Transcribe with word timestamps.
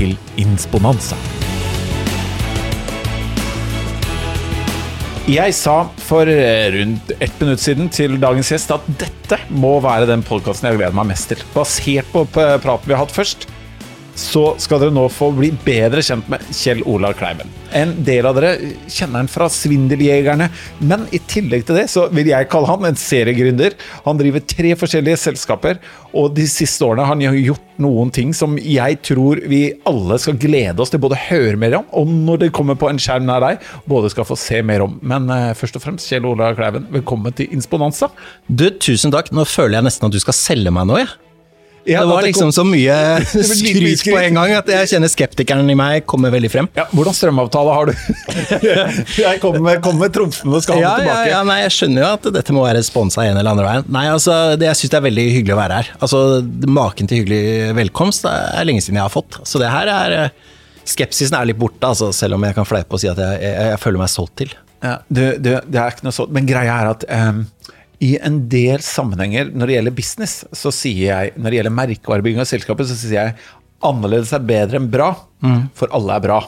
til 0.00 0.16
Insponanza. 0.40 1.18
Jeg 5.30 5.54
sa 5.54 5.84
for 6.02 6.26
eh, 6.26 6.72
rundt 6.74 7.12
ett 7.20 7.36
minutt 7.38 7.62
siden 7.62 7.90
til 7.92 8.16
dagens 8.18 8.50
gjest 8.50 8.72
at 8.74 8.86
dette 8.98 9.38
må 9.52 9.76
være 9.84 10.08
den 10.10 10.24
podkasten 10.26 10.70
jeg 10.70 10.80
gleder 10.80 10.96
meg 10.96 11.12
mest 11.12 11.30
til. 11.30 11.44
Basert 11.54 12.08
på 12.10 12.24
praten 12.32 12.88
vi 12.88 12.96
har 12.96 13.04
hatt 13.04 13.14
først, 13.14 13.46
så 14.20 14.42
skal 14.60 14.82
dere 14.82 14.94
nå 14.94 15.06
få 15.12 15.30
bli 15.36 15.50
bedre 15.64 16.02
kjent 16.04 16.28
med 16.30 16.44
Kjell 16.52 16.82
Olav 16.88 17.16
Kleiven. 17.18 17.48
En 17.76 17.92
del 18.04 18.26
av 18.26 18.36
dere 18.36 18.72
kjenner 18.90 19.22
han 19.22 19.30
fra 19.30 19.46
Svindeljegerne, 19.52 20.48
men 20.82 21.06
i 21.14 21.20
tillegg 21.30 21.64
til 21.66 21.78
det 21.78 21.86
så 21.92 22.08
vil 22.12 22.28
jeg 22.32 22.48
kalle 22.50 22.68
han 22.68 22.88
en 22.88 22.98
seriegründer. 22.98 23.76
Han 24.04 24.18
driver 24.20 24.44
tre 24.44 24.74
forskjellige 24.78 25.20
selskaper, 25.22 25.78
og 26.10 26.34
de 26.36 26.46
siste 26.50 26.84
årene 26.84 27.06
har 27.06 27.14
han 27.14 27.38
gjort 27.38 27.80
noen 27.80 28.10
ting 28.12 28.34
som 28.36 28.58
jeg 28.60 28.98
tror 29.06 29.40
vi 29.48 29.62
alle 29.88 30.18
skal 30.20 30.38
glede 30.40 30.82
oss 30.82 30.92
til 30.92 31.02
både 31.02 31.20
høre 31.28 31.56
mer 31.60 31.78
om, 31.80 31.88
og 31.96 32.12
når 32.28 32.44
det 32.44 32.52
kommer 32.56 32.78
på 32.78 32.90
en 32.90 33.00
skjerm 33.00 33.28
nær 33.30 33.44
deg, 33.46 33.64
både 33.88 34.12
skal 34.12 34.28
få 34.28 34.36
se 34.38 34.60
mer 34.66 34.84
om. 34.84 34.98
Men 35.00 35.30
uh, 35.30 35.54
først 35.56 35.78
og 35.78 35.86
fremst, 35.86 36.10
Kjell 36.10 36.28
Olav 36.28 36.58
Kleiven, 36.58 36.90
velkommen 36.92 37.34
til 37.36 37.48
Insponanza. 37.54 38.10
Du, 38.50 38.68
tusen 38.82 39.14
takk. 39.14 39.32
Nå 39.32 39.46
føler 39.48 39.78
jeg 39.78 39.88
nesten 39.88 40.10
at 40.10 40.14
du 40.14 40.20
skal 40.22 40.36
selge 40.36 40.74
meg 40.74 40.90
nå, 40.90 41.00
jeg. 41.00 41.10
Ja, 41.10 41.29
det 41.86 42.02
var 42.10 42.22
liksom 42.26 42.50
kom- 42.50 42.52
så 42.52 42.64
mye 42.66 42.96
skryt 43.50 44.04
på 44.10 44.18
en 44.20 44.34
gang 44.40 44.52
at 44.58 44.68
jeg 44.72 44.90
kjenner 44.92 45.10
skeptikeren 45.12 45.70
i 45.72 45.76
meg 45.78 46.04
kommer 46.10 46.32
veldig 46.34 46.50
frem. 46.52 46.68
Ja, 46.76 46.84
hvordan 46.92 47.16
strømavtale 47.16 47.74
har 47.76 47.90
du? 47.90 47.94
jeg 49.24 49.40
kommer 49.42 49.60
med, 49.64 49.80
kom 49.84 49.98
med 50.00 50.12
trumfene 50.14 50.58
og 50.58 50.64
skal 50.64 50.78
ha 50.78 50.82
Ja, 50.82 50.92
det 50.98 51.06
ja, 51.06 51.14
tilbake. 51.14 51.32
ja, 51.32 51.40
nei, 51.48 51.58
Jeg 51.64 51.74
skjønner 51.76 52.04
jo 52.04 52.10
at 52.18 52.30
dette 52.36 52.56
må 52.56 52.64
være 52.66 52.82
sponsa 52.86 53.24
en 53.26 53.36
eller 53.40 53.54
andre 53.54 53.66
veien. 53.68 53.88
Nei, 53.96 54.06
altså, 54.12 54.36
det, 54.60 54.68
Jeg 54.70 54.80
syns 54.82 54.94
det 54.94 55.00
er 55.00 55.06
veldig 55.08 55.26
hyggelig 55.38 55.56
å 55.56 55.60
være 55.60 55.80
her. 55.80 55.90
Altså, 56.04 56.22
Maken 56.80 57.10
til 57.10 57.22
hyggelig 57.22 57.74
velkomst 57.80 58.26
det 58.26 58.32
er 58.60 58.66
lenge 58.68 58.84
siden 58.84 59.00
jeg 59.00 59.06
har 59.08 59.14
fått. 59.14 59.40
Så 59.48 59.60
det 59.62 59.70
her 59.72 59.90
er 59.92 60.16
eh, 60.24 60.48
Skepsisen 60.90 61.36
er 61.36 61.46
litt 61.50 61.58
borte, 61.60 61.84
altså, 61.86 62.08
selv 62.16 62.34
om 62.38 62.44
jeg 62.48 62.56
kan 62.56 62.66
fleipe 62.66 62.96
og 62.96 63.02
si 63.02 63.06
at 63.10 63.18
jeg, 63.20 63.40
jeg, 63.44 63.66
jeg 63.70 63.78
føler 63.82 64.00
meg 64.00 64.10
solgt 64.10 64.32
til. 64.40 64.54
Ja, 64.80 64.94
det, 65.12 65.26
du, 65.44 65.50
det 65.68 65.76
er 65.78 65.92
ikke 65.92 66.06
noe 66.06 66.14
sånt. 66.16 66.32
Men 66.34 66.46
greia 66.48 66.72
er 66.82 66.88
at 66.94 67.04
em, 67.12 67.42
i 68.00 68.14
en 68.24 68.38
del 68.48 68.80
sammenhenger 68.84 69.50
når 69.52 69.66
det 69.68 69.74
gjelder 69.76 69.96
business, 69.96 70.34
så 70.56 70.72
sier 70.72 71.02
jeg, 71.10 71.32
når 71.36 71.50
det 71.52 71.58
gjelder 71.58 71.74
merkevarebygging 71.76 72.40
av 72.40 72.48
selskapet, 72.48 72.88
så 72.88 72.96
sier 72.96 73.18
jeg 73.18 73.34
annerledes 73.84 74.32
er 74.36 74.44
bedre 74.44 74.80
enn 74.80 74.88
bra, 74.92 75.10
for 75.76 75.92
alle 75.96 76.16
er 76.16 76.24
bra. 76.24 76.38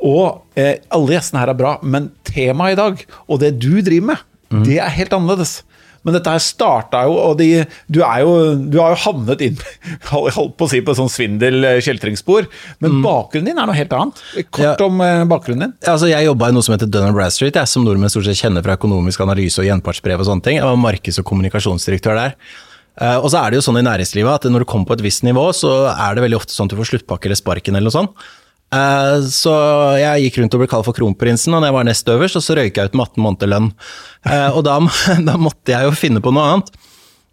Og 0.00 0.58
eh, 0.60 0.78
alle 0.92 1.12
gjestene 1.16 1.40
her 1.42 1.52
er 1.52 1.58
bra, 1.60 1.74
men 1.82 2.10
temaet 2.24 2.74
i 2.74 2.80
dag, 2.80 3.04
og 3.28 3.40
det 3.42 3.54
du 3.60 3.80
driver 3.84 4.12
med, 4.14 4.26
det 4.66 4.78
er 4.82 4.90
helt 4.96 5.12
annerledes. 5.16 5.60
Men 6.04 6.14
dette 6.16 6.32
her 6.32 6.40
starta 6.40 7.02
jo, 7.04 7.12
og 7.20 7.34
de, 7.36 7.48
du, 7.92 7.98
er 8.00 8.22
jo, 8.24 8.30
du 8.72 8.78
har 8.80 8.94
jo 8.94 9.00
havnet 9.02 9.42
inn 9.44 9.58
holdt 10.12 10.54
på 10.56 10.64
å 10.64 10.70
si 10.72 10.80
på 10.86 10.94
sånn 10.96 11.10
svindel-kjeltringsspor, 11.12 12.46
men 12.80 13.02
bakgrunnen 13.04 13.50
din 13.50 13.60
er 13.60 13.68
noe 13.68 13.76
helt 13.76 13.92
annet. 13.96 14.22
Kort 14.48 14.64
Ja. 14.64 14.74
om 14.86 15.00
eh, 15.04 15.24
bakgrunnen 15.28 15.66
din. 15.68 15.74
Altså, 15.90 16.08
jeg 16.10 16.24
jobba 16.24 16.48
i 16.48 16.56
noe 16.56 16.64
som 16.64 16.74
heter 16.76 16.88
Dun 16.90 17.12
Bradstreet, 17.16 17.58
jeg, 17.60 17.68
som 17.68 17.84
nordmenn 17.84 18.12
stort 18.12 18.24
sett 18.30 18.40
kjenner 18.40 18.64
fra 18.64 18.78
økonomisk 18.80 19.20
analyse 19.26 19.60
og 19.60 19.68
gjenpartsbrev 19.68 20.22
og 20.24 20.28
sånne 20.30 20.46
ting. 20.48 20.56
Jeg 20.60 20.68
var 20.68 20.80
markeds- 20.80 21.20
og 21.20 21.28
kommunikasjonsdirektør 21.30 22.16
der. 22.22 22.36
Eh, 23.00 23.16
og 23.20 23.28
så 23.32 23.44
er 23.44 23.50
det 23.52 23.60
jo 23.60 23.66
sånn 23.68 23.78
i 23.80 23.86
næringslivet 23.86 24.40
at 24.40 24.48
når 24.50 24.64
du 24.64 24.70
kommer 24.72 24.88
på 24.90 24.96
et 24.98 25.04
visst 25.06 25.22
nivå, 25.26 25.46
så 25.56 25.70
er 25.92 26.16
det 26.16 26.24
veldig 26.26 26.40
ofte 26.40 26.56
sånn 26.56 26.68
at 26.68 26.74
du 26.74 26.80
får 26.80 26.90
sluttpakke 26.94 27.28
eller 27.30 27.38
sparken 27.38 27.76
eller 27.76 27.88
noe 27.92 27.96
sånt. 28.00 28.26
Eh, 28.70 29.16
så 29.34 29.54
jeg 29.98 30.26
gikk 30.26 30.38
rundt 30.40 30.54
og 30.54 30.62
ble 30.62 30.70
kalt 30.70 30.86
for 30.86 30.96
kronprinsen, 30.96 31.54
og 31.54 31.62
når 31.62 31.70
jeg 31.70 31.78
var 31.78 31.88
nest 31.88 32.12
øverst, 32.14 32.38
og 32.38 32.46
så 32.46 32.58
røyka 32.58 32.84
jeg 32.84 32.92
ut 32.92 33.00
med 33.00 33.08
18 33.08 33.24
måneder 33.24 33.50
lønn. 33.50 33.72
Uh, 34.20 34.50
og 34.54 34.62
da, 34.66 34.78
da 35.28 35.40
måtte 35.40 35.74
jeg 35.74 35.88
jo 35.88 35.98
finne 35.98 36.22
på 36.22 36.32
noe 36.34 36.46
annet. 36.46 36.72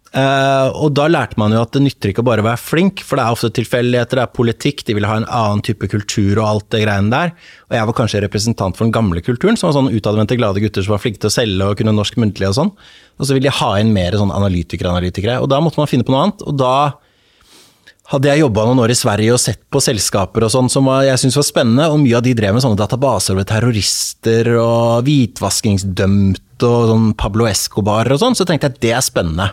Uh, 0.08 0.72
og 0.80 0.94
da 0.96 1.04
lærte 1.10 1.36
man 1.36 1.52
jo 1.52 1.60
at 1.60 1.74
det 1.76 1.82
nytter 1.84 2.10
ikke 2.10 2.22
å 2.24 2.26
bare 2.26 2.42
være 2.46 2.58
flink, 2.58 3.02
for 3.04 3.20
det 3.20 3.26
er 3.26 3.36
ofte 3.36 3.50
tilfeldigheter, 3.58 4.18
det 4.18 4.24
er 4.24 4.36
politikk, 4.38 4.82
de 4.88 4.96
vil 4.96 5.06
ha 5.06 5.18
en 5.20 5.28
annen 5.28 5.60
type 5.62 5.90
kultur 5.92 6.40
og 6.40 6.46
alt 6.46 6.70
det 6.74 6.80
greiene 6.86 7.12
der. 7.12 7.34
Og 7.68 7.76
jeg 7.76 7.90
var 7.90 7.98
kanskje 8.00 8.22
representant 8.24 8.78
for 8.78 8.88
den 8.88 8.94
gamle 8.96 9.22
kulturen, 9.22 9.60
som 9.60 9.68
var 9.68 9.76
sånn 9.76 9.92
utadvendte, 9.92 10.38
glade 10.40 10.64
gutter 10.64 10.86
som 10.86 10.96
var 10.96 11.04
flinke 11.04 11.20
til 11.22 11.30
å 11.30 11.36
selge 11.36 11.68
og 11.68 11.78
kunne 11.78 11.94
norsk 11.94 12.18
muntlig 12.18 12.48
og 12.50 12.56
sånn. 12.56 12.72
Og 13.20 13.28
så 13.28 13.36
ville 13.36 13.50
de 13.50 13.58
ha 13.60 13.70
inn 13.82 13.92
mer 13.94 14.16
sånn 14.18 14.32
analytikere-analytikere, 14.34 15.38
og 15.44 15.52
da 15.52 15.60
måtte 15.62 15.78
man 15.78 15.92
finne 15.92 16.08
på 16.08 16.16
noe 16.16 16.24
annet. 16.24 16.46
Og 16.48 16.56
da 16.56 16.78
hadde 18.08 18.30
jeg 18.30 18.40
jobba 18.40 18.64
noen 18.64 18.80
år 18.80 18.92
i 18.92 18.96
Sverige 18.96 19.34
og 19.34 19.40
sett 19.42 19.60
på 19.68 19.80
selskaper 19.84 20.46
og 20.46 20.52
sånn 20.52 20.70
som 20.72 20.86
jeg 21.04 21.20
syntes 21.20 21.36
var 21.36 21.46
spennende, 21.48 21.88
og 21.92 22.00
mye 22.00 22.16
av 22.16 22.24
de 22.24 22.34
drev 22.36 22.56
med 22.56 22.64
sånne 22.64 22.80
databaser 22.80 23.36
over 23.36 23.48
terrorister 23.48 24.48
og 24.56 25.04
hvitvaskingsdømte 25.08 26.68
og 26.68 26.92
sånn 26.92 27.08
Pablo 27.20 27.48
Escobar 27.50 28.08
og 28.14 28.22
sånn, 28.22 28.38
så 28.38 28.48
tenkte 28.48 28.70
jeg 28.70 28.76
at 28.76 28.84
det 28.86 28.94
er 28.96 29.04
spennende. 29.04 29.50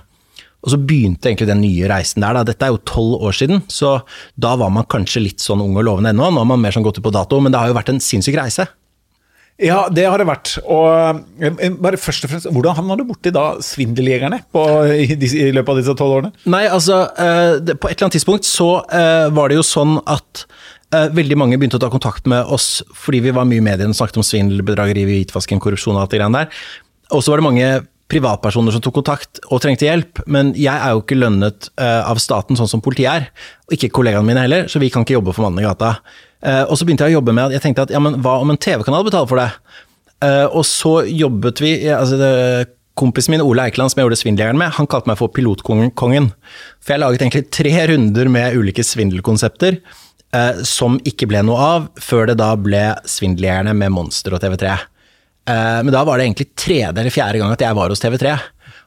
Og 0.66 0.72
så 0.74 0.80
begynte 0.82 1.30
egentlig 1.30 1.50
den 1.52 1.62
nye 1.62 1.90
reisen 1.92 2.24
der. 2.24 2.40
Da. 2.40 2.46
Dette 2.48 2.66
er 2.66 2.72
jo 2.74 2.82
tolv 2.90 3.28
år 3.28 3.36
siden, 3.38 3.62
så 3.70 4.00
da 4.34 4.56
var 4.58 4.72
man 4.74 4.88
kanskje 4.90 5.22
litt 5.22 5.44
sånn 5.44 5.62
ung 5.62 5.76
og 5.78 5.86
lovende 5.86 6.16
ennå. 6.16 6.32
Nå 6.34 6.42
er 6.42 6.50
man 6.50 6.64
mer 6.64 6.74
sånn 6.74 6.86
gått 6.86 6.98
ut 6.98 7.06
på 7.06 7.14
dato, 7.14 7.38
men 7.44 7.54
det 7.54 7.62
har 7.62 7.70
jo 7.70 7.78
vært 7.78 7.92
en 7.94 8.02
sinnssyk 8.02 8.40
reise. 8.40 8.66
Ja, 9.62 9.86
det 9.88 10.04
har 10.04 10.20
det 10.20 10.28
vært. 10.28 10.58
Og 10.68 11.40
eh, 11.40 11.76
bare 11.80 12.00
først 12.00 12.26
og 12.28 12.32
fremst, 12.32 12.50
hvordan 12.52 12.76
havna 12.76 12.98
du 13.00 13.06
borti 13.08 13.32
da 13.36 13.54
svindeljegerne 13.64 14.42
på, 14.52 14.64
i, 14.92 15.16
i 15.16 15.52
løpet 15.56 15.72
av 15.72 15.80
disse 15.80 15.96
tolv 15.96 16.18
årene? 16.18 16.34
Nei, 16.52 16.66
altså, 16.68 17.06
eh, 17.16 17.56
det, 17.64 17.78
på 17.80 17.88
et 17.88 17.96
eller 17.96 18.10
annet 18.10 18.18
tidspunkt 18.20 18.48
så 18.50 18.70
uh, 18.84 19.28
var 19.36 19.52
det 19.52 19.60
jo 19.62 19.66
sånn 19.66 19.96
at 20.12 20.44
uh, 20.92 21.08
veldig 21.16 21.40
mange 21.40 21.60
begynte 21.62 21.80
å 21.80 21.86
ta 21.86 21.92
kontakt 21.94 22.28
med 22.28 22.52
oss 22.52 22.84
fordi 23.00 23.24
vi 23.30 23.36
var 23.36 23.48
mye 23.48 23.64
i 23.64 23.66
mediene 23.66 23.96
og 23.96 24.00
snakket 24.02 24.20
om 24.20 24.28
svindel, 24.28 24.60
bedrageri, 24.68 25.08
hvitvasking, 25.08 25.64
korrupsjon 25.64 25.96
og 25.96 26.04
alt 26.04 26.16
det 26.16 26.20
greiene 26.20 26.44
der. 26.44 26.64
Og 27.16 27.24
så 27.24 27.32
var 27.32 27.40
det 27.40 27.48
mange 27.48 27.74
privatpersoner 28.12 28.76
som 28.76 28.84
tok 28.84 29.00
kontakt 29.00 29.40
og 29.48 29.64
trengte 29.64 29.88
hjelp, 29.88 30.20
men 30.30 30.52
jeg 30.60 30.76
er 30.76 30.94
jo 30.94 31.02
ikke 31.02 31.18
lønnet 31.18 31.72
uh, 31.80 32.04
av 32.06 32.20
staten 32.22 32.60
sånn 32.60 32.70
som 32.70 32.84
politiet 32.84 33.08
er, 33.10 33.32
og 33.66 33.80
ikke 33.80 33.94
kollegaene 33.96 34.28
mine 34.28 34.44
heller, 34.46 34.68
så 34.70 34.84
vi 34.84 34.92
kan 34.94 35.08
ikke 35.08 35.16
jobbe 35.16 35.34
for 35.34 35.48
mannen 35.48 35.64
i 35.64 35.66
gata. 35.66 35.96
Eh, 36.46 36.64
og 36.64 36.78
så 36.78 36.86
begynte 36.86 37.08
jeg 37.08 37.16
å 37.16 37.20
jobbe 37.20 37.34
med 37.36 37.48
at 37.48 37.58
jeg 37.58 37.66
tenkte 37.66 37.88
at 37.88 37.94
ja, 37.94 38.02
men 38.04 38.20
hva 38.22 38.38
om 38.44 38.54
en 38.54 38.62
TV-kanal 38.62 39.06
betaler 39.08 39.30
for 39.32 39.42
det? 39.42 39.50
Eh, 40.26 40.46
og 40.46 40.66
så 40.68 41.00
jobbet 41.10 41.62
vi 41.64 41.76
altså 41.92 42.20
det, 42.22 42.32
Kompisen 42.96 43.34
min 43.34 43.44
Ole 43.44 43.66
Eikeland, 43.68 43.92
som 43.92 44.00
jeg 44.00 44.08
gjorde 44.08 44.22
Svindeljegeren 44.22 44.60
med, 44.60 44.72
han 44.78 44.88
kalte 44.88 45.10
meg 45.10 45.20
for 45.20 45.32
pilotkongen. 45.36 46.30
For 46.80 46.94
jeg 46.94 47.02
laget 47.02 47.26
egentlig 47.26 47.50
tre 47.52 47.74
runder 47.92 48.30
med 48.32 48.56
ulike 48.56 48.86
svindelkonsepter 48.88 49.76
eh, 49.76 50.62
som 50.64 50.96
ikke 51.04 51.28
ble 51.28 51.42
noe 51.44 51.70
av, 51.76 51.90
før 52.00 52.32
det 52.32 52.38
da 52.40 52.54
ble 52.56 52.86
Svindeljegerne 53.04 53.76
med 53.76 53.92
Monster 53.98 54.38
og 54.38 54.44
TV3. 54.46 54.78
Eh, 55.52 55.80
men 55.84 55.92
da 55.92 56.06
var 56.08 56.18
det 56.18 56.30
egentlig 56.30 56.54
tredje 56.56 56.94
eller 56.94 57.14
fjerde 57.14 57.42
gang 57.42 57.52
at 57.52 57.66
jeg 57.68 57.78
var 57.78 57.92
hos 57.92 58.04
TV3 58.06 58.38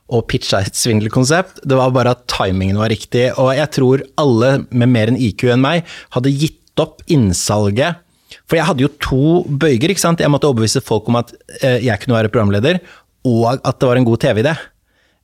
og 0.09 0.25
pitcha 0.31 0.63
et 0.65 0.79
svindelkonsept. 0.79 1.61
Det 1.69 1.77
var 1.77 1.93
bare 1.93 2.15
at 2.17 2.25
timingen 2.33 2.81
var 2.81 2.89
riktig, 2.89 3.27
og 3.37 3.53
jeg 3.53 3.69
tror 3.77 4.05
alle 4.21 4.55
med 4.71 4.89
mer 4.89 5.13
enn 5.13 5.21
IQ 5.21 5.51
enn 5.53 5.61
meg 5.61 5.85
hadde 6.17 6.33
gitt 6.33 6.58
opp 6.83 7.03
innsalget 7.07 8.05
for 8.49 8.59
jeg 8.59 8.69
hadde 8.69 8.85
jo 8.85 8.91
to 9.03 9.21
bøyger. 9.49 9.93
ikke 9.93 10.03
sant? 10.03 10.23
Jeg 10.25 10.33
måtte 10.33 10.49
overbevise 10.49 10.83
folk 10.85 11.09
om 11.11 11.21
at 11.21 11.33
eh, 11.61 11.85
jeg 11.85 12.01
kunne 12.03 12.19
være 12.19 12.33
programleder, 12.33 12.81
og 13.29 13.47
at 13.57 13.79
det 13.79 13.89
var 13.89 14.01
en 14.01 14.09
god 14.09 14.21
TV-idé. 14.25 14.55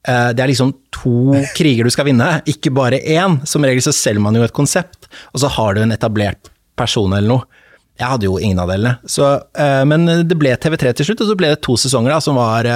Eh, 0.05 0.31
det 0.37 0.45
er 0.45 0.53
liksom 0.53 0.75
to 0.95 1.35
kriger 1.57 1.87
du 1.89 1.93
skal 1.93 2.09
vinne, 2.11 2.31
ikke 2.51 2.73
bare 2.75 3.01
én. 3.01 3.41
Som 3.49 3.67
regel 3.67 3.85
så 3.85 3.95
selger 3.97 4.25
man 4.25 4.37
jo 4.37 4.45
et 4.47 4.57
konsept, 4.57 5.09
og 5.33 5.45
så 5.45 5.53
har 5.57 5.77
du 5.77 5.85
en 5.85 5.95
etablert 5.95 6.53
person 6.79 7.13
eller 7.13 7.37
noe. 7.37 7.63
Jeg 7.95 8.11
hadde 8.11 8.27
jo 8.27 8.41
ingen 8.43 8.59
av 8.59 8.73
delene. 8.73 8.97
Så, 9.07 9.29
eh, 9.55 9.83
men 9.87 10.09
det 10.27 10.39
ble 10.39 10.57
TV3 10.59 10.97
til 10.99 11.11
slutt, 11.11 11.25
og 11.25 11.31
så 11.31 11.39
ble 11.39 11.53
det 11.53 11.63
to 11.65 11.77
sesonger 11.79 12.17
da, 12.17 12.21
som 12.25 12.41
var 12.41 12.69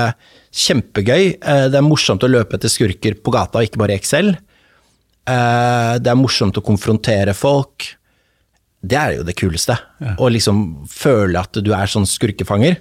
kjempegøy. 0.55 1.41
Det 1.73 1.77
er 1.77 1.85
morsomt 1.85 2.25
å 2.25 2.31
løpe 2.31 2.57
etter 2.57 2.73
skurker 2.73 3.19
på 3.21 3.35
gata, 3.35 3.59
og 3.59 3.69
ikke 3.69 3.81
bare 3.83 3.97
i 3.97 4.01
Excel. 4.01 4.37
Det 5.29 6.09
er 6.09 6.17
morsomt 6.17 6.57
å 6.57 6.65
konfrontere 6.65 7.35
folk. 7.37 7.98
Det 8.81 8.99
er 8.99 9.17
jo 9.17 9.25
det 9.27 9.35
kuleste. 9.39 9.75
Å 10.19 10.31
liksom 10.31 10.87
føle 10.91 11.41
at 11.41 11.59
du 11.65 11.73
er 11.75 11.91
sånn 11.91 12.07
skurkefanger. 12.07 12.79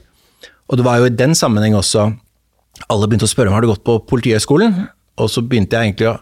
Og 0.68 0.78
det 0.78 0.86
var 0.86 1.00
jo 1.02 1.08
i 1.10 1.16
den 1.16 1.34
sammenheng 1.38 1.78
også 1.80 2.10
Alle 2.92 3.08
begynte 3.08 3.26
å 3.26 3.32
spørre 3.32 3.50
meg 3.50 3.58
har 3.58 3.66
du 3.66 3.72
gått 3.72 3.86
på 3.88 3.96
Politihøgskolen, 4.06 4.76
og 5.18 5.30
så 5.34 5.42
begynte 5.42 5.74
jeg 5.74 5.88
egentlig 5.88 6.12
å 6.12 6.20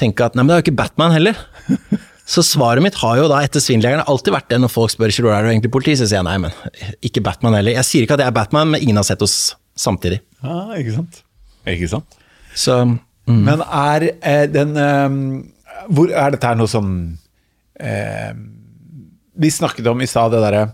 tenke 0.00 0.24
at 0.24 0.32
nei, 0.32 0.40
men 0.40 0.48
det 0.48 0.54
er 0.54 0.62
jo 0.62 0.64
ikke 0.64 0.78
Batman 0.78 1.12
heller. 1.12 1.36
Så 2.24 2.40
svaret 2.40 2.80
mitt 2.80 2.96
har 3.02 3.18
jo 3.20 3.26
da 3.28 3.42
etter 3.44 3.60
Svindeljegerne 3.60 4.06
alltid 4.08 4.32
vært 4.32 4.48
det 4.48 4.58
når 4.62 4.70
folk 4.72 4.92
spør 4.94 5.12
Kjell 5.12 5.28
er 5.28 5.44
du 5.44 5.50
egentlig 5.50 5.70
politi, 5.74 5.92
så 6.00 6.06
sier 6.08 6.22
jeg 6.22 6.24
nei, 6.24 6.38
men 6.40 6.54
ikke 7.04 7.20
Batman 7.24 7.56
heller. 7.58 7.76
Jeg 7.76 7.84
sier 7.84 8.06
ikke 8.06 8.16
at 8.16 8.22
jeg 8.24 8.32
er 8.32 8.38
Batman, 8.38 8.70
men 8.72 8.80
ingen 8.80 8.96
har 8.96 9.04
sett 9.04 9.20
oss 9.24 9.36
samtidig. 9.76 10.22
Ja, 10.40 10.62
ikke 10.78 10.94
sant? 10.96 11.20
Ikke 11.68 11.90
sant? 11.92 12.16
Så 12.56 12.78
Men 13.28 13.60
er 13.60 14.08
er 14.20 14.48
den 14.52 14.76
um, 14.76 15.20
Hvor 15.92 16.10
er 16.12 16.32
dette 16.34 16.48
her 16.48 16.56
noe 16.56 16.70
sånn 16.70 16.90
eh, 17.80 18.32
Vi 19.34 19.50
snakket 19.50 19.86
om 19.90 20.02
i 20.02 20.08
stad 20.10 20.34
det 20.34 20.42
derre 20.44 20.64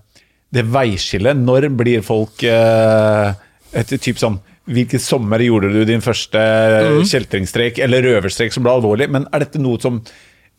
Det 0.52 0.64
veiskillet. 0.66 1.38
Når 1.38 1.68
blir 1.78 2.04
folk 2.06 2.42
eh, 2.46 3.34
et 3.72 3.92
typ 4.00 4.18
sånn 4.20 4.40
Hvilken 4.70 5.02
sommer 5.02 5.42
gjorde 5.42 5.70
du 5.72 5.80
din 5.88 6.02
første 6.04 6.38
mm. 6.38 7.04
kjeltringstrek 7.10 7.80
eller 7.82 8.04
røverstrek 8.06 8.52
som 8.54 8.62
ble 8.62 8.74
alvorlig? 8.76 9.08
Men 9.10 9.24
er 9.34 9.42
dette 9.42 9.58
noe 9.58 9.80
som 9.82 9.96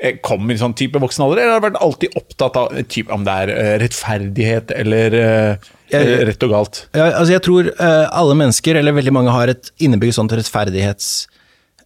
eh, 0.01 0.17
kom 0.25 0.49
i 0.51 0.57
sånn 0.59 0.73
type 0.75 0.99
voksen 0.99 1.23
alder, 1.23 1.43
eller 1.43 1.53
har 1.53 1.61
du 1.61 1.67
vært 1.69 1.83
alltid 1.85 2.17
opptatt 2.19 2.57
av 2.59 2.81
typ, 2.91 3.13
om 3.13 3.23
det 3.23 3.35
er 3.45 3.53
eh, 3.53 3.75
rettferdighet 3.85 4.73
eller 4.75 5.15
jeg, 5.93 6.17
rett 6.27 6.45
og 6.47 6.53
galt? 6.57 6.81
Ja, 6.97 7.05
altså 7.21 7.35
jeg 7.35 7.43
tror 7.45 7.69
uh, 7.71 8.07
alle 8.09 8.35
mennesker, 8.41 8.81
eller 8.81 8.97
veldig 8.97 9.15
mange, 9.15 9.35
har 9.35 9.53
et 9.53 9.71
innebygd 9.83 10.17
sånt 10.17 10.35
rettferdighets 10.35 11.11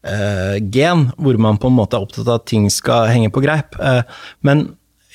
uh, 0.07 0.57
gen, 0.73 1.09
hvor 1.17 1.37
man 1.41 1.61
på 1.61 1.69
en 1.69 1.77
måte 1.77 1.97
er 1.97 2.07
opptatt 2.07 2.25
av 2.25 2.39
at 2.39 2.49
ting 2.49 2.67
skal 2.73 3.09
henge 3.11 3.31
på 3.33 3.43
greip. 3.45 3.77
Uh, 3.77 4.01
men 4.45 4.67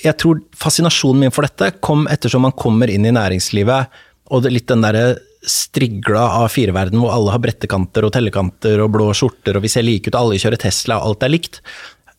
jeg 0.04 0.16
tror 0.20 0.40
fascinasjonen 0.56 1.26
min 1.26 1.34
for 1.34 1.46
dette 1.46 1.74
kom 1.84 2.06
ettersom 2.10 2.46
man 2.46 2.56
kommer 2.56 2.90
inn 2.92 3.06
i 3.06 3.14
næringslivet, 3.14 4.00
og 4.30 4.46
litt 4.48 4.68
den 4.70 4.84
derre 4.84 5.18
strigla 5.40 6.22
av 6.42 6.50
fireverden 6.52 7.00
hvor 7.00 7.14
alle 7.14 7.32
har 7.34 7.42
brettekanter 7.42 8.04
og 8.06 8.12
tellekanter 8.14 8.82
og 8.84 8.92
blå 8.94 9.08
skjorter, 9.16 9.56
og 9.56 9.64
vi 9.64 9.72
ser 9.72 9.86
like 9.86 10.10
ut, 10.10 10.18
alle 10.18 10.38
kjører 10.40 10.60
Tesla, 10.60 11.00
og 11.00 11.12
alt 11.12 11.26
er 11.26 11.32
likt. 11.32 11.60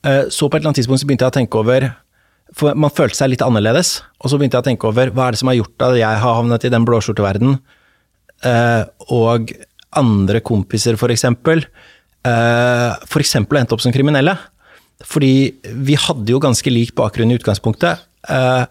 Uh, 0.06 0.26
så 0.34 0.48
på 0.48 0.58
et 0.58 0.62
eller 0.62 0.72
annet 0.72 0.82
tidspunkt 0.82 1.04
så 1.04 1.10
begynte 1.10 1.28
jeg 1.28 1.34
å 1.34 1.40
tenke 1.42 1.60
over 1.62 1.92
For 2.58 2.76
man 2.76 2.92
følte 2.92 3.16
seg 3.16 3.30
litt 3.32 3.44
annerledes, 3.46 4.02
og 4.20 4.32
så 4.32 4.40
begynte 4.40 4.58
jeg 4.58 4.66
å 4.66 4.70
tenke 4.72 4.90
over 4.90 5.14
hva 5.14 5.30
er 5.30 5.36
det 5.36 5.40
som 5.40 5.52
har 5.52 5.56
gjort 5.56 5.86
at 5.86 6.00
jeg 6.02 6.22
har 6.24 6.36
havnet 6.36 6.66
i 6.68 6.72
den 6.74 6.88
blåskjorteverden, 6.88 7.54
og 9.14 9.54
andre 10.02 10.42
kompiser, 10.44 10.98
for 11.00 11.14
eksempel 11.14 11.62
uh, 12.28 12.98
for 13.08 13.24
eksempel 13.24 13.60
endte 13.60 13.76
opp 13.78 13.84
som 13.84 13.94
kriminelle. 13.94 14.36
Fordi 15.08 15.34
vi 15.88 15.98
hadde 16.00 16.34
jo 16.34 16.42
ganske 16.42 16.74
lik 16.74 16.96
bakgrunn 16.98 17.34
i 17.34 17.38
utgangspunktet. 17.40 18.04
Uh, 18.30 18.66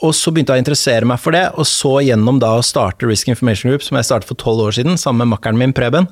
og 0.00 0.14
så 0.16 0.32
begynte 0.32 0.54
jeg 0.54 0.62
å 0.62 0.64
interessere 0.64 1.08
meg 1.08 1.20
for 1.20 1.36
det, 1.36 1.44
og 1.60 1.66
så 1.68 1.98
gjennom 2.06 2.38
da 2.40 2.54
å 2.56 2.64
starte 2.64 3.08
Risk 3.08 3.28
Information 3.28 3.72
Group, 3.72 3.84
som 3.84 3.98
jeg 3.98 4.08
startet 4.08 4.30
for 4.30 4.40
tolv 4.40 4.64
år 4.70 4.78
siden, 4.78 4.96
sammen 5.00 5.26
med 5.26 5.34
makkeren 5.34 5.60
min 5.60 5.74
Preben, 5.76 6.08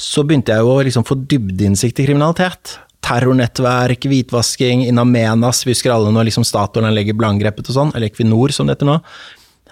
så 0.00 0.24
begynte 0.24 0.54
jeg 0.54 0.64
jo 0.64 0.70
å 0.72 0.86
liksom 0.86 1.04
få 1.04 1.18
dybdeinnsikt 1.28 2.00
i 2.00 2.06
kriminalitet. 2.08 2.78
Terrornettverk, 3.04 4.06
hvitvasking, 4.08 4.86
Inamenas, 4.88 5.66
vi 5.66 5.74
husker 5.74 5.92
alle 5.92 6.12
når 6.14 6.30
liksom 6.30 6.46
Statoil 6.48 6.88
legger 6.96 7.18
blangrepet 7.18 7.68
og 7.68 7.76
sånn, 7.76 7.92
eller 7.92 8.08
Equinor 8.08 8.56
som 8.56 8.68
det 8.68 8.78
heter 8.78 8.88
nå. 8.88 8.96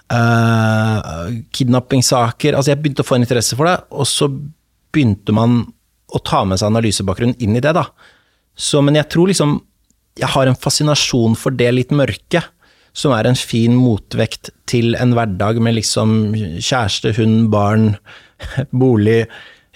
Uh, 0.09 1.43
kidnappingssaker 1.53 2.57
Altså, 2.57 2.71
jeg 2.73 2.81
begynte 2.81 3.05
å 3.05 3.09
få 3.09 3.19
en 3.19 3.27
interesse 3.27 3.57
for 3.57 3.69
det, 3.69 3.75
og 3.93 4.09
så 4.09 4.29
begynte 4.29 5.35
man 5.37 5.61
å 6.09 6.21
ta 6.25 6.45
med 6.49 6.61
seg 6.61 6.71
analysebakgrunnen 6.71 7.37
inn 7.45 7.57
i 7.57 7.65
det, 7.65 7.75
da. 7.77 7.89
Så, 8.59 8.83
men 8.83 8.99
jeg 8.99 9.09
tror 9.13 9.31
liksom 9.31 9.61
jeg 10.19 10.31
har 10.35 10.51
en 10.51 10.59
fascinasjon 10.59 11.37
for 11.39 11.55
det 11.55 11.69
litt 11.75 11.93
mørke, 11.95 12.43
som 12.97 13.13
er 13.15 13.29
en 13.29 13.39
fin 13.39 13.77
motvekt 13.79 14.51
til 14.71 14.97
en 14.99 15.15
hverdag 15.15 15.61
med 15.63 15.77
liksom 15.77 16.17
kjæreste, 16.35 17.15
hund, 17.21 17.47
barn, 17.53 17.93
bolig, 18.83 19.21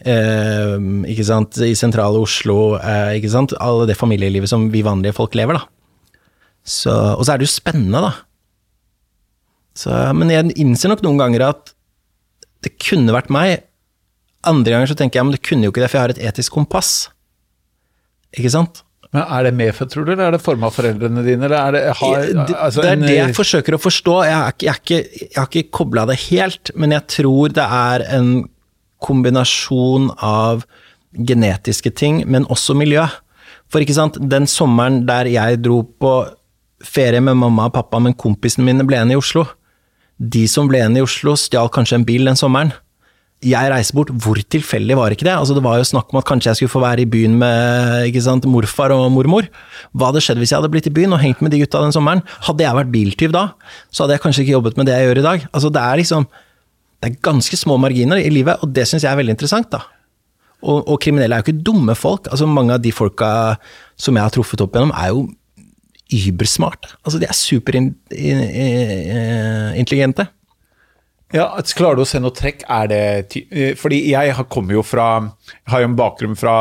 eh, 0.02 0.74
ikke 1.12 1.28
sant, 1.28 1.60
i 1.62 1.76
sentrale 1.78 2.18
Oslo, 2.24 2.74
eh, 2.80 3.20
ikke 3.20 3.30
sant, 3.36 3.54
alle 3.62 3.86
det 3.90 3.98
familielivet 4.00 4.50
som 4.50 4.66
vi 4.74 4.82
vanlige 4.86 5.14
folk 5.20 5.38
lever, 5.38 5.60
da. 5.60 5.68
Så, 6.62 6.90
og 6.90 7.22
så 7.22 7.34
er 7.34 7.40
det 7.40 7.46
jo 7.46 7.54
spennende, 7.54 8.02
da. 8.02 8.12
Så, 9.78 9.94
men 10.18 10.30
jeg 10.32 10.56
innser 10.60 10.90
nok 10.90 11.04
noen 11.06 11.22
ganger 11.22 11.46
at 11.52 11.72
det 12.62 12.74
kunne 12.82 13.14
vært 13.14 13.30
meg, 13.32 13.62
andre 14.46 14.74
ganger 14.74 14.90
så 14.90 14.98
tenker 14.98 15.20
jeg 15.20 15.26
men 15.28 15.36
det 15.36 15.44
kunne 15.46 15.68
jo 15.68 15.72
ikke 15.72 15.84
det, 15.84 15.90
for 15.90 16.00
jeg 16.00 16.06
har 16.08 16.14
et 16.16 16.24
etisk 16.32 16.54
kompass. 16.58 17.12
Ikke 18.38 18.52
sant? 18.52 18.82
Men 19.12 19.26
Er 19.28 19.44
det 19.44 19.52
medfødt, 19.54 19.90
tror 19.92 20.06
du, 20.06 20.12
eller 20.14 20.30
er 20.30 20.36
det 20.38 20.40
forma 20.40 20.70
av 20.70 20.76
foreldrene 20.76 21.24
dine? 21.26 21.44
Eller 21.44 21.58
er 21.58 21.74
det, 21.76 21.80
har, 21.98 22.22
altså, 22.56 22.80
det 22.80 22.92
er 22.94 23.02
det 23.02 23.16
jeg 23.16 23.34
forsøker 23.36 23.76
å 23.76 23.80
forstå. 23.82 24.14
Jeg 24.24 24.36
har 24.38 24.54
ikke, 24.54 24.64
jeg 24.64 24.72
er 24.72 24.80
ikke, 24.80 25.26
jeg 25.26 25.36
har 25.36 25.50
ikke 25.50 25.74
kobla 25.78 26.04
det 26.08 26.16
helt, 26.30 26.72
men 26.80 26.94
jeg 26.96 27.04
tror 27.18 27.52
det 27.52 27.66
er 27.66 28.04
en 28.16 28.30
kombinasjon 29.04 30.08
av 30.16 30.64
genetiske 31.12 31.92
ting, 31.92 32.22
men 32.24 32.48
også 32.48 32.76
miljø. 32.78 33.04
For 33.68 33.84
ikke 33.84 33.98
sant, 33.98 34.16
den 34.32 34.48
sommeren 34.48 35.02
der 35.08 35.28
jeg 35.28 35.60
dro 35.60 35.82
på 35.84 36.14
ferie 36.82 37.20
med 37.20 37.36
mamma 37.36 37.68
og 37.68 37.76
pappa, 37.76 38.00
men 38.00 38.16
kompisene 38.16 38.64
mine 38.64 38.86
ble 38.88 38.96
igjen 38.96 39.12
i 39.12 39.20
Oslo. 39.20 39.44
De 40.16 40.46
som 40.48 40.70
ble 40.70 40.80
igjen 40.80 40.96
i 40.96 41.04
Oslo, 41.04 41.36
stjal 41.36 41.68
kanskje 41.74 42.00
en 42.00 42.08
bil 42.08 42.24
den 42.30 42.40
sommeren 42.40 42.72
jeg 43.42 43.70
reiser 43.72 43.96
bort, 43.96 44.10
hvor 44.22 44.38
tilfeldig 44.54 44.94
var 44.98 45.14
ikke 45.14 45.26
det? 45.26 45.34
Altså, 45.34 45.54
det 45.56 45.64
var 45.64 45.74
jo 45.80 45.86
snakk 45.88 46.12
om 46.12 46.18
at 46.20 46.26
kanskje 46.28 46.48
jeg 46.50 46.56
skulle 46.60 46.74
få 46.76 46.84
være 46.84 47.02
i 47.02 47.10
byen 47.10 47.34
med 47.40 48.18
sant, 48.22 48.44
morfar 48.46 48.90
og 48.94 49.10
mormor. 49.14 49.44
Hva 49.92 50.06
hadde 50.10 50.22
skjedd 50.22 50.38
hvis 50.38 50.52
jeg 50.54 50.60
hadde 50.60 50.70
blitt 50.70 50.86
i 50.86 50.94
byen 50.94 51.14
og 51.16 51.22
hengt 51.22 51.40
med 51.42 51.50
de 51.54 51.62
gutta 51.62 51.82
den 51.82 51.94
sommeren? 51.94 52.22
Hadde 52.46 52.62
jeg 52.62 52.78
vært 52.78 52.94
biltyv 52.94 53.30
da, 53.34 53.44
så 53.90 53.98
hadde 54.04 54.14
jeg 54.16 54.24
kanskje 54.26 54.42
ikke 54.44 54.56
jobbet 54.56 54.76
med 54.78 54.86
det 54.86 54.94
jeg 54.94 55.04
gjør 55.08 55.20
i 55.22 55.26
dag. 55.26 55.38
Altså, 55.50 55.68
det 55.74 55.82
er 55.82 55.94
liksom 56.02 56.22
Det 57.02 57.10
er 57.10 57.18
ganske 57.18 57.56
små 57.58 57.74
marginer 57.82 58.18
i 58.22 58.30
livet, 58.30 58.62
og 58.62 58.70
det 58.70 58.86
syns 58.86 59.02
jeg 59.02 59.10
er 59.10 59.18
veldig 59.18 59.34
interessant, 59.34 59.66
da. 59.72 59.80
Og, 60.62 60.86
og, 60.86 61.02
kriminelle 61.02 61.34
er 61.34 61.42
jo 61.42 61.46
ikke 61.48 61.64
dumme 61.66 61.94
folk. 61.98 62.30
Altså, 62.30 62.46
mange 62.46 62.70
av 62.76 62.82
de 62.84 62.92
folka 62.94 63.58
som 63.98 64.14
jeg 64.14 64.22
har 64.22 64.30
truffet 64.30 64.62
opp 64.62 64.70
gjennom, 64.76 64.94
er 64.94 65.10
jo 65.10 65.26
übersmarte. 66.30 66.94
Altså, 67.02 67.18
de 67.18 67.26
er 67.26 67.34
superintelligente. 67.34 70.30
Ja, 71.32 71.48
Klarer 71.76 71.98
du 71.98 72.04
å 72.04 72.08
se 72.08 72.20
noe 72.22 72.34
trekk? 72.36 72.64
Er 72.68 72.88
det 72.90 73.02
eh, 73.50 73.72
Fordi 73.78 74.02
jeg 74.12 74.36
kommer 74.52 74.78
jo 74.78 74.84
fra 74.86 75.08
Har 75.72 75.84
jo 75.84 75.90
en 75.90 75.98
bakgrunn 75.98 76.38
fra 76.38 76.56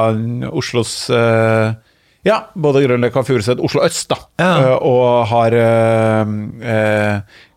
Oslos 0.51 0.95
uh, 1.11 1.75
Ja, 2.27 2.37
både 2.53 2.83
Grønløkka 2.85 3.23
og 3.23 3.29
Furuset, 3.29 3.61
Oslo 3.63 3.83
øst, 3.85 4.11
da. 4.11 4.19
Ja. 4.41 4.51
Uh, 4.61 4.91
og 4.91 5.31
har 5.31 5.55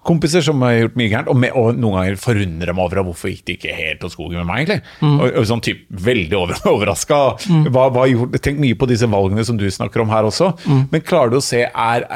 kompiser 0.05 0.45
som 0.45 0.63
har 0.65 0.77
gjort 0.77 0.97
mye 1.01 1.11
gærent, 1.11 1.31
og, 1.33 1.39
med, 1.41 1.55
og, 1.57 1.79
noen 1.81 1.99
ganger 1.99 2.21
forundrer 2.21 2.77
meg 2.77 2.85
over 2.85 3.03
hvorfor 3.09 3.33
gikk 3.33 3.45
det 3.49 3.57
ikke 3.59 3.77
helt 3.77 4.03
til 4.03 4.13
skogen 4.13 4.41
med 4.41 4.49
meg, 4.49 4.63
egentlig. 4.63 4.95
Mm. 5.01 5.15
Og, 5.17 5.27
og, 5.31 5.47
sånn 5.49 5.65
typ 5.65 5.85
veldig 6.09 6.39
over, 6.39 6.63
overraska. 6.75 7.21
Mm. 7.49 8.35
Tenk 8.37 8.61
mye 8.63 8.79
på 8.79 8.89
disse 8.91 9.09
valgene 9.11 9.47
som 9.49 9.61
du 9.61 9.67
snakker 9.73 10.05
om 10.05 10.13
her 10.13 10.29
også, 10.29 10.53
mm. 10.65 10.83
men 10.93 11.05
klarer 11.05 11.33
du 11.33 11.41
å 11.41 11.45
se 11.45 11.65
er 11.65 12.09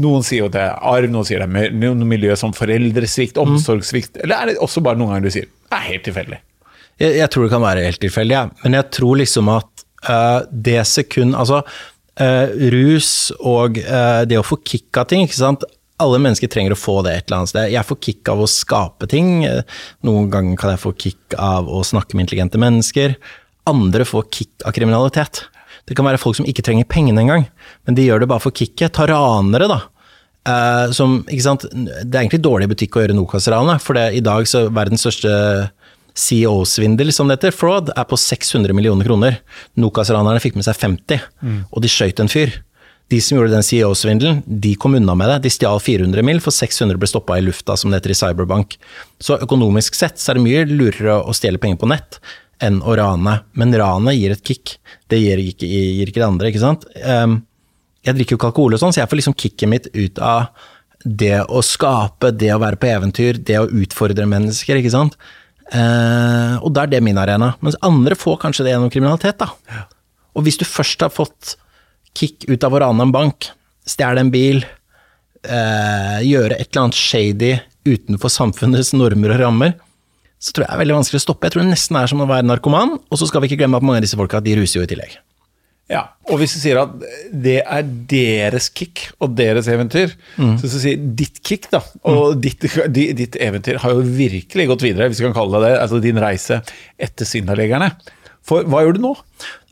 noen 0.00 0.24
sier 0.26 0.44
jo 0.44 0.50
det 0.52 0.62
er 0.62 0.76
arv, 0.84 1.08
noen 1.12 1.26
sier 1.26 1.42
det 1.42 1.66
er 1.68 1.76
noe 1.76 2.08
miljø 2.08 2.34
som 2.38 2.54
foreldresvikt, 2.56 3.38
mm. 3.38 3.56
omsorgssvikt. 3.56 4.20
Eller 4.24 4.36
er 4.36 4.50
det 4.50 4.60
også 4.64 4.82
bare 4.84 5.00
noen 5.00 5.14
ganger 5.14 5.28
du 5.28 5.34
sier 5.38 5.48
det 5.48 5.78
er 5.78 5.86
helt 5.88 6.04
tilfeldig? 6.06 6.40
Jeg, 7.00 7.16
jeg, 7.18 7.28
tror 7.32 7.46
det 7.46 7.52
kan 7.52 7.64
være 7.64 7.84
helt 7.84 8.00
tilfeldig, 8.00 8.36
ja. 8.36 8.44
men 8.62 8.78
jeg 8.78 8.88
tror 8.96 9.20
liksom 9.20 9.50
at 9.52 9.86
uh, 10.08 10.40
det 10.50 10.78
sekund 10.88 11.36
Altså, 11.36 11.62
uh, 12.22 12.46
rus 12.72 13.10
og 13.40 13.80
uh, 13.84 14.22
det 14.28 14.38
å 14.40 14.46
få 14.46 14.60
kick 14.64 15.00
av 15.00 15.08
ting, 15.10 15.26
ikke 15.26 15.40
sant. 15.40 15.66
Alle 16.00 16.20
mennesker 16.20 16.52
trenger 16.52 16.76
å 16.76 16.78
få 16.78 17.00
det 17.04 17.16
et 17.16 17.26
eller 17.26 17.42
annet 17.42 17.54
sted. 17.54 17.72
Jeg 17.72 17.88
får 17.88 18.00
kick 18.04 18.28
av 18.28 18.44
å 18.44 18.48
skape 18.52 19.08
ting. 19.08 19.46
Noen 20.04 20.26
ganger 20.32 20.58
kan 20.60 20.74
jeg 20.74 20.82
få 20.82 20.92
kick 20.92 21.36
av 21.40 21.70
å 21.72 21.80
snakke 21.88 22.12
med 22.12 22.26
intelligente 22.26 22.60
mennesker. 22.60 23.14
Andre 23.72 24.04
får 24.04 24.26
kick 24.28 24.66
av 24.68 24.76
kriminalitet. 24.76 25.46
Det 25.86 25.94
kan 25.94 26.06
være 26.08 26.20
folk 26.20 26.38
som 26.38 26.46
ikke 26.48 26.64
trenger 26.66 26.88
pengene 26.90 27.22
engang, 27.22 27.46
men 27.86 27.98
de 27.98 28.06
gjør 28.08 28.24
det 28.24 28.30
bare 28.30 28.42
for 28.42 28.54
kicket. 28.54 28.94
Ta 28.96 29.06
ranere, 29.10 29.68
da. 29.70 29.80
Uh, 30.46 30.92
som, 30.94 31.20
ikke 31.26 31.42
sant? 31.42 31.66
Det 31.70 32.10
er 32.10 32.24
egentlig 32.24 32.42
dårlig 32.42 32.68
butikk 32.70 32.98
å 32.98 33.02
gjøre 33.02 33.16
Nokas-ranet, 33.18 33.82
for 33.82 33.98
det, 33.98 34.08
i 34.18 34.22
dag 34.24 34.46
så 34.50 34.66
verdens 34.70 35.06
største 35.06 35.32
CEO-svindel, 36.16 37.12
som 37.12 37.28
det 37.28 37.38
heter, 37.38 37.54
fraud, 37.54 37.90
er 37.94 38.06
på 38.08 38.18
600 38.18 38.74
millioner 38.76 39.06
kroner. 39.06 39.40
Nokas-ranerne 39.78 40.42
fikk 40.42 40.56
med 40.58 40.66
seg 40.66 40.78
50, 40.78 41.26
mm. 41.42 41.58
og 41.70 41.84
de 41.84 41.90
skøyt 41.92 42.22
en 42.22 42.30
fyr. 42.32 42.54
De 43.12 43.20
som 43.22 43.36
gjorde 43.36 43.52
den 43.54 43.62
CEO-svindelen, 43.62 44.40
de 44.46 44.72
kom 44.82 44.96
unna 44.98 45.14
med 45.18 45.30
det. 45.30 45.42
De 45.44 45.52
stjal 45.54 45.78
400 45.82 46.26
mil, 46.26 46.40
for 46.42 46.54
600 46.54 46.98
ble 46.98 47.10
stoppa 47.10 47.36
i 47.38 47.44
lufta, 47.44 47.76
som 47.78 47.92
det 47.92 48.00
heter 48.00 48.16
i 48.16 48.18
cyberbank. 48.18 48.74
Så 49.22 49.38
økonomisk 49.44 49.94
sett 49.98 50.18
så 50.18 50.32
er 50.32 50.40
det 50.40 50.46
mye 50.48 50.64
lurere 50.66 51.20
å 51.22 51.36
stjele 51.36 51.60
penger 51.62 51.78
på 51.82 51.90
nett 51.92 52.18
enn 52.62 52.78
å 52.82 52.94
rane. 52.98 53.40
Men 53.58 53.74
ranet 53.76 54.16
gir 54.16 54.34
et 54.34 54.44
kick. 54.46 54.76
Det 55.10 55.18
gir 55.20 55.42
ikke, 55.42 55.68
gir 55.68 56.08
ikke 56.08 56.22
det 56.22 56.28
andre, 56.28 56.50
ikke 56.50 56.62
sant. 56.62 56.86
Um, 57.02 57.40
jeg 58.06 58.16
drikker 58.16 58.36
jo 58.36 58.40
ikke 58.40 58.50
alkohol 58.52 58.76
og 58.76 58.82
sånn, 58.82 58.94
så 58.94 59.02
jeg 59.02 59.10
får 59.10 59.20
liksom 59.20 59.36
kicket 59.38 59.70
mitt 59.70 59.90
ut 59.96 60.20
av 60.22 60.68
det 61.06 61.38
å 61.44 61.62
skape, 61.62 62.32
det 62.34 62.52
å 62.54 62.60
være 62.62 62.78
på 62.80 62.88
eventyr, 62.90 63.38
det 63.46 63.58
å 63.60 63.68
utfordre 63.68 64.26
mennesker, 64.30 64.80
ikke 64.80 64.94
sant. 64.94 65.18
Uh, 65.66 66.62
og 66.62 66.70
da 66.74 66.84
er 66.86 66.94
det 66.94 67.02
min 67.04 67.18
arena. 67.18 67.52
Mens 67.64 67.78
andre 67.86 68.18
får 68.18 68.40
kanskje 68.42 68.66
det 68.66 68.74
gjennom 68.74 68.92
kriminalitet, 68.92 69.42
da. 69.42 69.86
Og 70.36 70.46
hvis 70.46 70.58
du 70.60 70.66
først 70.68 71.02
har 71.02 71.14
fått 71.14 71.56
kick 72.16 72.46
ut 72.48 72.64
av 72.64 72.74
å 72.74 72.82
rane 72.82 73.06
en 73.06 73.14
bank, 73.14 73.50
stjele 73.86 74.22
en 74.22 74.32
bil, 74.34 74.62
uh, 75.46 76.18
gjøre 76.24 76.58
et 76.58 76.70
eller 76.70 76.86
annet 76.86 76.98
shady 76.98 77.52
utenfor 77.86 78.32
samfunnets 78.32 78.94
normer 78.96 79.34
og 79.34 79.42
rammer, 79.42 79.76
så 80.38 80.52
tror 80.52 80.66
jeg 80.66 80.70
det 80.70 80.76
er 80.76 80.82
veldig 80.84 80.98
vanskelig 80.98 81.20
å 81.22 81.24
stoppe. 81.24 81.48
Jeg 81.48 81.54
tror 81.54 81.64
det 81.64 81.72
nesten 81.72 81.98
er 82.00 82.10
som 82.10 82.20
å 82.20 82.28
være 82.28 82.46
narkoman, 82.46 82.98
og 83.00 83.20
så 83.20 83.28
skal 83.28 83.42
vi 83.42 83.50
ikke 83.50 83.62
glemme 83.62 83.80
at 83.80 83.86
mange 83.86 84.02
av 84.02 84.06
disse 84.06 84.18
folka 84.18 84.42
de 84.44 84.58
ruser 84.58 84.80
jo 84.80 84.84
i 84.86 84.90
tillegg. 84.90 85.16
Ja, 85.86 86.00
og 86.26 86.40
hvis 86.40 86.56
du 86.56 86.58
sier 86.58 86.80
at 86.80 86.94
det 87.30 87.60
er 87.62 87.84
deres 88.10 88.66
kick 88.74 89.04
og 89.22 89.36
deres 89.38 89.68
eventyr, 89.70 90.16
mm. 90.34 90.56
så 90.58 90.66
skal 90.66 90.74
du 90.74 90.82
si 90.82 90.94
ditt 91.20 91.38
kick, 91.46 91.68
da, 91.70 91.78
og 92.10 92.34
mm. 92.34 92.40
ditt, 92.42 92.66
ditt, 93.20 93.38
eventyr 93.38 93.78
har 93.84 93.94
jo 93.94 94.02
virkelig 94.02 94.66
gått 94.72 94.82
videre, 94.82 95.06
hvis 95.12 95.22
vi 95.22 95.28
kan 95.28 95.36
kalle 95.36 95.60
det 95.62 95.70
det, 95.70 95.76
altså 95.84 96.02
din 96.02 96.18
reise 96.22 96.58
etter 96.98 97.28
Syndaleggerne. 97.28 97.92
For 98.46 98.66
hva 98.66 98.82
gjør 98.82 98.98
du 98.98 99.04
nå? 99.04 99.12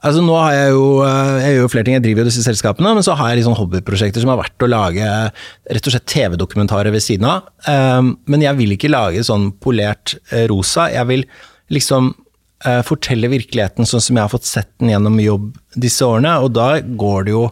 Altså 0.04 0.20
Nå 0.20 0.34
har 0.36 0.52
jeg 0.52 0.72
jo 0.74 0.88
eh, 1.06 1.36
jeg 1.40 1.54
gjør 1.54 1.62
jo 1.62 1.70
flere 1.72 1.86
ting, 1.86 1.96
jeg 1.96 2.04
driver 2.04 2.24
jo 2.24 2.28
disse 2.28 2.44
selskapene, 2.44 2.92
men 2.96 3.06
så 3.06 3.14
har 3.16 3.32
jeg 3.32 3.46
sånn 3.46 3.56
hobbyprosjekter 3.56 4.20
som 4.20 4.34
har 4.34 4.42
vært 4.42 4.66
å 4.66 4.68
lage 4.68 5.06
rett 5.08 5.88
og 5.88 5.94
slett 5.94 6.10
TV-dokumentarer 6.12 6.92
ved 6.92 7.04
siden 7.04 7.28
av. 7.30 7.48
Um, 7.64 8.12
men 8.28 8.44
jeg 8.44 8.58
vil 8.60 8.74
ikke 8.76 8.92
lage 8.92 9.24
sånn 9.24 9.48
polert 9.64 10.16
eh, 10.28 10.44
rosa. 10.50 10.90
Jeg 10.92 11.08
vil 11.08 11.24
liksom 11.72 12.10
uh, 12.12 12.82
fortelle 12.84 13.32
virkeligheten 13.32 13.88
sånn 13.88 14.04
som 14.04 14.20
jeg 14.20 14.26
har 14.26 14.34
fått 14.34 14.50
sett 14.50 14.74
den 14.82 14.92
gjennom 14.92 15.16
jobb 15.24 15.48
disse 15.86 16.04
årene, 16.04 16.36
og 16.44 16.52
da 16.58 16.68
går 16.84 17.24
det 17.24 17.36
jo 17.36 17.46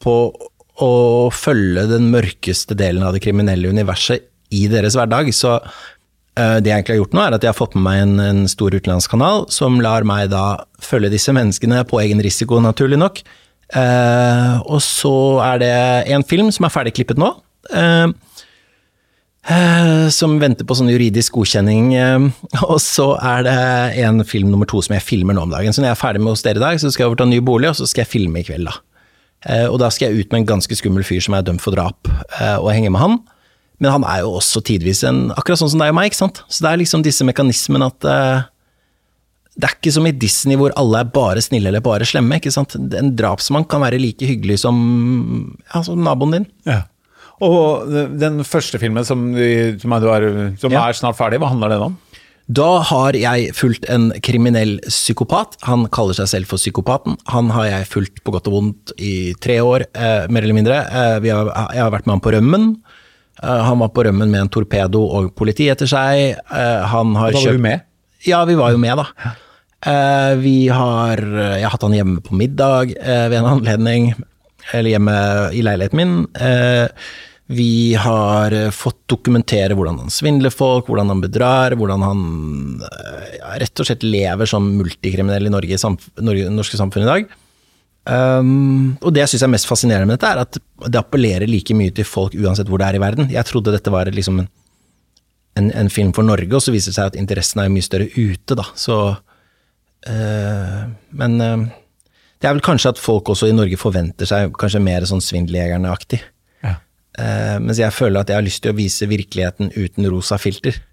på 0.00 0.16
å 0.88 0.92
følge 1.34 1.84
den 1.90 2.08
mørkeste 2.14 2.76
delen 2.78 3.04
av 3.04 3.12
det 3.12 3.20
kriminelle 3.24 3.68
universet 3.74 4.24
i 4.54 4.64
deres 4.72 4.96
hverdag. 4.96 5.28
Så 5.36 5.58
Eh, 5.58 5.97
det 6.38 6.70
jeg 6.70 6.76
egentlig 6.76 6.94
har 6.94 7.00
gjort 7.02 7.14
nå, 7.16 7.22
er 7.24 7.34
at 7.34 7.44
jeg 7.44 7.50
har 7.50 7.58
fått 7.58 7.74
med 7.74 7.82
meg 7.82 8.00
en, 8.04 8.14
en 8.22 8.40
stor 8.50 8.74
utenlandskanal 8.76 9.48
som 9.50 9.80
lar 9.82 10.06
meg 10.06 10.28
da 10.30 10.44
følge 10.84 11.10
disse 11.10 11.34
menneskene 11.34 11.82
på 11.88 11.98
egen 12.04 12.22
risiko, 12.22 12.60
naturlig 12.62 13.00
nok. 13.00 13.22
Eh, 13.76 14.54
og 14.64 14.80
så 14.80 15.12
er 15.44 15.60
det 15.60 15.74
en 16.14 16.24
film 16.24 16.48
som 16.54 16.66
er 16.66 16.72
ferdigklippet 16.72 17.20
nå. 17.20 17.34
Eh, 17.74 18.08
eh 19.48 20.08
som 20.12 20.38
venter 20.40 20.64
på 20.68 20.76
sånn 20.78 20.90
juridisk 20.92 21.36
godkjenning. 21.36 21.92
Eh, 21.98 22.28
og 22.64 22.78
så 22.84 23.10
er 23.20 23.46
det 23.46 23.56
en 24.04 24.24
film 24.24 24.52
nummer 24.52 24.68
to 24.68 24.82
som 24.84 24.96
jeg 24.96 25.04
filmer 25.04 25.36
nå 25.36 25.46
om 25.46 25.56
dagen. 25.56 25.74
Så 25.74 25.82
når 25.82 25.92
jeg 25.92 25.98
er 25.98 26.04
ferdig 26.04 26.24
med 26.24 26.36
hos 26.36 26.44
dere 26.46 26.62
i 26.62 26.64
dag, 26.64 26.80
så 26.80 26.92
skal 26.92 27.06
jeg 27.06 27.12
overta 27.12 27.28
ny 27.28 27.42
bolig, 27.44 27.72
og 27.72 27.80
så 27.80 27.88
skal 27.88 28.06
jeg 28.06 28.14
filme 28.14 28.40
i 28.40 28.46
kveld, 28.48 28.70
da. 28.70 28.78
Eh, 29.46 29.66
og 29.68 29.78
da 29.82 29.90
skal 29.92 30.08
jeg 30.08 30.24
ut 30.24 30.32
med 30.32 30.42
en 30.42 30.52
ganske 30.54 30.80
skummel 30.80 31.04
fyr 31.06 31.22
som 31.24 31.36
er 31.36 31.44
dømt 31.46 31.62
for 31.62 31.76
drap, 31.76 32.08
og 32.58 32.72
henge 32.72 32.90
med 32.90 33.04
han. 33.04 33.20
Men 33.78 33.94
han 33.94 34.06
er 34.10 34.22
jo 34.24 34.34
også 34.40 34.62
tidvis 34.66 35.04
en, 35.06 35.28
akkurat 35.38 35.60
sånn 35.60 35.72
som 35.74 35.82
deg 35.82 35.92
og 35.92 35.98
meg. 35.98 36.10
ikke 36.10 36.20
sant? 36.20 36.42
Så 36.50 36.64
det 36.64 36.70
er 36.72 36.80
liksom 36.82 37.04
disse 37.06 37.26
mekanismene 37.26 37.90
at 37.92 38.08
uh, 38.08 38.48
Det 39.54 39.68
er 39.68 39.76
ikke 39.76 39.94
som 39.94 40.08
i 40.08 40.14
Disney 40.14 40.58
hvor 40.58 40.74
alle 40.78 41.04
er 41.04 41.12
bare 41.14 41.42
snille 41.44 41.70
eller 41.70 41.84
bare 41.84 42.08
slemme. 42.08 42.40
ikke 42.40 42.54
sant? 42.54 42.74
En 42.74 43.14
drapsmann 43.18 43.68
kan 43.70 43.84
være 43.84 44.00
like 44.02 44.26
hyggelig 44.26 44.60
som, 44.64 44.78
ja, 45.70 45.82
som 45.86 46.02
naboen 46.02 46.38
din. 46.38 46.48
Ja. 46.66 46.82
Og 47.44 47.86
den 48.18 48.42
første 48.42 48.80
filmen 48.82 49.06
som, 49.06 49.30
som, 49.78 49.94
er, 49.94 50.28
som 50.58 50.74
ja. 50.74 50.82
er, 50.82 50.98
snart 50.98 51.18
ferdig, 51.18 51.38
hva 51.38 51.52
handler 51.52 51.76
den 51.76 51.86
om? 51.90 51.96
Da 52.48 52.78
har 52.88 53.12
jeg 53.12 53.50
fulgt 53.52 53.84
en 53.92 54.08
kriminell 54.24 54.78
psykopat. 54.86 55.58
Han 55.68 55.84
kaller 55.92 56.16
seg 56.16 56.30
selv 56.30 56.48
for 56.48 56.56
Psykopaten. 56.56 57.18
Han 57.28 57.50
har 57.52 57.66
jeg 57.68 57.88
fulgt 57.90 58.22
på 58.24 58.32
godt 58.32 58.48
og 58.48 58.54
vondt 58.54 58.94
i 58.96 59.34
tre 59.36 59.58
år, 59.60 59.84
eh, 59.92 60.24
mer 60.32 60.46
eller 60.46 60.56
mindre. 60.56 60.78
Eh, 60.80 61.28
har, 61.28 61.52
jeg 61.76 61.84
har 61.84 61.92
vært 61.92 62.08
med 62.08 62.16
ham 62.16 62.24
på 62.24 62.32
rømmen. 62.32 62.70
Eh, 63.42 63.60
han 63.64 63.78
var 63.78 63.92
på 63.94 64.04
rømmen 64.06 64.30
med 64.30 64.46
en 64.46 64.50
torpedo 64.52 65.02
og 65.18 65.34
politi 65.38 65.68
etter 65.70 65.90
seg. 65.90 66.38
Eh, 66.38 66.80
han 66.92 67.14
har 67.18 67.32
da 67.32 67.38
var 67.38 67.46
kjøpt... 67.46 67.60
du 67.60 67.66
med? 67.68 67.86
Ja, 68.26 68.42
vi 68.48 68.56
var 68.58 68.74
jo 68.74 68.82
med, 68.82 69.04
da. 69.04 69.34
Eh, 69.78 70.32
vi 70.42 70.66
har 70.74 71.20
Jeg 71.22 71.62
har 71.62 71.70
hatt 71.70 71.84
han 71.86 71.92
hjemme 71.94 72.18
på 72.18 72.34
middag 72.34 72.96
ved 72.98 73.36
en 73.38 73.46
anledning. 73.46 74.08
Eller 74.74 74.90
hjemme 74.90 75.14
i 75.54 75.60
leiligheten 75.62 76.00
min. 76.00 76.16
Vi 77.46 77.94
har 77.94 78.56
fått 78.74 78.98
dokumentere 79.06 79.76
hvordan 79.78 80.00
han 80.02 80.10
svindler 80.10 80.50
folk, 80.50 80.90
hvordan 80.90 81.14
han 81.14 81.22
bedrar, 81.22 81.78
hvordan 81.78 82.02
han 82.02 82.24
ja, 83.38 83.54
rett 83.62 83.78
og 83.78 83.86
slett 83.86 84.02
lever 84.02 84.50
som 84.50 84.66
multikriminell 84.80 85.46
i 85.46 85.54
Norge, 85.54 85.78
norske 86.18 86.82
samfunn 86.82 87.06
i 87.06 87.10
dag. 87.12 87.30
Um, 88.08 88.96
og 89.04 89.12
det 89.12 89.20
jeg 89.20 89.34
syns 89.34 89.42
er 89.44 89.50
mest 89.52 89.68
fascinerende 89.68 90.08
med 90.08 90.16
dette, 90.16 90.30
er 90.32 90.40
at 90.40 90.56
det 90.88 91.00
appellerer 91.00 91.50
like 91.50 91.74
mye 91.76 91.92
til 91.92 92.06
folk 92.08 92.32
uansett 92.38 92.70
hvor 92.70 92.80
det 92.80 92.86
er 92.88 92.96
i 92.96 93.02
verden. 93.02 93.28
Jeg 93.32 93.44
trodde 93.44 93.74
dette 93.74 93.92
var 93.92 94.08
liksom 94.14 94.38
en, 94.40 94.46
en, 95.60 95.68
en 95.82 95.90
film 95.92 96.14
for 96.16 96.24
Norge, 96.24 96.48
og 96.56 96.64
så 96.64 96.72
viser 96.72 96.94
det 96.94 96.96
seg 96.96 97.10
at 97.10 97.18
interessen 97.20 97.60
er 97.60 97.72
mye 97.72 97.84
større 97.84 98.08
ute, 98.16 98.56
da. 98.56 98.64
Så 98.78 98.96
uh, 99.12 100.78
Men 101.20 101.36
uh, 101.42 101.66
det 102.40 102.48
er 102.48 102.54
vel 102.56 102.64
kanskje 102.64 102.94
at 102.94 103.02
folk 103.02 103.28
også 103.34 103.50
i 103.50 103.56
Norge 103.56 103.76
forventer 103.80 104.30
seg 104.30 104.54
kanskje 104.56 104.80
mer 104.80 105.04
sånn 105.10 105.24
Svindeljegerne-aktig. 105.24 106.22
Ja. 106.64 106.78
Uh, 107.18 107.56
mens 107.60 107.82
jeg 107.82 107.92
føler 107.92 108.22
at 108.22 108.32
jeg 108.32 108.40
har 108.40 108.46
lyst 108.46 108.62
til 108.64 108.72
å 108.72 108.78
vise 108.78 109.10
virkeligheten 109.10 109.74
uten 109.76 110.08
rosa 110.08 110.40
filter. 110.40 110.84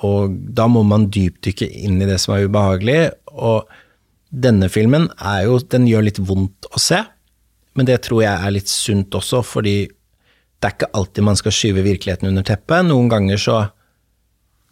og 0.00 0.36
da 0.56 0.64
må 0.64 0.80
man 0.88 1.10
dypdykke 1.12 1.66
inn 1.84 1.98
i 2.00 2.06
det 2.08 2.16
som 2.22 2.32
er 2.32 2.46
ubehagelig. 2.48 3.10
og 3.36 3.68
denne 4.34 4.68
filmen 4.72 5.08
er 5.22 5.44
jo 5.46 5.60
Den 5.70 5.86
gjør 5.88 6.08
litt 6.08 6.18
vondt 6.18 6.66
å 6.74 6.80
se, 6.82 7.00
men 7.74 7.86
det 7.88 8.00
tror 8.06 8.24
jeg 8.24 8.34
er 8.34 8.54
litt 8.54 8.70
sunt 8.70 9.14
også, 9.14 9.42
fordi 9.46 9.76
det 9.86 10.68
er 10.68 10.74
ikke 10.76 10.94
alltid 10.96 11.26
man 11.26 11.38
skal 11.38 11.54
skyve 11.54 11.84
virkeligheten 11.84 12.30
under 12.30 12.46
teppet. 12.46 12.86
Noen 12.86 13.10
ganger 13.12 13.40
så, 13.40 13.58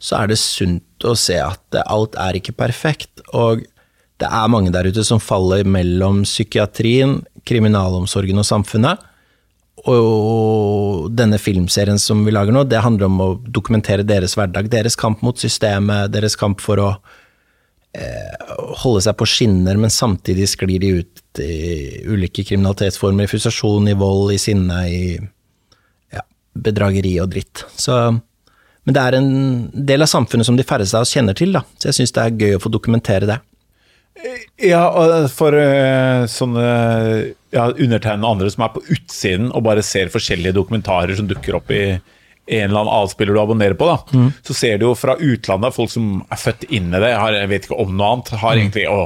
så 0.01 0.23
er 0.23 0.31
det 0.31 0.39
sunt 0.41 1.07
å 1.07 1.15
se 1.19 1.37
at 1.43 1.83
alt 1.83 2.17
er 2.21 2.39
ikke 2.39 2.55
perfekt, 2.57 3.25
og 3.35 3.65
det 4.23 4.29
er 4.31 4.51
mange 4.53 4.71
der 4.73 4.87
ute 4.87 5.03
som 5.05 5.21
faller 5.21 5.67
mellom 5.67 6.23
psykiatrien, 6.23 7.19
kriminalomsorgen 7.49 8.39
og 8.39 8.47
samfunnet. 8.47 9.03
Og 9.91 11.09
denne 11.11 11.41
filmserien 11.43 11.99
som 11.99 12.23
vi 12.23 12.35
lager 12.35 12.55
nå, 12.55 12.63
det 12.71 12.85
handler 12.85 13.09
om 13.09 13.19
å 13.25 13.31
dokumentere 13.43 14.07
deres 14.07 14.37
hverdag, 14.39 14.71
deres 14.71 14.95
kamp 15.01 15.25
mot 15.27 15.39
systemet, 15.43 16.13
deres 16.15 16.39
kamp 16.39 16.63
for 16.63 16.79
å 16.79 16.91
holde 18.83 19.03
seg 19.05 19.17
på 19.21 19.29
skinner, 19.29 19.77
men 19.77 19.93
samtidig 19.93 20.49
sklir 20.49 20.81
de 20.81 20.93
ut 21.03 21.41
i 21.45 22.03
ulike 22.09 22.45
kriminalitetsformer. 22.49 23.27
I 23.27 23.31
frustrasjon, 23.31 23.91
i 23.91 23.97
vold, 23.99 24.33
i 24.33 24.41
sinne, 24.41 24.79
i 24.89 25.03
ja, 26.13 26.25
bedrageri 26.55 27.19
og 27.21 27.33
dritt. 27.35 27.65
Så, 27.77 27.99
men 28.85 28.97
det 28.97 29.03
er 29.03 29.19
en 29.19 29.33
del 29.73 30.05
av 30.05 30.13
samfunnet 30.13 30.49
som 30.49 30.57
de 30.59 30.67
færreste 30.67 30.99
av 30.99 31.07
oss 31.07 31.13
kjenner 31.15 31.37
til, 31.37 31.53
da. 31.57 31.65
så 31.77 31.91
jeg 31.91 32.01
syns 32.01 32.17
det 32.17 32.25
er 32.25 32.45
gøy 32.47 32.57
å 32.59 32.63
få 32.65 32.73
dokumentere 32.73 33.29
det. 33.29 33.41
Ja, 34.61 34.83
for 35.33 35.57
uh, 35.57 36.29
sånne 36.29 36.65
ja, 37.53 37.65
undertegnede 37.73 38.29
andre 38.29 38.51
som 38.53 38.65
er 38.67 38.75
på 38.75 38.83
utsiden 38.93 39.49
og 39.51 39.65
bare 39.67 39.85
ser 39.85 40.13
forskjellige 40.13 40.55
dokumentarer 40.59 41.17
som 41.17 41.29
dukker 41.31 41.57
opp 41.57 41.73
i 41.73 41.85
en 42.53 42.69
eller 42.69 42.85
annen 42.85 42.95
avspiller 43.01 43.35
du 43.35 43.43
abonnerer 43.43 43.77
på, 43.79 43.89
da, 43.89 43.99
mm. 44.13 44.31
så 44.47 44.57
ser 44.57 44.79
du 44.81 44.89
jo 44.91 44.95
fra 44.99 45.19
utlandet 45.19 45.77
folk 45.77 45.93
som 45.93 46.15
er 46.29 46.41
født 46.41 46.69
inn 46.71 46.93
i 46.93 47.03
det, 47.03 47.13
har, 47.19 47.37
jeg 47.37 47.53
vet 47.53 47.69
ikke 47.69 47.83
om 47.83 47.95
noe 47.97 48.17
annet, 48.17 48.35
har 48.43 48.57
mm. 48.57 48.63
egentlig 48.63 48.89
å, 48.93 49.03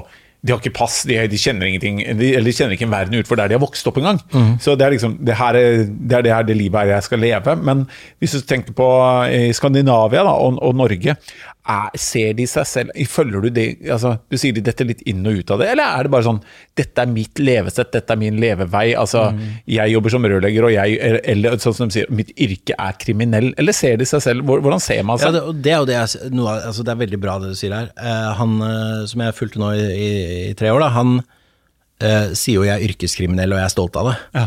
de 0.46 0.54
har 0.54 0.60
ikke 0.62 0.76
pass, 0.76 1.00
de, 1.08 1.16
de 1.30 1.38
kjenner 1.40 1.66
ingenting 1.66 1.98
de, 2.18 2.28
Eller 2.36 2.50
de 2.50 2.54
kjenner 2.54 2.76
ikke 2.76 2.86
en 2.86 2.92
verden 2.92 3.16
utenfor 3.16 3.40
der 3.40 3.50
de 3.50 3.56
har 3.56 3.62
vokst 3.62 3.88
opp 3.88 3.98
engang. 3.98 4.20
Mm. 4.30 4.52
Så 4.62 4.76
det 4.78 4.86
er 4.86 4.94
liksom 4.94 5.16
det, 5.26 5.34
her 5.40 5.58
er, 5.58 5.80
det 5.88 6.18
er 6.18 6.26
det 6.26 6.34
her 6.34 6.46
det 6.46 6.58
livet 6.58 6.92
jeg 6.92 7.06
skal 7.08 7.22
leve. 7.24 7.56
Men 7.66 7.86
hvis 8.22 8.36
du 8.36 8.46
tenker 8.46 8.76
på 8.76 8.86
i 9.32 9.50
Skandinavia 9.56 10.22
da, 10.26 10.36
og, 10.36 10.60
og 10.62 10.76
Norge, 10.78 11.16
er, 11.66 11.99
ser 11.99 12.35
de 12.38 12.46
seg 12.49 12.66
selv 12.68 13.06
Følger 13.11 13.46
du 13.46 13.49
det 13.54 13.66
altså, 13.92 14.16
Du 14.30 14.37
sier 14.38 14.54
de 14.56 14.62
detter 14.64 14.88
litt 14.88 15.02
inn 15.08 15.26
og 15.26 15.40
ut 15.40 15.52
av 15.54 15.62
det, 15.62 15.68
eller 15.75 15.99
er 15.99 16.06
det 16.06 16.12
bare 16.14 16.26
sånn 16.26 16.40
Dette 16.78 17.02
er 17.02 17.11
mitt 17.11 17.40
levesett, 17.42 17.90
dette 17.94 18.12
er 18.12 18.20
min 18.20 18.38
levevei. 18.40 18.90
Altså, 18.99 19.26
mm. 19.35 19.44
jeg 19.73 19.94
jobber 19.94 20.12
som 20.12 20.26
rørlegger, 20.28 20.66
og 20.68 20.75
jeg 20.75 21.20
Eller 21.32 21.56
sånn 21.62 21.76
som 21.76 21.90
de 21.90 21.96
sier, 21.99 22.11
mitt 22.12 22.32
yrke 22.42 22.76
er 22.76 22.99
kriminell. 23.00 23.52
Eller 23.61 23.76
ser 23.76 23.96
de 24.00 24.08
seg 24.08 24.23
selv 24.25 24.46
Hvordan 24.46 24.82
ser 24.82 25.02
man 25.06 25.20
seg? 25.20 25.32
Ja, 25.32 25.40
det, 25.40 25.62
det, 25.64 25.73
er 25.73 25.80
jo 25.80 25.88
det, 25.88 26.35
noe, 26.37 26.58
altså, 26.70 26.85
det 26.87 26.92
er 26.94 27.00
veldig 27.06 27.23
bra 27.23 27.38
det 27.42 27.54
du 27.54 27.58
sier 27.58 27.75
her. 27.76 27.88
Uh, 27.96 28.28
han 28.40 28.58
uh, 28.62 29.06
som 29.08 29.25
jeg 29.25 29.38
fulgte 29.38 29.62
nå 29.62 29.73
i, 29.76 29.87
i, 29.87 30.12
i, 30.50 30.52
tre 30.58 30.70
år, 30.75 30.85
da, 30.85 30.92
han 30.96 31.16
uh, 31.23 32.28
sier 32.37 32.61
jo 32.61 32.68
jeg 32.68 32.76
er 32.76 32.87
yrkeskriminell, 32.90 33.56
og 33.56 33.62
jeg 33.62 33.70
er 33.70 33.75
stolt 33.75 33.99
av 34.00 34.12
det. 34.12 34.20
Ja. 34.37 34.46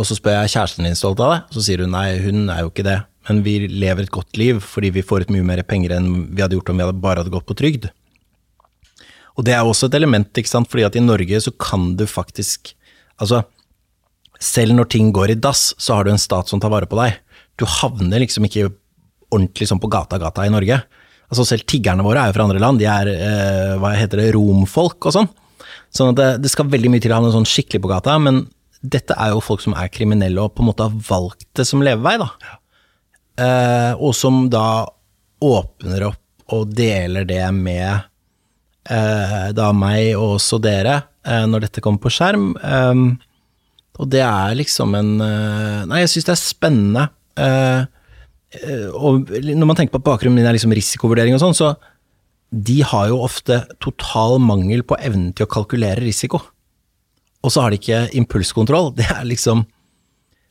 og 0.00 0.06
så 0.08 0.16
spør 0.16 0.38
jeg 0.40 0.52
kjæresten 0.54 0.86
din 0.88 0.96
stolt 0.96 1.20
av 1.20 1.34
det, 1.34 1.40
så 1.52 1.64
sier 1.64 1.82
hun 1.84 1.92
nei, 1.92 2.06
hun 2.24 2.46
er 2.48 2.62
jo 2.64 2.70
ikke 2.72 2.86
det 2.86 3.02
men 3.28 3.42
vi 3.46 3.56
lever 3.70 4.06
et 4.06 4.14
godt 4.14 4.38
liv 4.40 4.60
fordi 4.64 4.90
vi 4.96 5.04
får 5.06 5.26
ut 5.26 5.34
mye 5.34 5.46
mer 5.46 5.62
penger 5.66 5.96
enn 5.96 6.08
vi 6.34 6.42
hadde 6.42 6.58
gjort 6.58 6.72
om 6.72 6.80
vi 6.80 6.86
hadde 6.86 7.02
bare 7.02 7.22
hadde 7.22 7.34
gått 7.34 7.48
på 7.48 7.58
trygd. 7.58 7.90
Og 9.38 9.46
det 9.46 9.54
er 9.56 9.64
også 9.64 9.88
et 9.88 9.96
element, 9.96 10.28
ikke 10.36 10.50
sant, 10.50 10.68
fordi 10.68 10.84
at 10.84 10.96
i 10.98 11.04
Norge 11.04 11.40
så 11.44 11.54
kan 11.56 11.92
du 11.98 12.06
faktisk 12.10 12.76
Altså, 13.22 13.44
selv 14.42 14.74
når 14.74 14.88
ting 14.90 15.12
går 15.14 15.30
i 15.30 15.36
dass, 15.38 15.76
så 15.78 15.94
har 15.94 16.08
du 16.08 16.10
en 16.10 16.18
stat 16.18 16.48
som 16.50 16.58
tar 16.58 16.72
vare 16.72 16.88
på 16.90 16.96
deg. 16.98 17.20
Du 17.60 17.62
havner 17.68 18.18
liksom 18.18 18.48
ikke 18.48 18.64
ordentlig 19.30 19.68
sånn 19.68 19.78
på 19.78 19.90
gata-gata 19.92 20.42
i 20.48 20.50
Norge. 20.50 20.80
Altså 21.30 21.44
Selv 21.46 21.68
tiggerne 21.70 22.02
våre 22.02 22.24
er 22.24 22.32
jo 22.32 22.36
fra 22.36 22.48
andre 22.48 22.62
land, 22.64 22.80
de 22.82 22.88
er 22.90 23.10
eh, 23.12 23.76
hva 23.78 23.92
heter 23.94 24.24
det, 24.24 24.32
romfolk 24.34 25.06
og 25.06 25.14
sånn. 25.14 25.30
Sånn 25.94 26.10
at 26.12 26.18
det, 26.18 26.26
det, 26.42 26.50
skal 26.50 26.72
veldig 26.72 26.90
mye 26.90 27.04
til 27.04 27.14
å 27.14 27.20
havne 27.20 27.30
sånn 27.36 27.46
skikkelig 27.48 27.84
på 27.84 27.92
gata, 27.92 28.16
men 28.20 28.42
dette 28.82 29.14
er 29.14 29.30
jo 29.32 29.44
folk 29.44 29.62
som 29.62 29.76
er 29.78 29.92
kriminelle 29.92 30.42
og 30.42 30.56
på 30.56 30.64
en 30.64 30.72
måte 30.72 30.88
har 30.88 31.06
valgt 31.06 31.46
det 31.54 31.68
som 31.68 31.84
levevei, 31.84 32.16
da. 32.20 32.32
Eh, 33.40 33.92
og 33.96 34.12
som 34.16 34.46
da 34.52 34.84
åpner 35.42 36.08
opp 36.10 36.52
og 36.52 36.72
deler 36.76 37.24
det 37.24 37.44
med 37.56 37.88
eh, 38.90 39.48
da 39.56 39.70
meg 39.76 40.12
og 40.18 40.36
også 40.36 40.60
dere, 40.62 40.98
eh, 41.24 41.44
når 41.48 41.66
dette 41.66 41.84
kommer 41.84 42.02
på 42.02 42.12
skjerm. 42.12 42.52
og 43.98 44.10
det 44.10 44.22
er 44.24 44.54
liksom 44.58 44.94
en 44.98 45.16
Nei, 45.88 46.02
jeg 46.02 46.10
syns 46.12 46.28
det 46.28 46.34
er 46.34 46.42
spennende. 46.42 47.08
og 48.92 49.30
når 49.32 49.66
man 49.66 49.76
tenker 49.76 49.92
på 49.92 50.02
at 50.02 50.08
bakgrunnen 50.10 50.36
min 50.36 50.46
er 50.46 50.52
liksom 50.56 50.72
risikovurdering 50.72 51.34
og 51.34 51.40
sånn, 51.40 51.56
så 51.56 51.74
de 52.52 52.82
har 52.84 53.08
jo 53.08 53.22
ofte 53.24 53.62
total 53.80 54.38
mangel 54.38 54.82
på 54.84 54.98
evnen 55.00 55.32
til 55.32 55.46
å 55.46 55.52
kalkulere 55.52 56.04
risiko. 56.04 56.42
Og 57.42 57.50
så 57.52 57.62
har 57.64 57.72
de 57.72 57.80
ikke 57.80 58.08
impulskontroll. 58.18 58.92
Det 58.98 59.08
er 59.08 59.24
liksom 59.24 59.64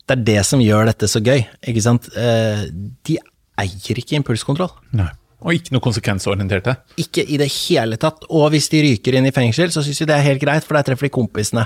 det 0.08 0.18
er 0.18 0.24
det 0.28 0.42
som 0.48 0.62
gjør 0.64 0.90
dette 0.90 1.08
så 1.10 1.22
gøy. 1.24 1.44
ikke 1.68 1.84
sant? 1.84 2.10
Eh, 2.18 2.68
de 3.08 3.18
eier 3.62 4.02
ikke 4.02 4.18
impulskontroll. 4.20 4.72
Nei. 4.98 5.10
Og 5.42 5.58
ikke 5.58 5.74
noe 5.74 5.82
konsekvensorienterte. 5.82 6.76
Ikke 7.02 7.24
i 7.26 7.40
det 7.42 7.48
hele 7.50 7.98
tatt. 8.02 8.28
Og 8.30 8.52
hvis 8.54 8.70
de 8.70 8.84
ryker 8.86 9.18
inn 9.18 9.26
i 9.26 9.34
fengsel, 9.34 9.72
så 9.74 9.82
syns 9.86 10.04
de 10.04 10.10
det 10.12 10.18
er 10.20 10.28
helt 10.28 10.44
greit, 10.44 10.66
for 10.68 10.78
der 10.78 10.86
treffer 10.86 11.10
de 11.10 11.14
kompisene. 11.16 11.66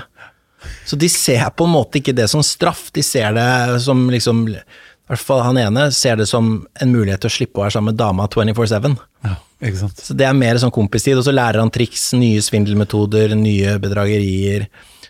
Så 0.88 0.96
de 0.96 1.08
ser 1.12 1.44
på 1.52 1.66
en 1.66 1.74
måte 1.74 2.00
ikke 2.00 2.14
det 2.16 2.28
som 2.32 2.42
straff, 2.44 2.88
de 2.96 3.04
ser 3.04 3.36
det 3.36 3.80
som 3.84 4.06
liksom 4.10 4.46
I 4.48 5.12
hvert 5.12 5.22
fall 5.22 5.42
han 5.44 5.58
ene 5.60 5.84
ser 5.94 6.16
det 6.18 6.24
som 6.26 6.48
en 6.82 6.90
mulighet 6.90 7.20
til 7.22 7.30
å 7.30 7.34
slippe 7.36 7.60
å 7.60 7.66
være 7.66 7.76
sammen 7.76 7.92
med 7.92 8.00
dama 8.00 8.24
24-7. 8.32 8.96
Ja, 9.22 9.36
ikke 9.68 9.82
sant. 9.84 10.00
Så 10.02 10.16
det 10.18 10.26
er 10.26 10.34
mer 10.34 10.58
sånn 10.58 10.74
kompistid, 10.74 11.20
og 11.20 11.26
så 11.28 11.34
lærer 11.36 11.60
han 11.62 11.70
triks, 11.70 12.08
nye 12.18 12.40
svindelmetoder, 12.42 13.36
nye 13.38 13.76
bedragerier. 13.82 14.66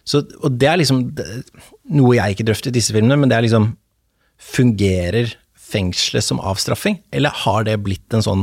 Så, 0.06 0.22
og 0.40 0.54
det 0.60 0.68
er 0.70 0.78
liksom 0.78 1.00
noe 1.96 2.14
jeg 2.18 2.36
ikke 2.36 2.46
drøfter 2.46 2.70
i 2.70 2.76
disse 2.78 2.94
filmene, 2.94 3.18
men 3.18 3.32
det 3.32 3.38
er 3.38 3.48
liksom 3.48 3.74
Fungerer 4.36 5.30
fengselet 5.56 6.22
som 6.22 6.42
avstraffing, 6.44 6.98
eller 7.16 7.32
har 7.44 7.64
det 7.64 7.78
blitt 7.82 8.12
en 8.14 8.24
sånn 8.24 8.42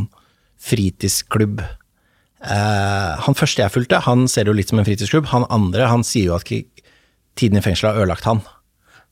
fritidsklubb? 0.64 1.62
Eh, 1.62 3.12
han 3.24 3.38
første 3.38 3.62
jeg 3.62 3.72
fulgte, 3.72 4.02
han 4.04 4.26
ser 4.28 4.48
det 4.48 4.52
jo 4.52 4.58
litt 4.58 4.74
som 4.74 4.82
en 4.82 4.88
fritidsklubb. 4.88 5.30
Han 5.32 5.46
andre 5.54 5.88
han 5.92 6.04
sier 6.08 6.32
jo 6.32 6.36
at 6.40 6.50
tiden 6.50 7.60
i 7.60 7.64
fengselet 7.64 7.94
har 7.94 8.04
ødelagt 8.04 8.28
han. 8.28 8.42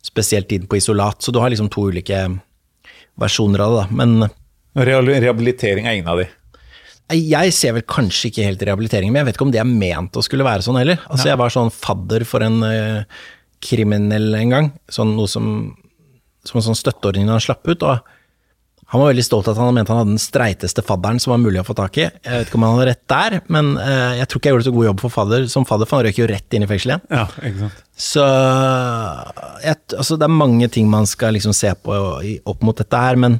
Spesielt 0.03 0.50
tiden 0.50 0.67
på 0.67 0.79
isolat. 0.81 1.22
Så 1.22 1.31
du 1.31 1.39
har 1.39 1.53
liksom 1.53 1.70
to 1.72 1.86
ulike 1.93 2.25
versjoner 3.22 3.63
av 3.63 3.75
det, 3.75 3.86
da. 3.86 4.01
Men 4.01 4.31
Rehabilitering 4.74 5.88
er 5.88 6.00
ingen 6.00 6.10
av 6.12 6.22
de. 6.24 6.27
Jeg 7.17 7.53
ser 7.55 7.75
vel 7.75 7.85
kanskje 7.89 8.29
ikke 8.29 8.47
helt 8.47 8.63
rehabiliteringen, 8.67 9.13
men 9.13 9.21
jeg 9.21 9.29
vet 9.29 9.37
ikke 9.39 9.47
om 9.47 9.53
det 9.53 9.61
er 9.63 9.69
ment 9.69 10.17
å 10.17 10.23
skulle 10.25 10.47
være 10.47 10.65
sånn 10.65 10.79
heller. 10.79 11.01
Altså, 11.09 11.29
jeg 11.31 11.39
var 11.41 11.53
sånn 11.53 11.71
fadder 11.73 12.25
for 12.27 12.45
en 12.45 12.63
uh, 12.63 13.21
kriminell 13.63 14.31
en 14.37 14.55
gang. 14.55 14.71
Sånn 14.91 15.15
noe 15.17 15.29
som, 15.31 15.45
som 16.47 16.61
en 16.61 16.67
sånn 16.71 16.79
støtteordning 16.79 17.29
da 17.29 17.37
han 17.37 17.43
slapp 17.43 17.67
ut. 17.69 17.83
og 17.83 18.01
han 18.91 18.99
var 18.99 19.13
veldig 19.13 19.23
stolt 19.23 19.47
av 19.47 19.55
at 19.55 19.63
han 19.63 19.75
mente 19.77 19.93
han 19.93 20.01
hadde 20.01 20.11
den 20.17 20.19
streiteste 20.19 20.83
fadderen 20.83 21.19
som 21.23 21.31
var 21.31 21.39
mulig 21.39 21.61
å 21.61 21.63
få 21.63 21.71
tak 21.77 21.95
i. 21.95 22.09
Jeg 22.11 22.41
vet 22.41 22.49
ikke 22.49 22.57
om 22.59 22.65
han 22.65 22.73
hadde 22.75 22.87
rett 22.89 23.03
der, 23.13 23.35
men 23.55 23.69
eh, 23.79 24.17
jeg 24.19 24.27
tror 24.27 24.41
ikke 24.41 24.49
jeg 24.49 24.55
gjorde 24.57 24.65
så 24.65 24.73
god 24.75 24.87
jobb 24.89 25.03
for 25.03 25.13
fadder, 25.13 25.45
som 25.53 25.67
fadder, 25.69 25.87
for 25.87 26.01
han 26.01 26.09
røk 26.09 26.19
jo 26.19 26.27
rett 26.27 26.57
inn 26.57 26.65
i 26.65 26.67
fengsel 26.67 26.91
igjen. 26.91 27.05
Ja, 27.07 27.23
ikke 27.39 27.61
sant. 27.61 27.77
Så 27.95 28.25
jeg, 29.63 29.79
altså, 29.95 30.17
det 30.19 30.27
er 30.27 30.35
mange 30.41 30.67
ting 30.75 30.91
man 30.91 31.07
skal 31.07 31.37
liksom 31.37 31.55
se 31.55 31.71
på 31.71 32.01
i, 32.27 32.33
opp 32.51 32.67
mot 32.67 32.83
dette 32.83 33.03
her, 33.05 33.15
men 33.23 33.39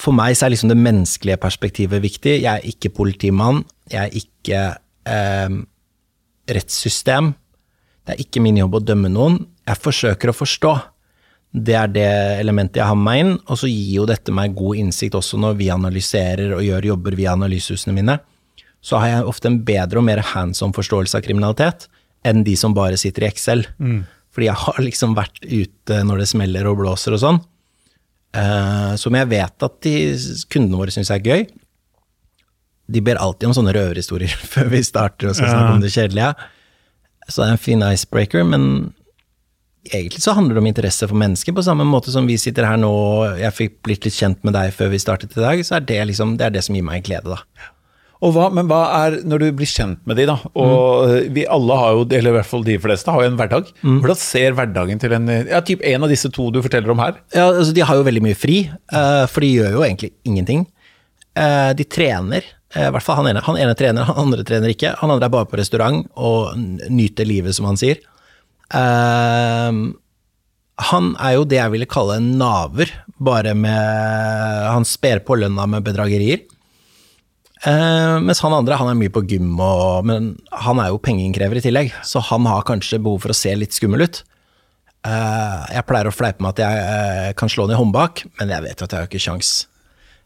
for 0.00 0.16
meg 0.16 0.36
så 0.36 0.46
er 0.46 0.54
liksom 0.54 0.72
det 0.72 0.80
menneskelige 0.80 1.40
perspektivet 1.42 2.02
viktig. 2.02 2.38
Jeg 2.42 2.50
er 2.50 2.66
ikke 2.68 2.92
politimann, 2.94 3.62
jeg 3.90 4.00
er 4.02 4.18
ikke 4.18 4.62
eh, 5.10 5.58
rettssystem. 6.50 7.32
Det 8.04 8.14
er 8.14 8.24
ikke 8.24 8.42
min 8.44 8.58
jobb 8.60 8.78
å 8.78 8.84
dømme 8.84 9.10
noen. 9.12 9.38
Jeg 9.64 9.80
forsøker 9.80 10.30
å 10.30 10.36
forstå. 10.36 10.74
Det 11.54 11.76
er 11.78 11.90
det 11.94 12.08
elementet 12.40 12.80
jeg 12.80 12.90
har 12.90 12.98
med 12.98 13.06
meg 13.06 13.20
inn, 13.22 13.34
og 13.46 13.60
så 13.60 13.70
gir 13.70 14.00
jo 14.00 14.06
dette 14.10 14.34
meg 14.34 14.56
god 14.58 14.80
innsikt 14.82 15.14
også 15.14 15.38
når 15.40 15.54
vi 15.60 15.70
analyserer 15.70 16.56
og 16.56 16.64
gjør 16.66 16.90
jobber 16.90 17.14
via 17.18 17.36
analysehusene 17.38 17.94
mine. 17.94 18.18
Så 18.84 18.98
har 19.00 19.12
jeg 19.12 19.28
ofte 19.30 19.48
en 19.48 19.60
bedre 19.64 20.02
og 20.02 20.08
mer 20.08 20.20
hands 20.34 20.60
on 20.66 20.74
forståelse 20.76 21.16
av 21.16 21.24
kriminalitet 21.24 21.86
enn 22.26 22.42
de 22.44 22.56
som 22.58 22.74
bare 22.76 22.98
sitter 23.00 23.24
i 23.24 23.30
Excel. 23.30 23.64
Fordi 24.34 24.48
jeg 24.48 24.60
har 24.64 24.82
liksom 24.82 25.14
vært 25.14 25.38
ute 25.46 26.00
når 26.04 26.24
det 26.24 26.28
smeller 26.32 26.66
og 26.66 26.80
blåser 26.82 27.14
og 27.14 27.22
sånn. 27.22 27.40
Eh, 28.34 28.94
som 28.98 29.14
jeg 29.14 29.30
vet 29.30 29.66
at 29.66 29.76
de 29.86 29.94
kundene 30.50 30.80
våre 30.80 30.94
syns 30.94 31.12
er 31.14 31.22
gøy. 31.22 31.46
De 32.90 33.00
ber 33.04 33.20
alltid 33.22 33.48
om 33.48 33.56
sånne 33.56 33.74
røverhistorier 33.76 34.34
før 34.54 34.72
vi 34.74 34.82
starter 34.84 35.30
og 35.30 35.38
skal 35.38 35.52
snakke 35.52 35.78
om 35.78 35.84
det 35.84 35.94
kjedelige. 35.94 36.34
Så 37.28 37.40
det 37.40 37.46
er 37.46 37.56
en 37.56 37.64
fin 37.64 37.84
icebreaker, 37.86 38.44
men 38.44 38.66
egentlig 39.92 40.22
så 40.24 40.34
handler 40.36 40.56
det 40.56 40.64
om 40.64 40.68
interesse 40.68 41.08
for 41.08 41.20
mennesker, 41.20 41.54
på 41.56 41.64
samme 41.64 41.86
måte 41.88 42.12
som 42.12 42.26
vi 42.28 42.36
sitter 42.40 42.66
her 42.68 42.80
nå, 42.80 42.90
og 42.90 43.40
jeg 43.40 43.56
fikk 43.56 43.78
blitt 43.84 44.08
litt 44.08 44.16
kjent 44.16 44.44
med 44.44 44.56
deg 44.56 44.72
før 44.76 44.92
vi 44.92 45.00
startet 45.00 45.36
i 45.36 45.44
dag, 45.44 45.60
så 45.64 45.78
er 45.78 45.86
det 45.88 46.00
liksom, 46.10 46.36
det 46.40 46.48
er 46.48 46.54
det 46.56 46.64
som 46.64 46.76
gir 46.76 46.84
meg 46.86 47.04
glede, 47.06 47.36
da. 47.36 47.70
Hva, 48.32 48.46
men 48.54 48.68
hva 48.70 48.80
er, 49.02 49.18
når 49.28 49.42
du 49.42 49.46
blir 49.58 49.68
kjent 49.68 49.98
med 50.08 50.16
de 50.16 50.24
da, 50.30 50.38
og 50.56 51.28
vi 51.34 51.44
alle 51.50 51.76
har 51.80 51.98
jo, 51.98 52.04
eller 52.08 52.32
i 52.32 52.36
hvert 52.38 52.48
fall 52.48 52.64
de 52.64 52.76
fleste, 52.80 53.12
har 53.12 53.24
jo 53.24 53.32
en 53.32 53.36
hverdag. 53.36 53.72
Hvordan 53.82 54.20
ser 54.20 54.56
hverdagen 54.56 55.02
til 55.02 55.12
en, 55.16 55.28
ja, 55.50 55.60
typ 55.66 55.84
en 55.84 56.06
av 56.06 56.12
disse 56.12 56.30
to 56.32 56.48
du 56.54 56.62
forteller 56.64 56.94
om 56.94 57.02
her? 57.02 57.18
Ja, 57.36 57.50
altså 57.50 57.74
De 57.76 57.84
har 57.84 57.98
jo 57.98 58.06
veldig 58.06 58.22
mye 58.24 58.38
fri, 58.38 58.62
eh, 58.70 59.24
for 59.28 59.44
de 59.44 59.52
gjør 59.58 59.76
jo 59.76 59.84
egentlig 59.84 60.14
ingenting. 60.24 60.64
Eh, 61.34 61.72
de 61.76 61.84
trener, 61.84 62.46
eh, 62.74 62.86
i 62.86 62.94
hvert 62.94 63.04
fall 63.04 63.20
han 63.20 63.28
ene. 63.32 63.42
Han 63.44 63.58
ene 63.60 63.74
trener, 63.76 64.08
han 64.08 64.22
andre 64.24 64.46
trener 64.46 64.72
ikke. 64.72 64.94
Han 65.02 65.12
andre 65.12 65.28
er 65.28 65.34
bare 65.34 65.50
på 65.50 65.60
restaurant 65.60 66.06
og 66.16 66.56
nyter 66.88 67.28
livet, 67.28 67.56
som 67.58 67.68
han 67.68 67.80
sier. 67.80 68.00
Uh, 68.74 69.92
han 70.82 71.12
er 71.22 71.36
jo 71.36 71.44
det 71.46 71.60
jeg 71.60 71.72
ville 71.74 71.90
kalle 71.90 72.16
en 72.18 72.32
naver, 72.40 72.90
bare 73.22 73.52
med 73.54 74.64
Han 74.72 74.86
sper 74.88 75.20
på 75.22 75.36
lønna 75.38 75.68
med 75.70 75.84
bedragerier. 75.86 76.42
Eh, 77.64 78.16
mens 78.20 78.42
han 78.44 78.52
andre 78.52 78.76
han 78.76 78.90
er 78.90 78.98
mye 78.98 79.12
på 79.12 79.22
gym, 79.28 79.54
og, 79.62 80.04
men 80.08 80.32
han 80.66 80.80
er 80.82 80.90
jo 80.92 81.00
pengeinnkrever 81.00 81.60
i 81.60 81.64
tillegg, 81.64 81.92
så 82.04 82.20
han 82.28 82.44
har 82.50 82.64
kanskje 82.68 83.00
behov 83.00 83.22
for 83.24 83.32
å 83.32 83.36
se 83.38 83.54
litt 83.56 83.72
skummel 83.76 84.04
ut. 84.04 84.20
Eh, 85.04 85.60
jeg 85.76 85.86
pleier 85.88 86.08
å 86.10 86.14
fleipe 86.14 86.44
med 86.44 86.54
at 86.54 86.64
jeg 86.64 86.82
eh, 86.88 87.30
kan 87.40 87.48
slå 87.52 87.66
i 87.70 87.78
håndbak, 87.78 88.26
men 88.40 88.52
jeg 88.52 88.66
vet 88.66 88.80
jo 88.82 88.88
at 88.88 88.96
jeg 88.96 89.06
har 89.06 89.08
ikke. 89.08 89.38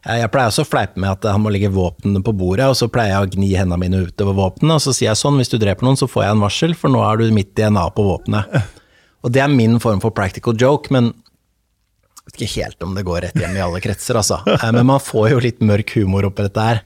Eh, 0.07 0.19
Jeg 0.21 0.31
pleier 0.31 0.51
også 0.51 0.63
å 0.63 0.69
fleipe 0.69 0.99
med 0.99 1.11
at 1.15 1.29
han 1.31 1.43
må 1.43 1.51
legge 1.51 1.71
våpnene 1.75 2.21
på 2.23 2.35
bordet, 2.39 2.67
og 2.71 2.75
så 2.79 2.87
pleier 2.91 3.15
jeg 3.15 3.27
å 3.27 3.31
gni 3.37 3.53
hendene 3.59 3.79
mine 3.81 4.03
utover 4.07 4.35
våpnene, 4.37 4.75
og 4.77 4.83
så 4.83 4.93
sier 4.95 5.09
jeg 5.11 5.19
sånn, 5.19 5.39
hvis 5.39 5.51
du 5.51 5.57
dreper 5.59 5.87
noen, 5.87 5.99
så 5.99 6.07
får 6.11 6.25
jeg 6.27 6.35
en 6.37 6.43
varsel, 6.45 6.75
for 6.79 6.91
nå 6.91 7.01
er 7.07 7.19
du 7.23 7.31
mitt 7.35 7.51
DNA 7.59 7.87
på 7.95 8.05
våpenet. 8.07 8.59
Og 9.23 9.33
det 9.35 9.41
er 9.43 9.51
min 9.51 9.73
form 9.83 9.99
for 9.99 10.15
practical 10.15 10.55
joke, 10.55 10.87
men 10.95 11.09
jeg 11.11 12.29
vet 12.29 12.37
ikke 12.45 12.61
helt 12.63 12.85
om 12.85 12.93
det 12.95 13.03
går 13.03 13.25
rett 13.25 13.39
hjem 13.41 13.57
i 13.57 13.63
alle 13.65 13.81
kretser, 13.83 14.15
altså. 14.15 14.37
Men 14.71 14.85
man 14.87 15.01
får 15.03 15.33
jo 15.33 15.41
litt 15.43 15.59
mørk 15.65 15.91
humor 15.97 16.27
oppi 16.29 16.45
dette 16.45 16.63
her. 16.63 16.79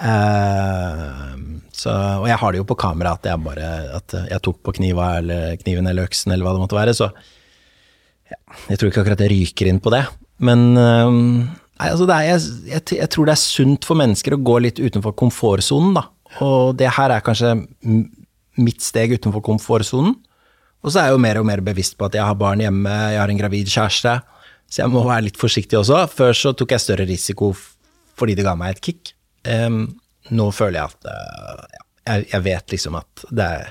Eh, 0.00 1.34
så, 1.76 1.92
og 2.20 2.26
jeg 2.28 2.38
har 2.40 2.52
det 2.52 2.60
jo 2.60 2.68
på 2.68 2.78
kamera 2.80 3.14
at 3.16 3.26
jeg 3.28 3.40
bare 3.44 3.68
at 3.98 4.16
jeg 4.30 4.42
tok 4.44 4.60
på 4.64 4.74
kniva 4.80 5.12
eller 5.20 5.56
kniven 5.60 5.88
eller 5.88 6.08
øksen 6.08 6.32
eller 6.32 6.46
hva 6.46 6.56
det 6.56 6.64
måtte 6.64 6.78
være, 6.78 6.96
så 6.96 7.10
jeg 8.70 8.78
tror 8.78 8.90
ikke 8.90 9.02
akkurat 9.02 9.24
jeg 9.24 9.32
ryker 9.32 9.70
inn 9.70 9.80
på 9.82 9.92
det. 9.94 10.04
Men 10.44 10.64
eh, 10.78 11.10
nei, 11.10 11.88
altså 11.90 12.08
det 12.08 12.16
er, 12.16 12.30
jeg, 12.30 12.56
jeg, 12.70 12.86
jeg 13.00 13.12
tror 13.12 13.28
det 13.28 13.36
er 13.36 13.42
sunt 13.42 13.88
for 13.88 14.00
mennesker 14.00 14.36
å 14.36 14.42
gå 14.50 14.56
litt 14.64 14.80
utenfor 14.80 15.16
komfortsonen, 15.18 15.94
da. 15.98 16.06
Og 16.46 16.76
det 16.78 16.92
her 16.94 17.10
er 17.10 17.24
kanskje 17.26 17.56
mitt 18.60 18.84
steg 18.84 19.16
utenfor 19.16 19.42
komfortsonen. 19.44 20.14
Og 20.80 20.92
så 20.92 21.00
er 21.00 21.10
jeg 21.10 21.16
jo 21.16 21.24
mer 21.26 21.40
og 21.40 21.48
mer 21.48 21.60
bevisst 21.64 21.98
på 21.98 22.06
at 22.06 22.16
jeg 22.16 22.24
har 22.24 22.38
barn 22.40 22.62
hjemme, 22.62 22.92
jeg 23.12 23.20
har 23.20 23.32
en 23.32 23.40
gravid 23.40 23.68
kjæreste, 23.68 24.14
så 24.70 24.84
jeg 24.84 24.92
må 24.92 25.02
være 25.04 25.26
litt 25.26 25.40
forsiktig 25.40 25.76
også. 25.80 26.04
Før 26.14 26.36
så 26.36 26.54
tok 26.56 26.76
jeg 26.76 26.84
større 26.84 27.08
risiko 27.08 27.52
fordi 28.20 28.36
det 28.38 28.44
ga 28.46 28.54
meg 28.56 28.76
et 28.76 28.84
kick. 28.84 29.12
Em, 29.48 29.82
nå 30.36 30.48
føler 30.52 30.80
jeg 30.80 30.92
at 30.92 31.06
uh, 31.08 31.84
jeg, 32.06 32.26
jeg 32.32 32.44
vet 32.44 32.74
liksom 32.74 32.98
at 32.98 33.22
det 33.32 33.46
er 33.58 33.68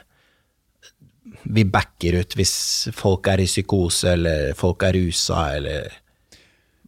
Vi 1.49 1.63
backer 1.69 2.19
ut 2.19 2.35
hvis 2.37 2.53
folk 2.95 3.27
er 3.29 3.43
i 3.43 3.49
psykose, 3.49 4.15
eller 4.15 4.55
folk 4.57 4.83
er 4.87 4.97
rusa, 4.97 5.49
eller 5.57 5.91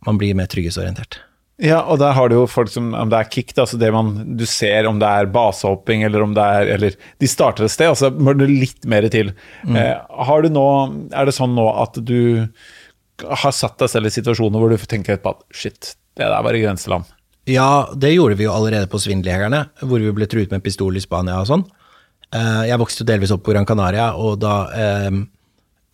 Man 0.05 0.17
blir 0.17 0.33
mer 0.37 0.49
trygghetsorientert. 0.49 1.19
Ja, 1.61 1.83
og 1.85 1.99
der 2.01 2.15
har 2.17 2.29
du 2.29 2.39
jo 2.39 2.47
folk 2.49 2.71
som, 2.73 2.87
om 2.97 3.09
det 3.11 3.19
er 3.19 3.27
kick, 3.29 3.51
altså 3.53 3.77
det 3.77 3.91
man, 3.93 4.15
du 4.33 4.47
ser 4.49 4.87
om 4.89 4.97
det 5.01 5.05
er 5.05 5.29
basehopping, 5.29 6.01
eller 6.07 6.23
om 6.25 6.33
det 6.33 6.41
er, 6.41 6.69
eller 6.73 6.95
de 7.21 7.29
starter 7.29 7.67
et 7.67 7.73
sted, 7.73 7.91
og 7.91 7.99
så 7.99 8.09
må 8.09 8.33
det 8.33 8.47
litt 8.49 8.87
mer 8.89 9.05
til. 9.13 9.29
Eh, 9.69 9.93
har 10.25 10.41
du 10.41 10.49
nå, 10.49 10.65
er 11.13 11.29
det 11.29 11.35
sånn 11.37 11.53
nå 11.53 11.67
at 11.83 12.01
du 12.01 12.49
har 13.21 13.53
satt 13.53 13.77
deg 13.77 13.93
selv 13.93 14.09
i 14.09 14.15
situasjoner 14.15 14.57
hvor 14.57 14.73
du 14.73 14.89
tenker 14.89 15.21
på 15.21 15.35
at 15.35 15.45
shit, 15.53 15.93
det 16.17 16.25
der 16.25 16.41
var 16.41 16.57
i 16.57 16.63
grenseland. 16.63 17.05
Ja, 17.51 17.89
det 17.97 18.13
gjorde 18.15 18.37
vi 18.39 18.45
jo 18.47 18.53
allerede 18.55 18.87
på 18.91 18.99
Svindeljegerne, 19.01 19.65
hvor 19.83 19.99
vi 20.03 20.11
ble 20.15 20.27
truet 20.31 20.51
med 20.53 20.63
pistol 20.63 20.95
i 20.95 21.03
Spania 21.03 21.39
og 21.41 21.49
sånn. 21.49 21.65
Eh, 22.31 22.63
Jeg 22.69 22.79
vokste 22.79 23.03
jo 23.03 23.09
delvis 23.11 23.31
opp 23.35 23.43
på 23.43 23.51
Gran 23.55 23.67
Canaria, 23.67 24.11
og 24.15 24.37
da 24.39 24.55
eh, 24.71 25.09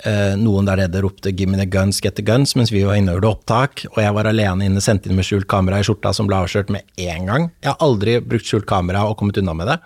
eh, 0.06 0.34
noen 0.38 0.68
der 0.70 0.84
nede 0.84 1.02
ropte 1.02 1.32
'give 1.34 1.50
me 1.50 1.58
the 1.58 1.66
guns, 1.66 2.00
get 2.02 2.16
the 2.16 2.22
guns', 2.24 2.56
mens 2.56 2.70
vi 2.72 2.84
var 2.86 2.96
inne 3.00 3.16
og 3.16 3.22
gjorde 3.22 3.32
opptak, 3.34 3.86
og 3.96 4.04
jeg 4.04 4.14
var 4.14 4.26
alene 4.30 4.66
inne, 4.70 4.82
sendt 4.84 5.08
inn 5.08 5.16
med 5.18 5.26
skjult 5.26 5.48
kamera 5.48 5.80
i 5.80 5.84
skjorta 5.88 6.14
som 6.14 6.28
ble 6.28 6.36
avslørt 6.44 6.70
med 6.70 6.84
én 6.98 7.26
gang. 7.26 7.50
Jeg 7.64 7.72
har 7.74 7.78
aldri 7.82 8.20
brukt 8.22 8.46
skjult 8.46 8.68
kamera 8.70 9.08
og 9.10 9.18
kommet 9.18 9.38
unna 9.42 9.54
med 9.58 9.68
det. 9.68 9.80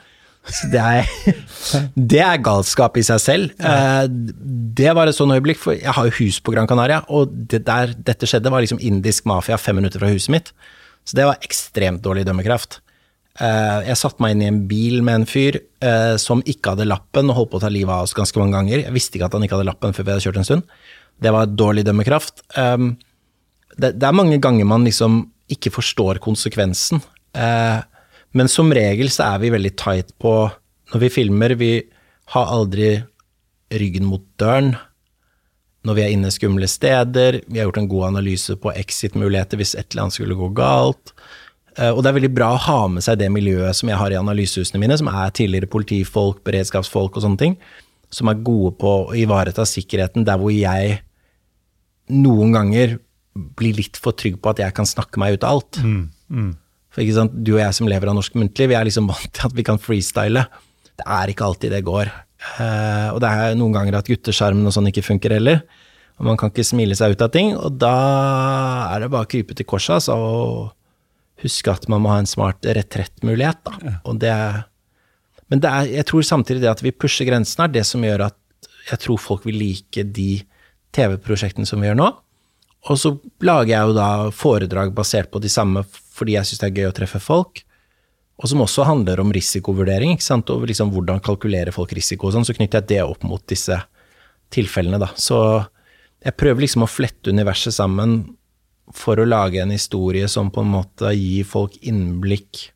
Så 0.49 0.71
det 0.73 0.81
er, 0.81 1.05
det 1.95 2.19
er 2.25 2.38
galskap 2.41 2.97
i 2.97 3.03
seg 3.05 3.19
selv. 3.21 3.51
Eh, 3.62 4.07
Det 4.73 4.93
var 4.95 5.07
et 5.07 5.15
sånn 5.15 5.31
øyeblikk, 5.31 5.57
for 5.62 5.73
jeg 5.77 5.93
har 5.93 6.05
jo 6.07 6.12
hus 6.25 6.39
på 6.41 6.51
Gran 6.51 6.67
Canaria, 6.67 7.03
og 7.10 7.29
det 7.47 7.63
der 7.67 7.93
dette 7.95 8.25
skjedde, 8.25 8.49
var 8.49 8.60
liksom 8.63 8.79
indisk 8.81 9.25
mafia 9.29 9.57
fem 9.57 9.75
minutter 9.75 9.99
fra 9.99 10.10
huset 10.10 10.29
mitt. 10.34 10.51
Så 11.05 11.17
det 11.17 11.27
var 11.27 11.41
ekstremt 11.43 12.01
dårlig 12.05 12.25
dømmekraft. 12.27 12.79
Eh, 13.39 13.87
Jeg 13.89 13.97
satte 13.99 14.21
meg 14.23 14.35
inn 14.35 14.43
i 14.45 14.49
en 14.51 14.61
bil 14.69 15.01
med 15.03 15.21
en 15.21 15.27
fyr 15.29 15.57
eh, 15.81 16.15
som 16.21 16.43
ikke 16.45 16.75
hadde 16.75 16.89
lappen, 16.89 17.29
og 17.31 17.37
holdt 17.39 17.51
på 17.53 17.61
å 17.61 17.63
ta 17.65 17.71
livet 17.73 17.93
av 17.93 18.05
oss 18.07 18.15
ganske 18.17 18.39
mange 18.39 18.57
ganger. 18.57 18.83
Jeg 18.85 18.95
visste 18.95 19.17
ikke 19.17 19.29
at 19.31 19.37
han 19.37 19.45
ikke 19.47 19.57
hadde 19.57 19.69
lappen 19.71 19.95
før 19.97 20.07
vi 20.07 20.13
hadde 20.15 20.25
kjørt 20.27 20.41
en 20.41 20.47
stund. 20.47 20.75
Det 21.21 21.31
var 21.33 21.49
dårlig 21.53 21.85
dømmekraft. 21.85 22.43
Det, 22.51 23.91
det 23.95 24.07
er 24.07 24.15
mange 24.17 24.39
ganger 24.41 24.67
man 24.67 24.85
liksom 24.87 25.23
ikke 25.51 25.71
forstår 25.73 26.19
konsekvensen. 26.23 27.01
Eh, 27.37 27.79
men 28.37 28.49
som 28.51 28.71
regel 28.73 29.11
så 29.11 29.33
er 29.33 29.41
vi 29.43 29.51
veldig 29.53 29.73
tight 29.79 30.13
på 30.21 30.33
Når 30.91 30.99
vi 31.05 31.09
filmer, 31.11 31.53
vi 31.55 31.71
har 32.33 32.49
aldri 32.51 32.97
ryggen 33.71 34.03
mot 34.03 34.23
døren. 34.39 34.73
Når 35.88 35.98
vi 35.98 36.04
er 36.04 36.13
inne 36.13 36.30
skumle 36.34 36.67
steder, 36.70 37.39
vi 37.48 37.58
har 37.58 37.70
gjort 37.70 37.82
en 37.82 37.89
god 37.89 38.12
analyse 38.12 38.54
på 38.62 38.74
exit-muligheter 38.78 39.58
hvis 39.58 39.74
et 39.74 39.88
eller 39.89 40.06
annet 40.06 40.17
skulle 40.20 40.38
gå 40.38 40.52
galt. 40.58 41.13
Eh, 41.78 41.89
og 41.89 42.04
det 42.04 42.12
er 42.12 42.17
veldig 42.20 42.34
bra 42.36 42.52
å 42.54 42.63
ha 42.67 42.80
med 42.91 43.06
seg 43.06 43.22
det 43.22 43.32
miljøet 43.34 43.78
som 43.78 43.89
jeg 43.89 44.00
har 44.00 44.13
i 44.13 44.20
analysehusene 44.20 44.82
mine, 44.82 44.98
som 45.00 45.10
er 45.12 45.34
tidligere 45.36 45.72
politifolk, 45.72 46.44
beredskapsfolk 46.48 47.17
og 47.17 47.26
sånne 47.26 47.41
ting, 47.41 47.56
som 48.13 48.30
er 48.30 48.44
gode 48.44 48.76
på 48.82 48.96
å 49.08 49.15
ivareta 49.17 49.65
sikkerheten 49.67 50.28
der 50.28 50.41
hvor 50.41 50.54
jeg 50.54 51.00
noen 52.12 52.52
ganger 52.56 52.98
blir 53.58 53.78
litt 53.78 54.00
for 54.00 54.15
trygg 54.17 54.41
på 54.44 54.52
at 54.52 54.60
jeg 54.60 54.76
kan 54.76 54.88
snakke 54.88 55.22
meg 55.22 55.38
ut 55.38 55.46
av 55.48 55.56
alt. 55.56 55.80
Mm, 55.80 56.04
mm. 56.28 56.52
For 56.91 57.04
ikke 57.06 57.15
sant, 57.15 57.38
Du 57.39 57.54
og 57.56 57.62
jeg 57.62 57.78
som 57.78 57.88
lever 57.88 58.12
av 58.12 58.17
norsk 58.17 58.36
muntlig, 58.36 58.67
vi 58.67 58.76
er 58.76 58.88
liksom 58.88 59.08
vant 59.08 59.32
til 59.32 59.48
at 59.48 59.56
vi 59.56 59.63
kan 59.63 59.80
freestyle. 59.80 60.44
Det 61.00 61.08
er 61.08 61.32
ikke 61.32 61.48
alltid 61.48 61.72
det 61.72 61.86
går. 61.88 62.12
Eh, 62.41 63.08
og 63.13 63.21
det 63.21 63.30
er 63.30 63.56
noen 63.60 63.75
ganger 63.75 63.99
at 63.99 64.10
gutteskjermen 64.10 64.65
og 64.67 64.73
sånn 64.75 64.89
ikke 64.89 65.06
funker 65.06 65.36
heller. 65.38 65.62
Og 66.19 66.27
man 66.27 66.38
kan 66.38 66.51
ikke 66.51 66.65
smile 66.67 66.97
seg 66.97 67.15
ut 67.15 67.23
av 67.25 67.32
ting, 67.34 67.56
og 67.58 67.80
da 67.82 67.95
er 68.91 69.01
det 69.01 69.12
bare 69.13 69.25
å 69.25 69.32
krype 69.32 69.56
til 69.58 69.65
korset 69.69 69.95
altså, 69.97 70.17
og 70.17 71.41
huske 71.41 71.73
at 71.73 71.88
man 71.89 72.04
må 72.04 72.12
ha 72.13 72.19
en 72.21 72.30
smart 72.30 72.65
retrettmulighet. 72.65 73.62
da. 73.65 73.77
Ja. 73.88 73.93
Og 74.06 74.19
det, 74.21 74.36
men 75.49 75.63
det 75.63 75.71
er, 75.71 75.89
jeg 76.01 76.10
tror 76.12 76.27
samtidig 76.27 76.62
det 76.63 76.69
at 76.73 76.84
vi 76.86 76.93
pusher 76.93 77.25
grensen, 77.30 77.65
er 77.65 77.73
det 77.73 77.86
som 77.89 78.06
gjør 78.06 78.27
at 78.27 78.38
jeg 78.91 79.01
tror 79.06 79.21
folk 79.21 79.47
vil 79.47 79.58
like 79.62 80.06
de 80.13 80.43
TV-prosjektene 80.95 81.69
som 81.69 81.82
vi 81.82 81.89
gjør 81.89 81.99
nå. 82.01 82.12
Og 82.89 82.97
så 82.97 83.13
lager 83.45 83.73
jeg 83.75 83.89
jo 83.89 83.97
da 83.97 84.12
foredrag 84.34 84.93
basert 84.97 85.30
på 85.34 85.41
de 85.41 85.49
samme 85.54 85.84
fordi 85.91 86.36
jeg 86.36 86.49
syns 86.49 86.62
det 86.62 86.69
er 86.69 86.80
gøy 86.80 86.89
å 86.89 86.95
treffe 86.97 87.21
folk. 87.21 87.62
Og 88.41 88.49
som 88.49 88.63
også 88.63 88.86
handler 88.88 89.21
om 89.21 89.32
risikovurdering, 89.34 90.15
ikke 90.15 90.25
sant? 90.25 90.49
og 90.49 90.65
liksom 90.69 90.89
hvordan 90.93 91.21
kalkulerer 91.23 91.73
folk 91.75 91.93
risiko 91.93 92.27
og 92.27 92.36
sånn. 92.36 92.47
Så 92.47 92.56
knytter 92.58 92.82
jeg 92.82 92.89
det 92.95 93.01
opp 93.06 93.25
mot 93.27 93.43
disse 93.49 93.77
tilfellene, 94.51 94.99
da. 95.01 95.12
Så 95.13 95.38
jeg 96.21 96.38
prøver 96.38 96.65
liksom 96.65 96.86
å 96.86 96.89
flette 96.89 97.34
universet 97.34 97.75
sammen 97.77 98.23
for 98.97 99.21
å 99.21 99.27
lage 99.27 99.62
en 99.62 99.71
historie 99.71 100.27
som 100.30 100.49
på 100.51 100.65
en 100.65 100.73
måte 100.73 101.13
gir 101.15 101.45
folk 101.47 101.77
innblikk 101.86 102.67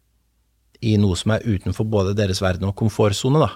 i 0.85 0.95
noe 1.01 1.17
som 1.17 1.33
er 1.33 1.45
utenfor 1.45 1.87
både 1.89 2.13
deres 2.17 2.41
verden 2.43 2.69
og 2.69 2.77
komfortsone, 2.77 3.41
da. 3.41 3.51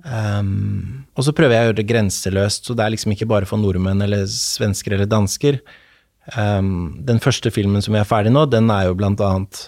Um, 0.00 1.04
og 1.12 1.26
så 1.26 1.34
prøver 1.36 1.56
jeg 1.56 1.64
å 1.64 1.68
gjøre 1.68 1.78
det 1.82 1.88
grenseløst, 1.90 2.64
så 2.64 2.76
det 2.76 2.86
er 2.86 2.94
liksom 2.94 3.12
ikke 3.12 3.28
bare 3.28 3.48
for 3.48 3.60
nordmenn 3.60 4.00
eller 4.06 4.24
svensker 4.30 4.94
eller 4.96 5.10
dansker. 5.10 5.60
Um, 6.36 7.02
den 7.04 7.20
første 7.20 7.52
filmen 7.52 7.82
som 7.84 7.96
vi 7.96 8.00
er 8.00 8.08
ferdig 8.08 8.32
nå, 8.32 8.46
den 8.48 8.70
er 8.72 8.88
jo 8.88 8.96
blant 8.96 9.20
annet 9.24 9.66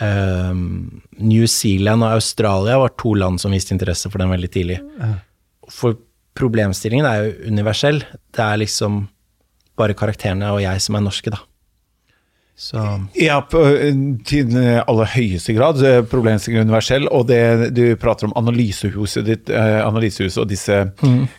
um, 0.00 1.00
New 1.20 1.46
Zealand 1.50 2.04
og 2.06 2.18
Australia 2.18 2.78
var 2.80 2.94
to 3.00 3.14
land 3.18 3.40
som 3.42 3.54
viste 3.54 3.74
interesse 3.76 4.10
for 4.10 4.22
den 4.22 4.32
veldig 4.32 4.50
tidlig. 4.52 4.80
For 5.70 5.98
problemstillingen 6.38 7.08
er 7.08 7.22
jo 7.24 7.52
universell. 7.52 8.02
Det 8.32 8.44
er 8.44 8.62
liksom 8.62 9.04
bare 9.80 9.96
karakterene 9.96 10.52
og 10.54 10.62
jeg 10.64 10.82
som 10.84 10.98
er 10.98 11.06
norske, 11.06 11.32
da. 11.32 11.40
Så 12.60 12.76
Ja, 13.16 13.38
på, 13.40 13.60
til 14.28 14.50
aller 14.84 15.08
høyeste 15.14 15.54
grad. 15.56 15.78
eh, 15.82 16.02
Problemstillingen 16.04 16.66
er 16.66 16.68
universell. 16.68 17.06
Og 17.08 17.26
det 17.30 17.70
du 17.72 17.96
prater 17.96 18.26
om 18.28 18.34
analysehuset 18.36 19.24
ditt, 19.24 19.48
eh, 19.48 19.78
analysehuset 19.86 20.42
og 20.42 20.48
disse 20.50 20.76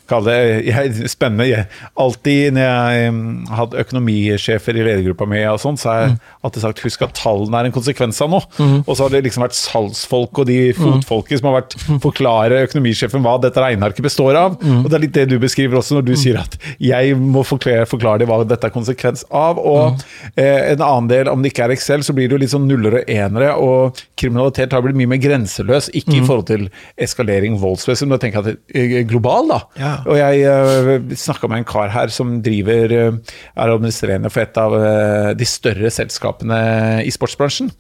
Kall 0.10 0.25
det 0.25 0.65
jeg, 0.65 1.10
spennende. 1.12 1.45
Jeg, 1.47 1.67
alltid 1.95 2.55
når 2.57 2.65
jeg 2.65 3.12
hadde 3.60 3.77
økonomisjefer 3.84 4.79
i 4.81 4.84
ledergruppa 4.88 5.27
mi, 5.29 5.43
og 5.45 5.60
sånn, 5.62 5.77
så 5.79 5.91
har 5.91 6.01
jeg 6.07 6.17
alltid 6.43 6.65
sagt 6.65 6.81
husk 6.88 7.05
at 7.05 7.13
tallene 7.19 7.62
er 7.62 7.69
en 7.69 7.75
konsekvens 7.75 8.19
av 8.25 8.31
noe. 8.34 8.41
Og 8.88 8.91
så 8.97 9.05
har 9.05 9.13
det 9.13 9.21
liksom 9.27 9.45
vært 9.45 9.57
salgsfolk 9.60 10.41
og 10.41 10.49
de 10.49 10.57
fotfolket 10.77 11.39
som 11.39 11.51
har 11.51 11.60
vært 11.62 11.77
forklare 12.03 12.63
økonomisjefen 12.65 13.21
hva 13.23 13.38
dette 13.45 13.62
regnearket 13.62 14.01
består 14.10 14.36
av. 14.41 14.57
Og 14.57 14.89
det 14.89 14.97
er 14.97 15.05
litt 15.05 15.13
det 15.21 15.27
du 15.29 15.38
beskriver 15.39 15.77
også 15.79 15.99
når 15.99 16.07
du 16.10 16.15
sier 16.17 16.41
at 16.41 16.57
jeg 16.81 17.13
må 17.17 17.45
forklare, 17.45 17.86
forklare 17.89 18.23
det 18.23 18.27
hva 18.31 18.41
dette 18.43 18.67
er 18.67 18.73
konsekvens 18.73 19.23
av. 19.29 19.62
Og 19.62 20.01
eh, 20.36 20.73
en 20.73 20.81
annen 20.81 21.11
del, 21.12 21.30
om 21.32 21.43
det 21.43 21.52
ikke 21.52 21.65
er 21.67 21.74
Excel, 21.76 22.06
så 22.06 22.15
blir 22.17 22.30
det 22.30 22.36
jo 22.36 22.41
litt 22.41 22.54
sånn 22.54 22.67
nuller 22.69 23.02
og 23.02 23.12
enere, 23.12 23.52
og 23.60 24.00
kriminalitet 24.19 24.74
har 24.76 24.84
blitt 24.86 24.97
mye 25.00 25.12
mer 25.13 25.21
grenseløs, 25.21 25.91
ikke 25.97 26.17
i 26.17 26.24
forhold 26.24 26.47
til 26.50 26.67
eskalering, 27.02 27.58
voldsvesen, 27.62 28.10
men 28.10 28.17
jeg 28.17 28.26
tenker 28.26 28.41
at 28.41 28.62
det 28.71 28.86
er 29.02 29.08
global, 29.10 29.52
da. 29.52 29.60
Ja. 29.82 29.93
Og 30.08 30.19
jeg 30.19 30.45
uh, 30.47 31.15
snakka 31.24 31.52
med 31.52 31.62
en 31.62 31.69
kar 31.71 31.91
her 31.93 32.13
som 32.13 32.38
driver 32.45 32.95
uh, 32.95 33.36
er 33.56 33.74
administrerende 33.76 34.32
for 34.34 34.45
et 34.45 34.62
av 34.62 34.78
uh, 34.78 35.32
de 35.38 35.47
større 35.47 35.91
selskapene 35.93 36.62
i 37.06 37.12
sportsbransjen. 37.13 37.71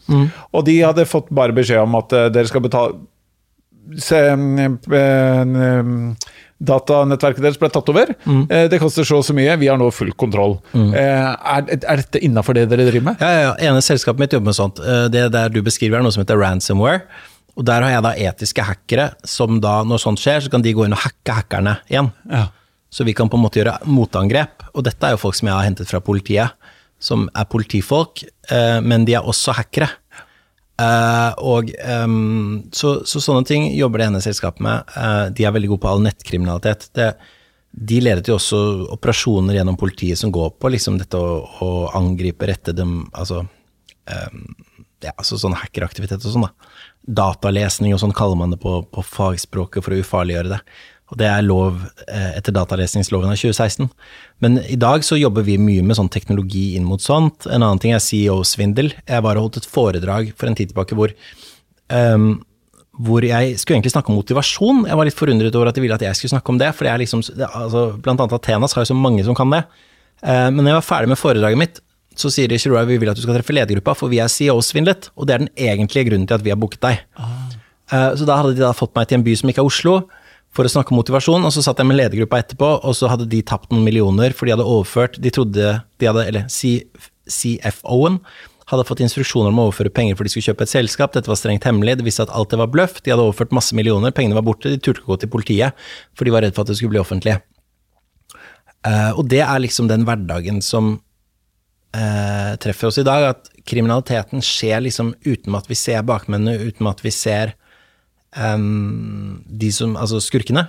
Og 0.51 0.67
de 0.67 0.81
hadde 0.83 1.09
fått 1.09 1.31
bare 1.33 1.55
beskjed 1.55 1.81
om 1.83 1.97
at 1.99 2.13
uh, 2.17 2.27
dere 2.33 2.51
skal 2.51 2.65
betale 2.65 2.99
se, 3.97 4.17
eh, 4.17 4.35
eh, 4.35 5.85
Datanettverket 6.61 7.41
deres 7.41 7.57
ble 7.59 7.69
tatt 7.73 7.89
over. 7.89 8.11
Eh, 8.27 8.67
Det 8.69 8.79
koster 8.81 9.03
så 9.07 9.17
og 9.17 9.25
så 9.25 9.33
mye. 9.33 9.55
Vi 9.57 9.67
har 9.71 9.77
nå 9.81 9.89
full 9.93 10.11
kontroll. 10.13 10.59
Eh, 10.75 10.95
Er, 11.01 11.65
er 11.81 11.97
dette 12.03 12.21
innafor 12.21 12.53
det 12.57 12.67
dere 12.69 12.85
driver 12.89 13.07
med? 13.11 13.21
Ja, 13.23 13.31
ja, 13.31 13.41
ja. 13.49 13.69
ene 13.71 13.81
selskapet 13.81 14.19
mitt 14.19 14.31
jobber 14.35 14.51
med 14.51 14.55
sånt. 14.59 14.79
Eh, 14.79 15.07
Det 15.09 15.31
der 15.33 15.49
du 15.49 15.61
beskriver 15.65 15.97
er 15.99 16.03
noe 16.05 16.11
som 16.13 16.21
heter 16.23 16.37
ransomware. 16.37 17.01
Og 17.57 17.65
der 17.67 17.81
har 17.83 17.89
jeg 17.91 18.03
da 18.03 18.11
etiske 18.29 18.63
hackere 18.63 19.09
som 19.27 19.59
da, 19.59 19.81
når 19.83 19.99
sånt 19.99 20.19
skjer, 20.21 20.39
så 20.45 20.49
kan 20.53 20.61
de 20.63 20.71
gå 20.73 20.85
inn 20.85 20.93
og 20.93 20.99
hacke 21.03 21.33
hackerne 21.35 21.79
igjen. 21.89 22.11
Ja. 22.31 22.45
Så 22.91 23.03
vi 23.05 23.13
kan 23.13 23.27
på 23.29 23.35
en 23.39 23.43
måte 23.43 23.59
gjøre 23.59 23.79
motangrep. 23.87 24.63
Og 24.73 24.83
dette 24.83 25.03
er 25.03 25.11
jo 25.17 25.17
folk 25.17 25.35
som 25.35 25.47
jeg 25.49 25.55
har 25.57 25.63
hentet 25.67 25.87
fra 25.89 25.99
politiet, 25.99 26.51
som 26.99 27.29
er 27.35 27.45
politifolk, 27.49 28.23
eh, 28.51 28.79
men 28.81 29.03
de 29.05 29.15
er 29.15 29.21
også 29.27 29.53
hackere. 29.57 29.89
Eh, 30.81 31.33
og 31.45 31.69
um, 32.05 32.63
så, 32.73 33.01
så 33.05 33.21
sånne 33.21 33.45
ting 33.47 33.67
jobber 33.75 34.01
det 34.01 34.09
ene 34.09 34.23
selskapet 34.23 34.63
med. 34.65 34.89
Uh, 34.95 35.27
de 35.35 35.45
er 35.45 35.53
veldig 35.53 35.73
gode 35.73 35.83
på 35.83 35.91
all 35.91 36.03
nettkriminalitet. 36.05 36.87
Det, 36.97 37.11
de 37.71 38.01
ledet 38.03 38.29
jo 38.29 38.37
også 38.37 38.61
operasjoner 38.95 39.59
gjennom 39.59 39.77
politiet 39.79 40.19
som 40.19 40.33
går 40.33 40.55
på 40.59 40.71
liksom 40.73 40.97
dette 41.01 41.19
å, 41.19 41.41
å 41.63 41.71
angripe, 41.97 42.49
rette 42.49 42.75
dem 42.75 43.05
Altså, 43.11 43.43
um, 43.45 44.41
ja, 45.01 45.13
altså 45.15 45.39
sånn 45.41 45.57
hackeraktivitet 45.57 46.23
og 46.25 46.35
sånn, 46.35 46.47
da. 46.49 46.73
Datalesning 47.21 47.95
og 47.95 48.01
sånn 48.01 48.15
kaller 48.15 48.37
man 48.39 48.53
det 48.53 48.61
på, 48.61 48.81
på 48.85 49.03
fagspråket 49.05 49.85
for 49.85 49.95
å 49.95 50.01
ufarliggjøre 50.03 50.55
det. 50.55 50.61
Og 51.11 51.19
det 51.19 51.27
er 51.27 51.43
lov 51.43 51.81
eh, 52.07 52.37
etter 52.37 52.55
datalesningsloven 52.55 53.31
av 53.33 53.39
2016. 53.39 53.89
Men 54.43 54.61
i 54.63 54.77
dag 54.79 55.03
så 55.03 55.19
jobber 55.19 55.43
vi 55.47 55.57
mye 55.59 55.83
med 55.83 55.97
sånn 55.99 56.11
teknologi 56.11 56.71
inn 56.77 56.87
mot 56.87 57.03
sånt. 57.03 57.49
En 57.49 57.59
annen 57.59 57.81
ting 57.83 57.95
er 57.95 58.03
CEO-svindel. 58.03 58.93
Jeg 58.95 59.25
bare 59.25 59.43
holdt 59.43 59.59
et 59.59 59.67
foredrag 59.67 60.31
for 60.39 60.47
en 60.47 60.55
tid 60.57 60.71
tilbake 60.71 60.95
hvor 60.97 61.11
um, 61.91 62.33
hvor 63.01 63.23
jeg 63.25 63.55
skulle 63.57 63.79
egentlig 63.79 63.93
snakke 63.93 64.11
om 64.11 64.19
motivasjon. 64.19 64.83
Jeg 64.87 64.97
var 64.99 65.07
litt 65.07 65.17
forundret 65.17 65.55
over 65.57 65.71
at 65.71 65.77
de 65.77 65.83
ville 65.83 65.95
at 65.95 66.03
jeg 66.05 66.17
skulle 66.17 66.33
snakke 66.35 66.53
om 66.53 66.59
det. 66.61 66.73
for 66.75 66.85
det 66.85 66.91
er 66.91 66.99
liksom, 67.01 67.23
det, 67.23 67.47
altså, 67.47 67.85
Blant 68.03 68.19
annet 68.23 68.35
Athenas 68.35 68.75
har 68.75 68.83
jo 68.85 68.91
så 68.91 68.97
mange 68.97 69.23
som 69.27 69.35
kan 69.35 69.51
det. 69.51 69.63
Uh, 70.23 70.47
men 70.51 70.61
når 70.63 70.73
jeg 70.73 70.79
var 70.79 70.89
ferdig 70.89 71.11
med 71.11 71.19
foredraget 71.19 71.59
mitt, 71.59 71.81
så 72.15 72.31
sier 72.31 72.51
de 72.51 72.59
Shirua, 72.59 72.83
vi 72.87 72.99
vil 72.99 73.11
at 73.11 73.17
du 73.17 73.23
skal 73.23 73.37
treffe 73.37 73.55
ledergruppa, 73.55 73.95
for 73.97 74.11
vi 74.11 74.19
er 74.23 74.31
CEO-svindlet. 74.31 75.09
Og 75.15 75.27
det 75.27 75.35
er 75.35 75.43
den 75.45 75.53
egentlige 75.55 76.09
grunnen 76.09 76.27
til 76.27 76.37
at 76.37 76.43
vi 76.45 76.51
har 76.53 76.59
booket 76.59 76.83
deg. 76.83 77.03
Eh, 77.91 78.09
så 78.19 78.27
da 78.27 78.39
hadde 78.39 78.55
de 78.57 78.63
da 78.63 78.73
fått 78.75 78.93
meg 78.97 79.07
til 79.07 79.19
en 79.19 79.25
by 79.25 79.35
som 79.39 79.51
ikke 79.51 79.63
er 79.63 79.69
Oslo, 79.69 79.95
for 80.55 80.67
å 80.67 80.71
snakke 80.71 80.93
om 80.93 80.99
motivasjon. 80.99 81.47
Og 81.47 81.53
så 81.55 81.63
satt 81.65 81.79
jeg 81.81 81.89
med 81.89 81.99
ledergruppa 81.99 82.41
etterpå, 82.43 82.71
og 82.83 82.95
så 82.97 83.11
hadde 83.11 83.29
de 83.31 83.41
tapt 83.45 83.71
noen 83.73 83.85
millioner, 83.87 84.35
for 84.35 84.47
de 84.47 84.55
hadde 84.55 84.67
overført 84.67 85.19
De 85.21 85.33
trodde 85.33 85.75
de 85.81 86.09
hadde, 86.09 86.25
eller 86.27 86.47
CFO-en 87.31 88.21
hadde 88.71 88.87
fått 88.87 89.03
instruksjoner 89.03 89.51
om 89.51 89.59
å 89.59 89.67
overføre 89.67 89.91
penger 89.93 90.15
for 90.15 90.27
de 90.27 90.31
skulle 90.31 90.47
kjøpe 90.51 90.65
et 90.67 90.71
selskap. 90.71 91.13
Dette 91.15 91.29
var 91.29 91.39
strengt 91.39 91.65
hemmelig. 91.67 91.97
Det 91.99 92.07
viste 92.07 92.23
at 92.23 92.31
alt 92.35 92.53
det 92.53 92.59
var 92.61 92.71
bløff. 92.71 93.01
De 93.03 93.11
hadde 93.11 93.25
overført 93.25 93.55
masse 93.55 93.75
millioner, 93.75 94.13
pengene 94.15 94.37
var 94.37 94.45
borte. 94.47 94.71
De 94.71 94.79
turte 94.79 95.01
ikke 95.01 95.11
gå 95.11 95.17
til 95.23 95.31
politiet, 95.33 95.87
for 96.15 96.27
de 96.27 96.33
var 96.35 96.45
redd 96.45 96.55
for 96.55 96.63
at 96.63 96.71
det 96.71 96.77
skulle 96.79 96.95
bli 96.95 97.01
offentlig. 97.01 97.35
Uh, 98.87 99.11
og 99.19 99.25
det 99.29 99.43
er 99.43 99.61
liksom 99.61 99.89
den 99.91 100.05
hverdagen 100.07 100.61
som 100.65 100.93
uh, 100.95 102.53
treffer 102.63 102.89
oss 102.89 103.01
i 103.01 103.05
dag, 103.07 103.27
at 103.35 103.51
kriminaliteten 103.67 104.43
skjer 104.45 104.87
liksom 104.87 105.13
uten 105.27 105.57
at 105.59 105.67
vi 105.69 105.77
ser 105.77 106.07
bakmennene, 106.07 106.71
uten 106.71 106.89
at 106.89 107.03
vi 107.03 107.13
ser 107.13 107.53
em, 108.35 109.41
de 109.45 109.71
som, 109.75 109.97
altså 109.99 110.21
skurkene. 110.23 110.67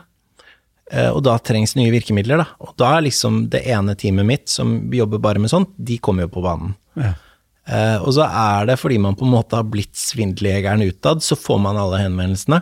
Uh, 0.93 1.09
og 1.15 1.23
da 1.25 1.39
trengs 1.41 1.77
nye 1.79 1.93
virkemidler, 1.95 2.43
da. 2.43 2.47
Og 2.61 2.75
da 2.81 2.97
er 2.99 3.07
liksom 3.07 3.47
det 3.53 3.63
ene 3.71 3.95
teamet 3.99 4.29
mitt 4.29 4.53
som 4.53 4.75
jobber 4.93 5.23
bare 5.23 5.41
med 5.41 5.53
sånt, 5.53 5.71
de 5.77 5.97
kommer 6.03 6.27
jo 6.27 6.35
på 6.35 6.45
banen. 6.45 6.75
Ja. 7.01 7.15
Uh, 7.63 7.99
og 8.03 8.11
så 8.17 8.27
er 8.27 8.67
det 8.69 8.81
fordi 8.81 8.99
man 9.01 9.17
på 9.17 9.25
en 9.25 9.33
måte 9.37 9.57
har 9.57 9.69
blitt 9.71 9.95
svindeljegeren 9.97 10.83
utad, 10.85 11.23
så 11.25 11.39
får 11.39 11.63
man 11.63 11.79
alle 11.81 12.03
henvendelsene. 12.03 12.61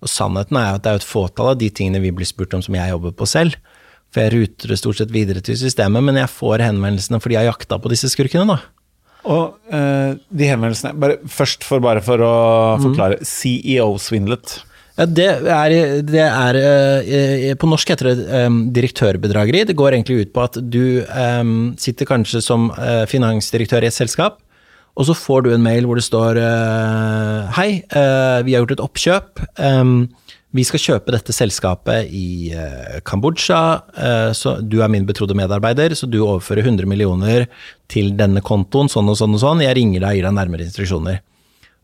Og 0.00 0.10
sannheten 0.10 0.58
er 0.58 0.74
at 0.74 0.84
det 0.84 0.92
er 0.92 1.00
et 1.00 1.06
fåtall 1.06 1.52
av 1.52 1.60
de 1.60 1.68
tingene 1.72 2.02
vi 2.02 2.12
blir 2.14 2.28
spurt 2.28 2.56
om 2.56 2.64
som 2.64 2.76
jeg 2.76 2.92
jobber 2.92 3.14
på 3.16 3.28
selv. 3.28 3.56
For 4.10 4.24
jeg 4.24 4.34
ruter 4.34 4.72
det 4.72 4.80
stort 4.80 4.98
sett 4.98 5.12
videre 5.14 5.42
til 5.44 5.58
systemet, 5.60 6.02
men 6.02 6.18
jeg 6.18 6.32
får 6.32 6.64
henvendelsene 6.66 7.20
fordi 7.22 7.36
jeg 7.36 7.46
har 7.46 7.52
jakta 7.52 7.78
på 7.78 7.92
disse 7.92 8.10
skurkene, 8.10 8.48
da. 8.56 8.58
Og 9.28 9.56
uh, 9.72 10.16
de 10.16 10.48
henvendelsene 10.48 10.94
bare, 11.00 11.20
Først 11.28 11.66
for 11.66 11.82
bare 11.84 12.02
for 12.04 12.22
å 12.24 12.34
forklare. 12.80 13.20
CEO-svindlet. 13.26 14.60
Ja, 15.00 15.06
det 15.06 15.26
er, 15.48 15.74
det 16.04 16.24
er 16.26 16.58
uh, 16.60 17.50
På 17.60 17.68
norsk 17.70 17.92
heter 17.92 18.10
det 18.10 18.44
um, 18.46 18.62
direktørbedrageri. 18.74 19.64
Det 19.68 19.76
går 19.78 19.96
egentlig 19.96 20.26
ut 20.26 20.32
på 20.36 20.44
at 20.44 20.60
du 20.60 21.02
um, 21.08 21.72
sitter 21.80 22.08
kanskje 22.08 22.42
som 22.44 22.70
uh, 22.76 23.04
finansdirektør 23.10 23.84
i 23.84 23.90
et 23.90 23.96
selskap, 23.96 24.40
og 24.98 25.06
så 25.08 25.16
får 25.16 25.46
du 25.46 25.52
en 25.54 25.64
mail 25.64 25.86
hvor 25.88 25.96
det 25.96 26.04
står 26.04 26.40
Hei, 27.56 27.68
vi 27.86 28.52
har 28.52 28.64
gjort 28.64 28.74
et 28.74 28.82
oppkjøp. 28.84 29.44
em, 29.62 30.10
Vi 30.50 30.64
skal 30.66 30.82
kjøpe 30.82 31.12
dette 31.14 31.34
selskapet 31.34 32.08
i 32.10 32.50
eh, 32.50 32.96
Kambodsja. 33.06 33.60
eh, 33.94 34.30
så 34.34 34.56
Du 34.66 34.80
er 34.82 34.90
min 34.90 35.06
betrodde 35.06 35.36
medarbeider, 35.38 35.94
så 35.94 36.08
du 36.10 36.18
overfører 36.24 36.66
100 36.66 36.88
millioner 36.90 37.46
til 37.88 38.10
denne 38.18 38.42
kontoen, 38.42 38.90
sånn 38.90 39.08
og 39.12 39.18
sånn 39.20 39.36
og 39.36 39.42
sånn. 39.44 39.62
Jeg 39.62 39.76
ringer 39.78 40.02
deg 40.02 40.08
og 40.10 40.18
gir 40.18 40.26
deg 40.26 40.34
nærmere 40.34 40.66
instruksjoner. 40.66 41.20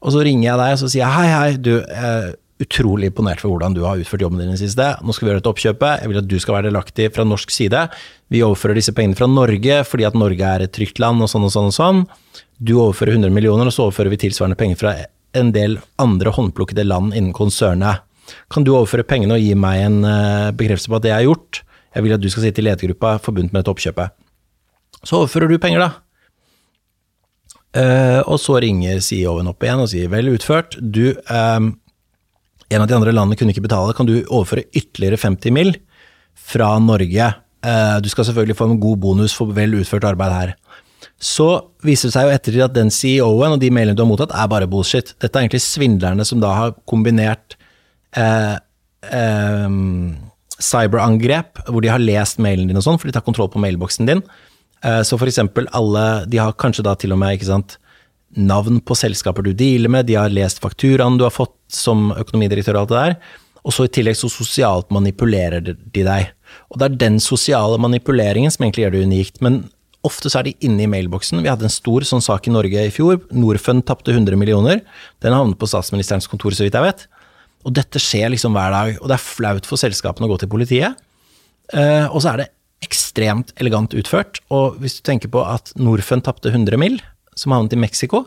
Og 0.03 0.13
så 0.13 0.25
ringer 0.27 0.51
jeg 0.51 0.59
deg 0.61 0.75
og 0.75 0.83
så 0.83 0.91
sier 0.91 1.05
jeg, 1.05 1.15
hei, 1.15 1.29
hei, 1.31 1.57
du 1.63 1.73
er 1.79 2.35
utrolig 2.63 3.11
imponert 3.11 3.43
for 3.43 3.53
hvordan 3.53 3.75
du 3.77 3.83
har 3.85 4.01
utført 4.01 4.23
jobben 4.25 4.41
din 4.41 4.51
i 4.51 4.57
det 4.57 4.63
siste. 4.65 4.89
Nå 5.05 5.15
skal 5.15 5.27
vi 5.27 5.31
gjøre 5.31 5.43
dette 5.43 5.53
oppkjøpet. 5.53 6.03
Jeg 6.03 6.11
vil 6.11 6.21
at 6.23 6.29
du 6.31 6.37
skal 6.41 6.57
være 6.57 6.71
delaktig 6.71 7.11
fra 7.15 7.27
norsk 7.29 7.53
side. 7.53 7.83
Vi 8.33 8.43
overfører 8.47 8.81
disse 8.81 8.95
pengene 8.97 9.19
fra 9.19 9.29
Norge 9.31 9.83
fordi 9.87 10.07
at 10.09 10.17
Norge 10.17 10.55
er 10.57 10.65
et 10.65 10.75
trygt 10.75 10.99
land 11.03 11.23
og 11.23 11.31
sånn 11.31 11.47
og 11.47 11.53
sånn 11.53 11.69
og 11.71 11.77
sånn. 11.77 12.03
Du 12.57 12.79
overfører 12.81 13.19
100 13.19 13.35
millioner, 13.37 13.69
og 13.69 13.77
så 13.77 13.87
overfører 13.87 14.15
vi 14.15 14.23
tilsvarende 14.25 14.59
penger 14.59 14.81
fra 14.81 14.95
en 15.37 15.53
del 15.53 15.77
andre 16.01 16.33
håndplukkede 16.33 16.87
land 16.89 17.13
innen 17.13 17.37
konsernet. 17.37 18.07
Kan 18.53 18.67
du 18.67 18.73
overføre 18.75 19.07
pengene 19.07 19.37
og 19.37 19.43
gi 19.43 19.55
meg 19.59 19.85
en 19.85 20.01
eh, 20.07 20.55
bekreftelse 20.57 20.93
på 20.93 20.99
at 20.99 21.07
det 21.07 21.15
er 21.15 21.27
gjort? 21.29 21.63
Jeg 21.97 22.05
vil 22.05 22.17
at 22.17 22.23
du 22.23 22.29
skal 22.33 22.45
sitte 22.45 22.61
i 22.61 22.67
ledergruppa 22.67 23.17
forbundet 23.25 23.55
med 23.55 23.63
dette 23.63 23.73
oppkjøpet. 23.73 24.13
Så 25.07 25.21
overfører 25.21 25.49
du 25.49 25.57
penger, 25.63 25.85
da. 25.87 25.93
Uh, 27.77 28.23
og 28.25 28.39
så 28.41 28.57
ringer 28.63 29.03
CEO-en 29.05 29.51
opp 29.51 29.65
igjen 29.65 29.83
og 29.83 29.91
sier 29.91 30.09
vel 30.13 30.31
utført. 30.33 30.79
Du, 30.81 31.13
eh, 31.13 31.67
en 32.73 32.83
av 32.83 32.89
de 32.89 32.97
andre 32.97 33.13
landene 33.13 33.37
kunne 33.37 33.53
ikke 33.53 33.67
betale. 33.67 33.95
Kan 33.97 34.09
du 34.09 34.15
overføre 34.25 34.69
ytterligere 34.73 35.21
50 35.21 35.53
mill. 35.57 35.77
fra 36.37 36.79
Norge? 36.79 37.27
Uh, 37.65 37.99
du 38.05 38.09
skal 38.13 38.27
selvfølgelig 38.29 38.57
få 38.57 38.67
en 38.69 38.81
god 38.81 38.99
bonus 39.01 39.33
for 39.35 39.51
vel 39.57 39.73
utført 39.81 40.05
arbeid 40.05 40.33
her. 40.33 40.51
Så 41.19 41.73
viser 41.83 42.11
det 42.11 42.13
seg 42.13 42.27
jo 42.27 42.35
ettertid 42.35 42.65
at 42.67 42.75
den 42.77 42.91
CEO-en 42.93 43.57
og 43.57 43.61
de 43.61 43.71
mailene 43.73 43.97
du 43.97 44.03
har 44.05 44.11
mottatt, 44.11 44.35
er 44.37 44.51
bare 44.53 44.69
bullshit. 44.69 45.15
Dette 45.17 45.33
er 45.33 45.47
egentlig 45.47 45.65
svindlerne 45.65 46.27
som 46.29 46.43
da 46.43 46.53
har 46.53 46.75
kombinert 46.87 47.57
eh, 48.19 48.57
eh, 49.13 49.79
cyberangrep, 50.57 51.65
hvor 51.69 51.85
de 51.85 51.93
har 51.93 52.03
lest 52.03 52.41
mailen 52.43 52.71
din 52.71 52.81
og 52.81 52.87
sånn, 52.87 53.01
for 53.01 53.09
de 53.09 53.17
tar 53.17 53.27
kontroll 53.27 53.51
på 53.53 53.63
mailboksen 53.63 54.09
din. 54.09 54.23
Eh, 54.85 55.03
så 55.07 55.19
for 55.19 55.29
eksempel 55.31 55.69
alle 55.75 56.27
De 56.29 56.39
har 56.39 56.53
kanskje 56.53 56.85
da 56.85 56.95
til 56.99 57.15
og 57.15 57.21
med 57.21 57.37
ikke 57.37 57.49
sant, 57.49 57.79
navn 58.37 58.81
på 58.85 58.97
selskaper 58.99 59.47
du 59.47 59.53
dealer 59.57 59.93
med, 59.93 60.09
de 60.09 60.19
har 60.19 60.33
lest 60.33 60.61
fakturaen 60.61 61.17
du 61.17 61.25
har 61.25 61.35
fått 61.35 61.55
som 61.73 62.11
økonomidirektør 62.13 62.77
og 62.77 62.83
alt 62.85 62.93
det 62.93 63.03
der. 63.03 63.37
Og 63.67 63.75
så 63.75 63.87
i 63.87 63.93
tillegg 63.93 64.19
så 64.19 64.29
sosialt 64.31 64.93
manipulerer 64.95 65.63
de 65.65 66.03
deg. 66.07 66.29
Og 66.71 66.79
det 66.79 66.87
er 66.87 67.01
den 67.01 67.17
sosiale 67.23 67.79
manipuleringen 67.83 68.53
som 68.53 68.67
egentlig 68.67 68.85
gjør 68.85 68.95
det 68.95 69.07
unikt. 69.09 69.41
Men 69.43 69.65
ofte 70.07 70.31
så 70.31 70.41
er 70.41 70.49
de 70.49 70.55
inne 70.69 70.85
i 70.85 70.91
mailboksen. 70.91 71.43
Vi 71.43 71.51
hadde 71.51 71.67
en 71.67 71.75
stor 71.75 72.07
sånn 72.07 72.23
sak 72.23 72.47
i 72.47 72.55
Norge 72.55 72.87
i 72.87 72.93
fjor. 72.95 73.19
Norfund 73.35 73.83
tapte 73.89 74.15
100 74.15 74.39
millioner. 74.39 74.85
Den 75.25 75.35
havnet 75.35 75.59
på 75.59 75.67
statsministerens 75.71 76.31
kontor, 76.31 76.55
så 76.55 76.67
vidt 76.67 76.79
jeg 76.79 76.87
vet. 76.87 77.09
Og 77.67 77.75
dette 77.75 78.01
skjer 78.03 78.31
liksom 78.33 78.55
hver 78.57 78.75
dag. 78.75 79.01
Og 79.01 79.11
det 79.11 79.17
er 79.17 79.25
flaut 79.25 79.67
for 79.69 79.81
selskapene 79.81 80.29
å 80.29 80.33
gå 80.33 80.39
til 80.43 80.53
politiet. 80.53 81.01
Uh, 81.75 82.07
og 82.13 82.21
så 82.23 82.33
er 82.33 82.45
det 82.45 82.53
ekstremt 82.87 83.51
elegant 83.59 83.97
utført. 83.99 84.41
Og 84.55 84.79
hvis 84.83 84.99
du 84.99 85.05
tenker 85.09 85.33
på 85.33 85.43
at 85.43 85.73
Norfund 85.81 86.27
tapte 86.27 86.53
100 86.53 86.79
mill., 86.81 87.01
som 87.37 87.53
havnet 87.53 87.75
i 87.77 87.81
Mexico 87.81 88.23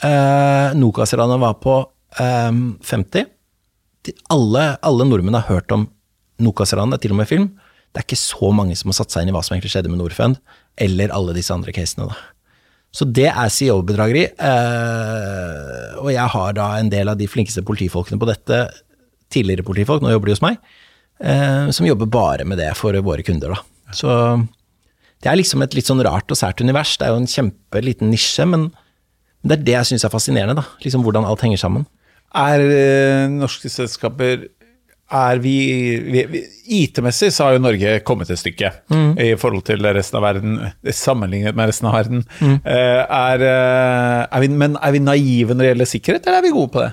uh, 0.00 0.70
Nokas-ranet 0.72 1.42
var 1.42 1.58
på 1.60 1.74
um, 2.16 2.62
50 2.80 3.26
de, 4.06 4.14
alle, 4.32 4.62
alle 4.86 5.04
nordmenn 5.04 5.36
har 5.36 5.48
hørt 5.50 5.72
om 5.74 5.88
Nokas-ranet, 6.40 7.02
til 7.02 7.12
og 7.12 7.20
med 7.20 7.28
film. 7.28 7.50
Det 7.92 8.00
er 8.00 8.06
ikke 8.06 8.16
så 8.16 8.48
mange 8.54 8.76
som 8.78 8.88
har 8.88 8.96
satt 9.00 9.12
seg 9.12 9.24
inn 9.24 9.32
i 9.32 9.34
hva 9.36 9.42
som 9.44 9.56
egentlig 9.56 9.74
skjedde 9.74 9.90
med 9.92 10.00
Norfund, 10.00 10.38
eller 10.80 11.12
alle 11.12 11.34
disse 11.36 11.52
andre 11.52 11.74
casene. 11.76 12.08
da. 12.08 12.16
Så 12.90 13.06
det 13.06 13.28
er 13.30 13.52
CEO-bedrageri, 13.54 14.24
eh, 14.34 15.98
og 16.00 16.10
jeg 16.10 16.26
har 16.32 16.54
da 16.58 16.70
en 16.78 16.90
del 16.90 17.10
av 17.12 17.18
de 17.20 17.28
flinkeste 17.30 17.62
politifolkene 17.66 18.18
på 18.18 18.26
dette, 18.26 18.64
tidligere 19.30 19.62
politifolk, 19.66 20.02
nå 20.02 20.10
jobber 20.10 20.30
de 20.30 20.34
hos 20.34 20.42
meg, 20.42 20.56
eh, 21.22 21.70
som 21.70 21.86
jobber 21.86 22.10
bare 22.10 22.46
med 22.48 22.58
det 22.58 22.72
for 22.74 22.96
våre 23.06 23.22
kunder. 23.22 23.54
da. 23.54 23.94
Så 23.94 24.10
det 25.22 25.30
er 25.30 25.38
liksom 25.38 25.62
et 25.62 25.74
litt 25.76 25.86
sånn 25.86 26.02
rart 26.02 26.30
og 26.32 26.38
sært 26.38 26.62
univers. 26.64 26.96
Det 26.96 27.06
er 27.06 27.14
jo 27.14 27.20
en 27.22 27.30
kjempeliten 27.30 28.10
nisje, 28.10 28.46
men 28.48 28.70
det 29.46 29.58
er 29.58 29.64
det 29.64 29.76
jeg 29.76 29.88
syns 29.92 30.04
er 30.04 30.14
fascinerende. 30.14 30.56
da, 30.56 30.64
liksom 30.82 31.04
Hvordan 31.04 31.28
alt 31.28 31.40
henger 31.46 31.60
sammen. 31.62 31.86
Er 32.34 32.60
eh, 32.60 33.28
norske 33.28 33.70
selskaper 33.70 34.48
er 35.10 35.40
vi, 35.42 35.54
vi, 36.30 36.42
IT-messig 36.70 37.32
så 37.34 37.46
har 37.46 37.56
jo 37.56 37.62
Norge 37.64 37.96
kommet 38.06 38.30
et 38.30 38.38
stykke 38.38 38.70
i 39.18 39.30
forhold 39.40 39.64
til 39.66 39.82
resten 39.82 40.18
av 40.20 40.24
verden, 40.24 40.58
sammenlignet 40.94 41.56
med 41.58 41.70
resten 41.70 41.88
av 41.90 41.96
verden. 41.98 42.24
Eh, 42.40 43.02
er, 43.02 43.44
eh, 43.46 44.20
er 44.24 44.44
vi, 44.44 44.50
men 44.62 44.76
er 44.78 44.94
vi 44.94 45.02
naive 45.02 45.56
når 45.56 45.64
det 45.64 45.72
gjelder 45.72 45.90
sikkerhet, 45.92 46.28
eller 46.28 46.38
er 46.38 46.46
vi 46.46 46.52
gode 46.54 46.72
på 46.74 46.84
det? 46.84 46.90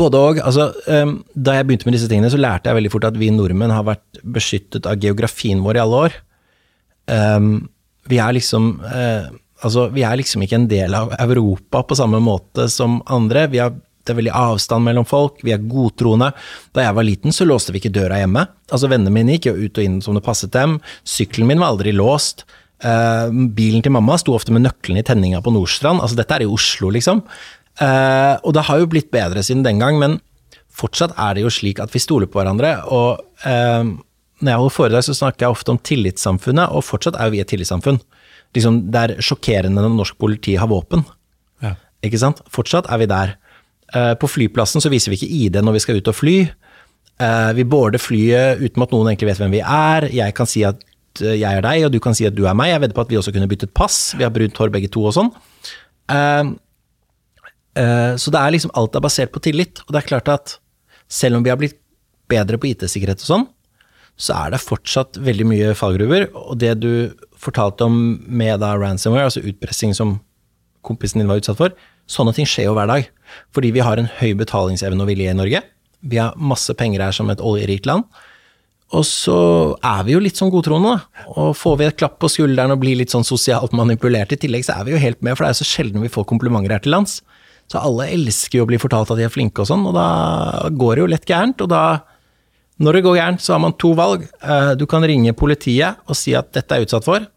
Både 0.00 0.22
og. 0.22 0.40
Altså, 0.48 0.70
um, 0.86 1.18
da 1.34 1.58
jeg 1.58 1.68
begynte 1.68 1.88
med 1.88 1.98
disse 1.98 2.08
tingene, 2.10 2.30
så 2.32 2.40
lærte 2.40 2.70
jeg 2.70 2.78
veldig 2.78 2.94
fort 2.94 3.08
at 3.10 3.18
vi 3.20 3.32
nordmenn 3.34 3.74
har 3.74 3.84
vært 3.88 4.22
beskyttet 4.24 4.88
av 4.88 4.96
geografien 5.02 5.60
vår 5.64 5.78
i 5.80 5.84
alle 5.84 6.00
år. 6.06 6.16
Um, 7.08 7.52
vi 8.08 8.22
er 8.22 8.34
liksom 8.36 8.78
eh, 8.88 9.28
Altså, 9.58 9.88
vi 9.90 10.04
er 10.06 10.14
liksom 10.14 10.44
ikke 10.44 10.54
en 10.54 10.68
del 10.70 10.92
av 10.94 11.10
Europa 11.18 11.80
på 11.82 11.96
samme 11.98 12.20
måte 12.22 12.68
som 12.70 13.00
andre. 13.10 13.48
Vi 13.50 13.58
har 13.58 13.72
det 14.08 14.14
er 14.14 14.20
veldig 14.22 14.36
avstand 14.36 14.88
mellom 14.88 15.06
folk, 15.08 15.42
vi 15.44 15.52
er 15.54 15.66
godtroende. 15.68 16.30
Da 16.76 16.86
jeg 16.86 16.96
var 16.96 17.06
liten, 17.06 17.34
så 17.34 17.46
låste 17.46 17.74
vi 17.74 17.82
ikke 17.82 17.94
døra 17.94 18.22
hjemme. 18.22 18.46
Altså, 18.72 18.90
Vennene 18.90 19.12
mine 19.14 19.36
gikk 19.36 19.50
jo 19.50 19.58
ut 19.60 19.80
og 19.80 19.84
inn 19.84 20.00
som 20.04 20.16
det 20.16 20.24
passet 20.26 20.54
dem. 20.56 20.78
Sykkelen 21.08 21.50
min 21.50 21.62
var 21.62 21.74
aldri 21.74 21.92
låst. 21.96 22.46
Uh, 22.78 23.28
bilen 23.56 23.82
til 23.82 23.90
mamma 23.90 24.14
sto 24.20 24.36
ofte 24.36 24.54
med 24.54 24.62
nøklene 24.62 25.02
i 25.02 25.06
tenninga 25.06 25.42
på 25.44 25.52
Nordstrand. 25.54 26.02
Altså, 26.02 26.18
dette 26.18 26.36
er 26.36 26.46
i 26.46 26.50
Oslo, 26.50 26.92
liksom. 26.94 27.24
Uh, 27.78 28.34
og 28.42 28.54
det 28.56 28.66
har 28.66 28.80
jo 28.80 28.90
blitt 28.90 29.12
bedre 29.14 29.42
siden 29.46 29.64
den 29.66 29.82
gang, 29.82 29.98
men 30.00 30.18
fortsatt 30.78 31.14
er 31.18 31.36
det 31.36 31.44
jo 31.44 31.52
slik 31.52 31.82
at 31.82 31.94
vi 31.94 32.02
stoler 32.02 32.30
på 32.30 32.40
hverandre. 32.40 32.76
Og 32.94 33.20
uh, 33.44 33.96
når 34.38 34.52
jeg 34.52 34.62
holder 34.62 34.76
foredrag, 34.76 35.06
så 35.06 35.16
snakker 35.18 35.46
jeg 35.46 35.56
ofte 35.56 35.74
om 35.74 35.82
tillitssamfunnet, 35.82 36.70
og 36.70 36.86
fortsatt 36.86 37.18
er 37.18 37.28
jo 37.28 37.34
vi 37.34 37.42
et 37.42 37.50
tillitssamfunn. 37.50 37.98
Liksom, 38.56 38.80
det 38.94 39.00
er 39.02 39.22
sjokkerende 39.24 39.82
når 39.82 39.96
norsk 39.96 40.18
politi 40.20 40.54
har 40.58 40.70
våpen. 40.70 41.02
Ja. 41.64 41.74
Ikke 42.06 42.20
sant? 42.22 42.40
Fortsatt 42.54 42.88
er 42.90 43.02
vi 43.02 43.10
der. 43.10 43.34
Eh, 43.94 44.14
På 44.20 44.28
flyplassen 44.28 44.82
så 44.84 44.90
viser 44.92 45.12
vi 45.12 45.18
ikke 45.20 45.34
ID 45.46 45.60
når 45.64 45.78
vi 45.78 45.82
skal 45.84 46.00
ut 46.00 46.10
og 46.10 46.16
fly. 46.16 46.36
Eh, 47.18 47.50
Vi 47.56 47.64
border 47.64 47.98
flyet 48.02 48.60
uten 48.60 48.84
at 48.84 48.92
noen 48.94 49.10
egentlig 49.10 49.32
vet 49.32 49.42
hvem 49.42 49.56
vi 49.56 49.62
er. 49.64 50.08
Jeg 50.12 50.34
kan 50.36 50.46
si 50.50 50.64
at 50.68 50.80
eh, 51.22 51.38
jeg 51.40 51.48
er 51.48 51.64
deg, 51.64 51.84
og 51.88 51.92
du 51.94 52.00
kan 52.00 52.14
si 52.14 52.26
at 52.28 52.36
du 52.36 52.44
er 52.46 52.56
meg. 52.58 52.72
Jeg 52.74 52.80
vedder 52.84 52.98
på 52.98 53.06
at 53.06 53.12
vi 53.12 53.18
også 53.20 53.32
kunne 53.34 53.48
byttet 53.50 53.74
pass. 53.74 54.14
Vi 54.18 54.24
har 54.26 54.34
brunt 54.34 54.56
hår 54.60 54.72
begge 54.74 54.90
to 54.92 55.04
og 55.08 55.14
sånn. 55.16 55.32
Så 57.78 58.32
det 58.34 58.40
er 58.40 58.50
liksom 58.50 58.72
alt 58.74 58.96
er 58.98 59.02
basert 59.04 59.30
på 59.30 59.42
tillit. 59.44 59.82
Og 59.86 59.92
det 59.94 60.00
er 60.00 60.08
klart 60.08 60.28
at 60.32 60.56
selv 61.08 61.38
om 61.38 61.44
vi 61.44 61.50
har 61.52 61.58
blitt 61.60 61.76
bedre 62.28 62.58
på 62.58 62.66
IT-sikkerhet 62.72 63.22
og 63.22 63.28
sånn, 63.28 63.44
så 64.18 64.34
er 64.34 64.50
det 64.54 64.60
fortsatt 64.64 65.20
veldig 65.22 65.46
mye 65.46 65.74
fallgruver. 65.78 66.26
Og 66.34 66.58
det 66.58 66.72
du 66.82 66.90
fortalte 67.38 67.86
om 67.86 68.18
med 68.26 68.58
da 68.64 68.72
ransomware, 68.76 69.28
altså 69.30 69.44
utpressing 69.46 69.94
som 69.94 70.16
kompisen 70.82 71.22
din 71.22 71.30
var 71.30 71.38
utsatt 71.38 71.60
for, 71.60 71.76
sånne 72.10 72.34
ting 72.34 72.48
skjer 72.48 72.66
jo 72.70 72.74
hver 72.76 72.90
dag. 72.90 73.06
Fordi 73.54 73.72
vi 73.74 73.84
har 73.84 74.00
en 74.00 74.10
høy 74.20 74.32
betalingsevne 74.38 75.04
og 75.04 75.10
vilje 75.10 75.32
i 75.32 75.36
Norge. 75.38 75.62
Vi 76.08 76.20
har 76.20 76.36
masse 76.38 76.74
penger 76.78 77.02
her 77.02 77.14
som 77.16 77.30
et 77.32 77.42
oljerikt 77.42 77.88
land. 77.90 78.04
Og 78.96 79.04
så 79.04 79.38
er 79.84 80.04
vi 80.06 80.14
jo 80.14 80.20
litt 80.24 80.38
sånn 80.40 80.52
godtroende, 80.52 80.94
da. 80.96 81.24
Og 81.36 81.50
får 81.60 81.74
vi 81.80 81.88
et 81.88 81.98
klapp 82.00 82.16
på 82.22 82.30
skulderen 82.32 82.72
og 82.72 82.80
blir 82.80 82.96
litt 82.96 83.12
sånn 83.12 83.26
sosialt 83.26 83.74
manipulert 83.76 84.32
i 84.32 84.38
tillegg, 84.40 84.64
så 84.64 84.78
er 84.78 84.86
vi 84.86 84.94
jo 84.94 85.02
helt 85.02 85.20
med, 85.20 85.36
for 85.36 85.44
det 85.44 85.50
er 85.50 85.58
jo 85.58 85.60
så 85.60 85.68
sjelden 85.68 86.04
vi 86.04 86.12
får 86.12 86.24
komplimenter 86.30 86.72
her 86.72 86.84
til 86.84 86.94
lands. 86.96 87.18
Så 87.68 87.82
alle 87.82 88.06
elsker 88.14 88.62
jo 88.62 88.64
å 88.64 88.70
bli 88.70 88.78
fortalt 88.80 89.10
at 89.12 89.18
de 89.20 89.26
er 89.26 89.32
flinke 89.32 89.60
og 89.60 89.68
sånn, 89.68 89.84
og 89.90 89.92
da 89.98 90.70
går 90.72 90.94
det 90.96 91.02
jo 91.02 91.10
lett 91.12 91.28
gærent. 91.28 91.60
Og 91.60 91.68
da, 91.68 91.82
når 92.80 92.96
det 92.96 93.02
går 93.04 93.18
gærent, 93.18 93.44
så 93.44 93.58
har 93.58 93.60
man 93.66 93.76
to 93.76 93.92
valg. 93.98 94.24
Eh, 94.40 94.72
Du 94.80 94.86
kan 94.88 95.04
ringe 95.04 95.36
politiet 95.36 96.00
og 96.08 96.16
si 96.16 96.32
at 96.38 96.48
dette 96.56 96.72
er 96.72 96.86
utsatt 96.86 97.04
for, 97.04 97.28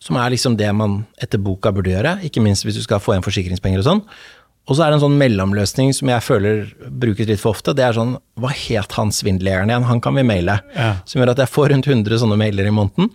som 0.00 0.16
er 0.16 0.32
liksom 0.32 0.56
det 0.56 0.72
man 0.72 1.02
etter 1.20 1.40
boka 1.40 1.72
burde 1.72 1.92
gjøre, 1.92 2.18
ikke 2.24 2.40
minst 2.44 2.64
hvis 2.64 2.80
du 2.80 2.82
skal 2.84 3.00
få 3.04 3.12
igjen 3.12 3.24
forsikringspenger 3.24 3.84
og 3.84 3.88
sånn. 3.90 4.02
Og 4.64 4.76
så 4.76 4.84
er 4.84 4.92
det 4.92 4.96
en 4.96 5.04
sånn 5.04 5.18
mellomløsning 5.20 5.90
som 5.92 6.08
jeg 6.08 6.24
føler 6.24 6.62
brukes 6.88 7.28
litt 7.28 7.42
for 7.42 7.52
ofte. 7.52 7.74
Det 7.76 7.84
er 7.84 7.96
sånn 7.96 8.14
Hva 8.40 8.52
het 8.54 8.96
han 8.96 9.12
svindleren 9.12 9.68
igjen? 9.68 9.84
Han 9.90 10.00
kan 10.04 10.16
vi 10.16 10.24
maile. 10.24 10.56
Ja. 10.72 10.94
Som 11.04 11.20
gjør 11.20 11.34
at 11.34 11.42
jeg 11.44 11.52
får 11.52 11.68
rundt 11.74 11.90
100 11.90 12.22
sånne 12.22 12.38
mailer 12.40 12.70
i 12.70 12.72
måneden. 12.72 13.10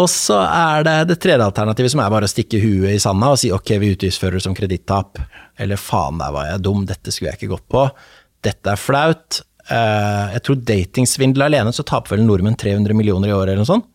Og 0.00 0.06
så 0.08 0.38
er 0.46 0.86
det 0.86 0.96
det 1.10 1.18
tredje 1.20 1.44
alternativet, 1.44 1.92
som 1.92 2.00
er 2.00 2.12
bare 2.14 2.28
å 2.28 2.30
stikke 2.30 2.60
huet 2.62 2.94
i 2.94 3.02
sanda 3.02 3.32
og 3.34 3.40
si 3.42 3.50
ok, 3.52 3.74
vi 3.82 3.92
utgiftsfører 3.96 4.38
det 4.38 4.44
som 4.46 4.56
kredittap. 4.56 5.18
Eller 5.60 5.80
faen, 5.80 6.20
der 6.22 6.32
var 6.34 6.46
jeg 6.46 6.64
dum, 6.64 6.84
dette 6.88 7.12
skulle 7.12 7.32
jeg 7.32 7.40
ikke 7.40 7.56
gått 7.56 7.66
på. 7.74 7.84
Dette 8.46 8.72
er 8.72 8.80
flaut. 8.80 9.40
Eh, 9.66 10.36
jeg 10.36 10.44
tror 10.46 10.62
datingsvindel 10.70 11.48
alene 11.48 11.74
så 11.74 11.84
taper 11.86 12.16
vel 12.16 12.24
nordmenn 12.24 12.56
300 12.58 12.96
millioner 12.96 13.32
i 13.32 13.34
året 13.34 13.52
eller 13.52 13.66
noe 13.66 13.72
sånt. 13.72 13.89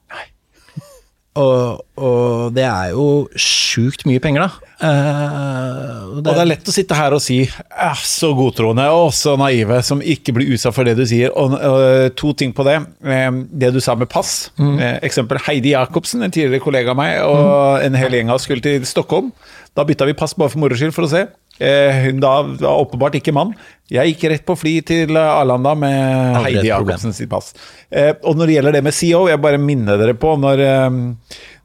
Og, 1.36 1.82
og 2.00 2.54
det 2.56 2.64
er 2.64 2.94
jo 2.94 3.06
sjukt 3.36 4.06
mye 4.08 4.22
penger, 4.24 4.46
da. 4.46 4.70
Eh, 4.88 6.04
og 6.08 6.18
Og 6.20 6.24
det 6.24 6.36
er 6.42 6.48
lett 6.48 6.70
å 6.72 6.74
sitte 6.76 6.96
her 6.96 7.16
og 7.16 7.22
si 7.24 7.42
«Ah, 7.72 7.98
så 8.00 8.30
godtroende 8.38 8.86
og 8.96 9.10
så 9.16 9.34
naive 9.40 9.82
som 9.84 10.00
ikke 10.00 10.32
blir 10.38 10.54
utsatt 10.56 10.76
for 10.78 10.88
det 10.88 10.96
du 11.00 11.04
sier. 11.10 11.34
Og, 11.36 11.56
og 11.60 12.16
to 12.20 12.32
ting 12.40 12.54
på 12.56 12.64
det. 12.68 12.78
Eh, 13.04 13.28
Det 13.52 13.74
du 13.76 13.82
sa 13.84 13.96
med 14.00 14.08
pass. 14.12 14.50
Eh, 14.60 15.00
Eksempel 15.04 15.40
Heidi 15.48 15.74
Jacobsen, 15.76 16.24
en 16.24 16.32
tidligere 16.32 16.64
kollega 16.64 16.96
av 16.96 17.00
meg, 17.02 17.20
og 17.28 17.84
en 17.84 18.00
hel 18.00 18.16
gjeng 18.16 18.32
av 18.32 18.40
oss 18.40 18.48
skulle 18.48 18.64
til 18.64 18.86
Stockholm. 18.88 19.34
Da 19.76 19.84
bytta 19.84 20.08
vi 20.08 20.16
pass 20.16 20.34
bare 20.40 20.50
for 20.54 20.60
moro 20.64 20.76
skyld 20.80 20.96
for 20.96 21.04
å 21.04 21.12
se. 21.12 21.26
Eh, 21.60 22.10
da 22.20 22.34
var 22.44 22.82
åpenbart 22.84 23.16
ikke 23.22 23.34
mann. 23.36 23.54
Jeg 23.92 24.16
gikk 24.16 24.24
rett 24.32 24.46
på 24.48 24.56
fly 24.58 24.80
til 24.84 25.16
Arlanda 25.16 25.76
med 25.78 26.36
Heidi. 26.42 26.68
Jacobsen 26.68 27.14
sitt 27.16 27.30
pass. 27.32 27.54
Eh, 27.92 28.14
og 28.26 28.36
når 28.36 28.50
det 28.50 28.56
gjelder 28.58 28.76
det 28.80 28.84
med 28.88 28.94
CEO, 28.98 29.28
jeg 29.30 29.42
bare 29.44 29.60
minner 29.62 30.00
dere 30.02 30.16
på 30.20 30.34
når, 30.42 30.64
eh, 30.66 30.90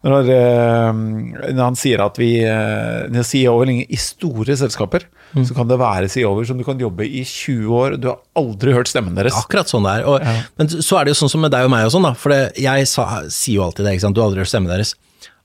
når, 0.06 0.30
eh, 0.34 1.00
når 1.50 1.62
han 1.64 1.78
sier 1.80 2.04
at 2.04 2.20
vi 2.20 2.34
eh, 2.44 3.08
når 3.10 3.26
CEO-er 3.26 3.72
i 3.88 3.98
store 4.00 4.56
selskaper, 4.56 5.08
Mm. 5.30 5.44
så 5.46 5.54
kan 5.54 5.68
det 5.70 5.76
være 5.78 6.08
CEO-er 6.10 6.44
som 6.48 6.58
du 6.58 6.64
kan 6.66 6.78
jobbe 6.82 7.04
i 7.06 7.20
20 7.22 7.68
år, 7.70 7.92
du 8.02 8.08
har 8.08 8.16
aldri 8.34 8.72
hørt 8.74 8.88
stemmen 8.90 9.14
deres. 9.14 9.36
Akkurat 9.38 9.70
sånn 9.70 9.84
det 9.86 9.92
er. 10.00 10.06
Og, 10.10 10.24
Men 10.58 10.66
så 10.66 10.98
er 10.98 11.04
det 11.06 11.12
jo 11.14 11.20
sånn 11.20 11.30
som 11.30 11.44
med 11.44 11.52
deg 11.54 11.68
og 11.68 11.70
meg 11.70 11.84
og 11.86 11.92
sånn, 11.94 12.02
da. 12.02 12.10
For 12.18 12.34
det, 12.34 12.40
jeg 12.58 12.88
sa, 12.90 13.04
sier 13.30 13.60
jo 13.60 13.62
alltid 13.68 13.86
det, 13.86 13.92
ikke 13.94 14.06
sant. 14.08 14.16
Du 14.18 14.22
har 14.24 14.26
aldri 14.26 14.42
hørt 14.42 14.50
stemmen 14.50 14.72
deres. 14.72 14.96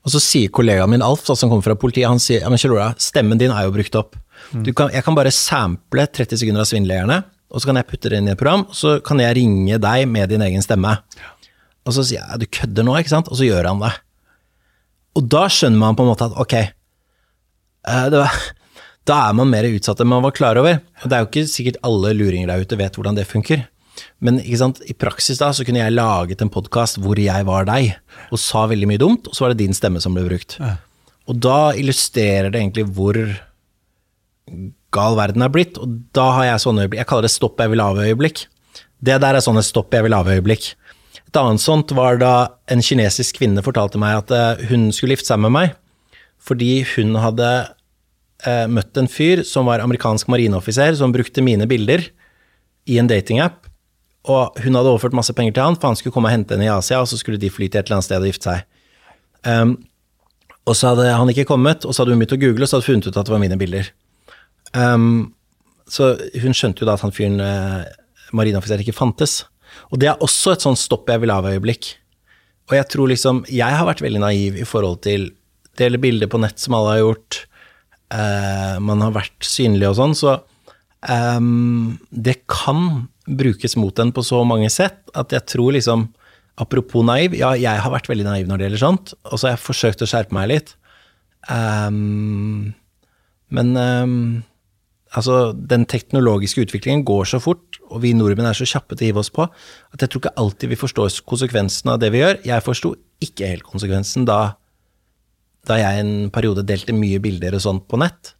Og 0.02 0.10
så 0.10 0.18
sier 0.18 0.50
kollegaen 0.50 0.90
min 0.90 1.02
Alf, 1.06 1.22
da, 1.28 1.36
som 1.38 1.50
kommer 1.52 1.62
fra 1.62 1.78
politiet, 1.78 2.08
han 2.10 2.18
sier 2.18 2.42
ja, 2.42 2.50
men 2.50 2.58
Kjell 2.58 2.74
Ola, 2.74 2.88
stemmen 2.98 3.38
din 3.38 3.54
er 3.54 3.68
jo 3.68 3.76
brukt 3.78 3.94
opp. 4.02 4.18
Du 4.52 4.72
kan, 4.76 4.92
jeg 4.94 5.04
kan 5.06 5.16
bare 5.16 5.32
sample 5.34 6.06
30 6.06 6.42
sekunder 6.42 6.62
av 6.62 6.68
svindlejerne, 6.70 7.20
og 7.50 7.62
så 7.62 7.70
kan 7.70 7.78
jeg 7.80 7.88
putte 7.90 8.10
det 8.10 8.20
inn 8.20 8.28
i 8.28 8.34
et 8.34 8.40
program, 8.40 8.66
og 8.70 8.76
så 8.76 8.96
kan 9.04 9.22
jeg 9.22 9.38
ringe 9.38 9.78
deg 9.82 10.08
med 10.10 10.32
din 10.32 10.44
egen 10.46 10.64
stemme. 10.64 10.96
Og 11.86 11.94
så 11.94 12.02
sier 12.06 12.22
jeg 12.22 12.42
du 12.42 12.46
kødder 12.58 12.86
nå, 12.86 12.96
ikke 12.98 13.14
sant? 13.14 13.30
Og 13.30 13.38
så 13.38 13.46
gjør 13.46 13.70
han 13.70 13.82
det. 13.84 13.92
Og 15.16 15.28
da 15.32 15.46
skjønner 15.52 15.80
man 15.80 15.96
på 15.96 16.04
en 16.04 16.10
måte 16.10 16.26
at 16.28 16.34
ok, 16.42 16.54
eh, 16.58 18.06
det 18.12 18.20
var, 18.20 18.34
da 19.08 19.20
er 19.28 19.38
man 19.38 19.52
mer 19.52 19.68
utsatt 19.70 20.02
enn 20.02 20.10
man 20.10 20.24
var 20.26 20.34
klar 20.36 20.60
over. 20.60 20.82
Og 21.02 21.08
det 21.08 21.16
er 21.16 21.24
jo 21.24 21.30
ikke 21.30 21.48
sikkert 21.52 21.80
alle 21.86 22.12
luringer 22.18 22.50
der 22.50 22.66
ute 22.66 22.78
vet 22.80 22.98
hvordan 22.98 23.18
det 23.18 23.28
funker. 23.30 23.64
Men 24.20 24.40
i 24.40 24.96
praksis 24.98 25.40
da, 25.40 25.52
så 25.56 25.64
kunne 25.64 25.80
jeg 25.80 25.94
laget 25.94 26.42
en 26.44 26.52
podkast 26.52 26.98
hvor 27.04 27.18
jeg 27.20 27.46
var 27.48 27.68
deg, 27.68 27.94
og 28.32 28.40
sa 28.40 28.66
veldig 28.68 28.88
mye 28.90 29.00
dumt, 29.00 29.28
og 29.28 29.36
så 29.36 29.46
var 29.46 29.54
det 29.54 29.62
din 29.62 29.76
stemme 29.76 30.02
som 30.04 30.16
ble 30.16 30.26
brukt. 30.26 30.58
Og 31.26 31.38
da 31.42 31.72
illustrerer 31.76 32.50
det 32.52 32.60
egentlig 32.60 32.86
hvor 32.96 33.16
gal 34.94 35.16
verden 35.18 35.44
er 35.44 35.52
blitt, 35.52 35.78
og 35.82 36.00
da 36.16 36.30
har 36.38 36.50
jeg 36.50 36.62
sånne 36.62 36.86
øyeblikk 36.86 37.00
Jeg 37.00 37.08
kaller 37.10 37.26
det 37.26 37.34
stopp 37.34 37.60
jeg 37.60 37.72
vil 37.72 37.82
av-øyeblikk. 37.82 38.44
Det 39.06 39.16
der 39.22 39.36
er 39.36 39.44
sånne 39.44 39.64
stopp 39.66 39.94
jeg 39.94 40.06
vil 40.06 40.16
av-øyeblikk. 40.16 40.68
Et 41.26 41.40
annet 41.40 41.60
sånt 41.60 41.90
var 41.96 42.20
da 42.20 42.34
en 42.70 42.84
kinesisk 42.84 43.40
kvinne 43.40 43.64
fortalte 43.64 43.98
meg 44.00 44.22
at 44.22 44.30
eh, 44.32 44.68
hun 44.70 44.88
skulle 44.94 45.16
gifte 45.16 45.32
seg 45.32 45.42
med 45.42 45.54
meg 45.56 45.74
fordi 46.46 46.84
hun 46.92 47.16
hadde 47.18 47.48
eh, 48.46 48.66
møtt 48.70 48.98
en 49.00 49.08
fyr 49.10 49.42
som 49.42 49.66
var 49.66 49.82
amerikansk 49.82 50.28
marineoffiser, 50.30 50.94
som 50.94 51.10
brukte 51.10 51.42
mine 51.42 51.66
bilder 51.66 52.04
i 52.86 53.00
en 53.02 53.10
datingapp. 53.10 53.64
Og 54.30 54.54
hun 54.62 54.78
hadde 54.78 54.92
overført 54.92 55.16
masse 55.16 55.34
penger 55.34 55.56
til 55.56 55.64
han, 55.66 55.78
for 55.78 55.90
han 55.90 55.98
skulle 55.98 56.14
komme 56.14 56.30
og 56.30 56.36
hente 56.36 56.54
henne 56.54 56.68
i 56.68 56.70
Asia, 56.70 57.00
og 57.02 57.10
så 57.10 57.18
skulle 57.18 57.40
de 57.42 57.50
fly 57.50 57.66
til 57.66 57.80
et 57.80 57.88
eller 57.88 57.98
annet 57.98 58.06
sted 58.06 58.22
og 58.22 58.30
gifte 58.30 58.52
seg. 58.52 58.64
Um, 59.46 59.74
og 60.66 60.74
så 60.78 60.92
hadde 60.92 61.10
han 61.14 61.30
ikke 61.30 61.46
kommet, 61.46 61.86
og 61.86 61.94
så 61.94 62.02
hadde 62.02 62.14
hun 62.14 62.22
begynt 62.22 62.34
å 62.34 62.42
google, 62.42 62.66
og 62.66 62.70
så 62.70 62.78
hadde 62.78 62.86
hun 62.86 62.92
funnet 62.92 63.10
ut 63.10 63.18
at 63.18 63.28
det 63.28 63.34
var 63.34 63.42
mine 63.42 63.58
bilder. 63.58 63.90
Um, 64.76 65.32
så 65.88 66.14
hun 66.42 66.56
skjønte 66.56 66.82
jo 66.82 66.88
da 66.88 66.96
at 66.96 67.04
han 67.04 67.14
fyren 67.14 67.40
eh, 67.40 67.86
marineoffiser 68.36 68.82
ikke 68.82 68.96
fantes. 68.96 69.44
Og 69.92 70.00
det 70.02 70.10
er 70.10 70.24
også 70.24 70.54
et 70.54 70.64
sånn 70.64 70.78
stopp 70.78 71.08
jeg 71.10 71.22
vil 71.22 71.32
av-øyeblikk. 71.34 71.92
Og 72.66 72.74
jeg 72.74 72.88
tror 72.90 73.10
liksom 73.12 73.44
Jeg 73.46 73.78
har 73.78 73.86
vært 73.86 74.02
veldig 74.02 74.22
naiv 74.24 74.56
i 74.58 74.66
forhold 74.66 75.04
til 75.06 75.30
dele 75.78 76.00
bilder 76.02 76.30
på 76.32 76.40
nett 76.42 76.58
som 76.58 76.74
alle 76.74 76.96
har 76.96 77.02
gjort. 77.04 77.40
Eh, 78.16 78.76
man 78.82 79.02
har 79.04 79.14
vært 79.14 79.46
synlig 79.46 79.90
og 79.90 79.98
sånn, 79.98 80.14
så 80.16 80.32
ehm, 81.10 81.98
det 82.10 82.38
kan 82.50 83.08
brukes 83.26 83.74
mot 83.76 83.98
en 83.98 84.12
på 84.14 84.22
så 84.24 84.40
mange 84.46 84.70
sett 84.72 85.02
at 85.18 85.34
jeg 85.34 85.52
tror 85.54 85.74
liksom 85.78 86.10
Apropos 86.56 87.04
naiv, 87.04 87.34
ja, 87.36 87.50
jeg 87.52 87.82
har 87.84 87.92
vært 87.92 88.06
veldig 88.08 88.24
naiv 88.24 88.46
når 88.48 88.56
det 88.56 88.64
gjelder 88.64 88.80
sånt, 88.80 89.10
og 89.28 89.34
så 89.36 89.44
har 89.44 89.50
jeg 89.52 89.60
forsøkt 89.60 90.00
å 90.00 90.06
skjerpe 90.08 90.32
meg 90.32 90.46
litt. 90.48 90.70
Ehm, 91.52 92.70
men 93.52 93.74
ehm, 93.76 94.22
altså, 95.16 95.38
den 95.56 95.86
teknologiske 95.88 96.66
utviklingen 96.66 97.04
går 97.06 97.26
så 97.32 97.40
fort, 97.42 97.80
og 97.90 98.02
vi 98.04 98.12
nordmenn 98.16 98.48
er 98.50 98.58
så 98.58 98.68
kjappe 98.68 98.96
til 98.96 99.06
å 99.06 99.10
hive 99.10 99.24
oss 99.24 99.32
på, 99.32 99.46
at 99.46 100.02
jeg 100.02 100.12
tror 100.12 100.24
ikke 100.24 100.36
alltid 100.42 100.72
vi 100.72 100.80
forstår 100.80 101.18
konsekvensen 101.28 101.92
av 101.92 102.00
det 102.02 102.12
vi 102.14 102.22
gjør. 102.22 102.40
Jeg 102.46 102.66
forsto 102.66 102.94
ikke 103.24 103.50
helt 103.50 103.66
konsekvensen 103.66 104.26
da, 104.28 104.40
da 105.66 105.80
jeg 105.80 106.04
en 106.04 106.14
periode 106.34 106.66
delte 106.66 106.94
mye 106.96 107.20
bilder 107.22 107.56
og 107.56 107.64
sånt 107.64 107.86
på 107.90 108.00
nett. 108.02 108.34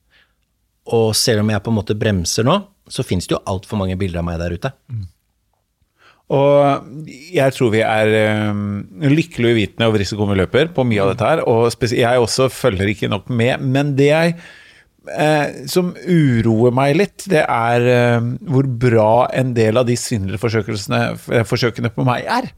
Og 0.95 1.11
selv 1.19 1.43
om 1.43 1.51
jeg 1.51 1.63
på 1.65 1.73
en 1.73 1.79
måte 1.81 1.99
bremser 1.99 2.47
nå, 2.47 2.61
så 2.87 3.03
finnes 3.07 3.27
det 3.27 3.35
jo 3.35 3.45
altfor 3.51 3.81
mange 3.81 3.97
bilder 3.99 4.23
av 4.23 4.27
meg 4.29 4.39
der 4.43 4.55
ute. 4.55 4.73
Og 6.27 6.87
jeg 7.07 7.55
tror 7.55 7.71
vi 7.71 7.83
er 7.87 8.13
um, 8.51 8.83
lykkelig 8.99 9.53
uvitende 9.55 9.87
over 9.87 10.03
risikoen 10.03 10.33
vi 10.33 10.39
løper 10.41 10.73
på 10.75 10.85
mye 10.87 11.03
av 11.05 11.13
dette 11.13 11.29
her. 11.29 11.43
Og 11.47 11.91
jeg 11.95 12.23
også 12.23 12.49
følger 12.51 12.91
ikke 12.91 13.11
nok 13.11 13.31
med. 13.31 13.63
Men 13.63 13.95
det 13.99 14.09
jeg 14.11 14.37
eh, 15.13 15.67
som 15.71 15.93
uroer 15.97 16.75
meg 16.75 16.97
litt, 16.99 17.25
det 17.31 17.43
er 17.45 17.89
eh, 17.93 18.29
hvor 18.51 18.69
bra 18.81 19.27
en 19.35 19.53
del 19.57 19.79
av 19.81 19.87
de 19.89 19.97
svindlerforsøkelsene 19.99 21.03
eh, 21.41 21.91
på 21.97 22.07
meg 22.07 22.27
er. 22.27 22.49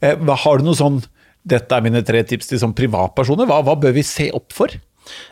Eh, 0.00 0.30
har 0.44 0.60
du 0.60 0.68
noe 0.68 0.78
sånn 0.78 1.02
Dette 1.40 1.72
er 1.72 1.80
mine 1.80 2.02
tre 2.04 2.20
tips 2.28 2.50
til 2.50 2.58
sånn 2.60 2.74
privatpersoner. 2.76 3.46
Hva, 3.48 3.62
hva 3.64 3.72
bør 3.80 3.94
vi 3.96 4.02
se 4.04 4.26
opp 4.36 4.52
for? 4.52 4.74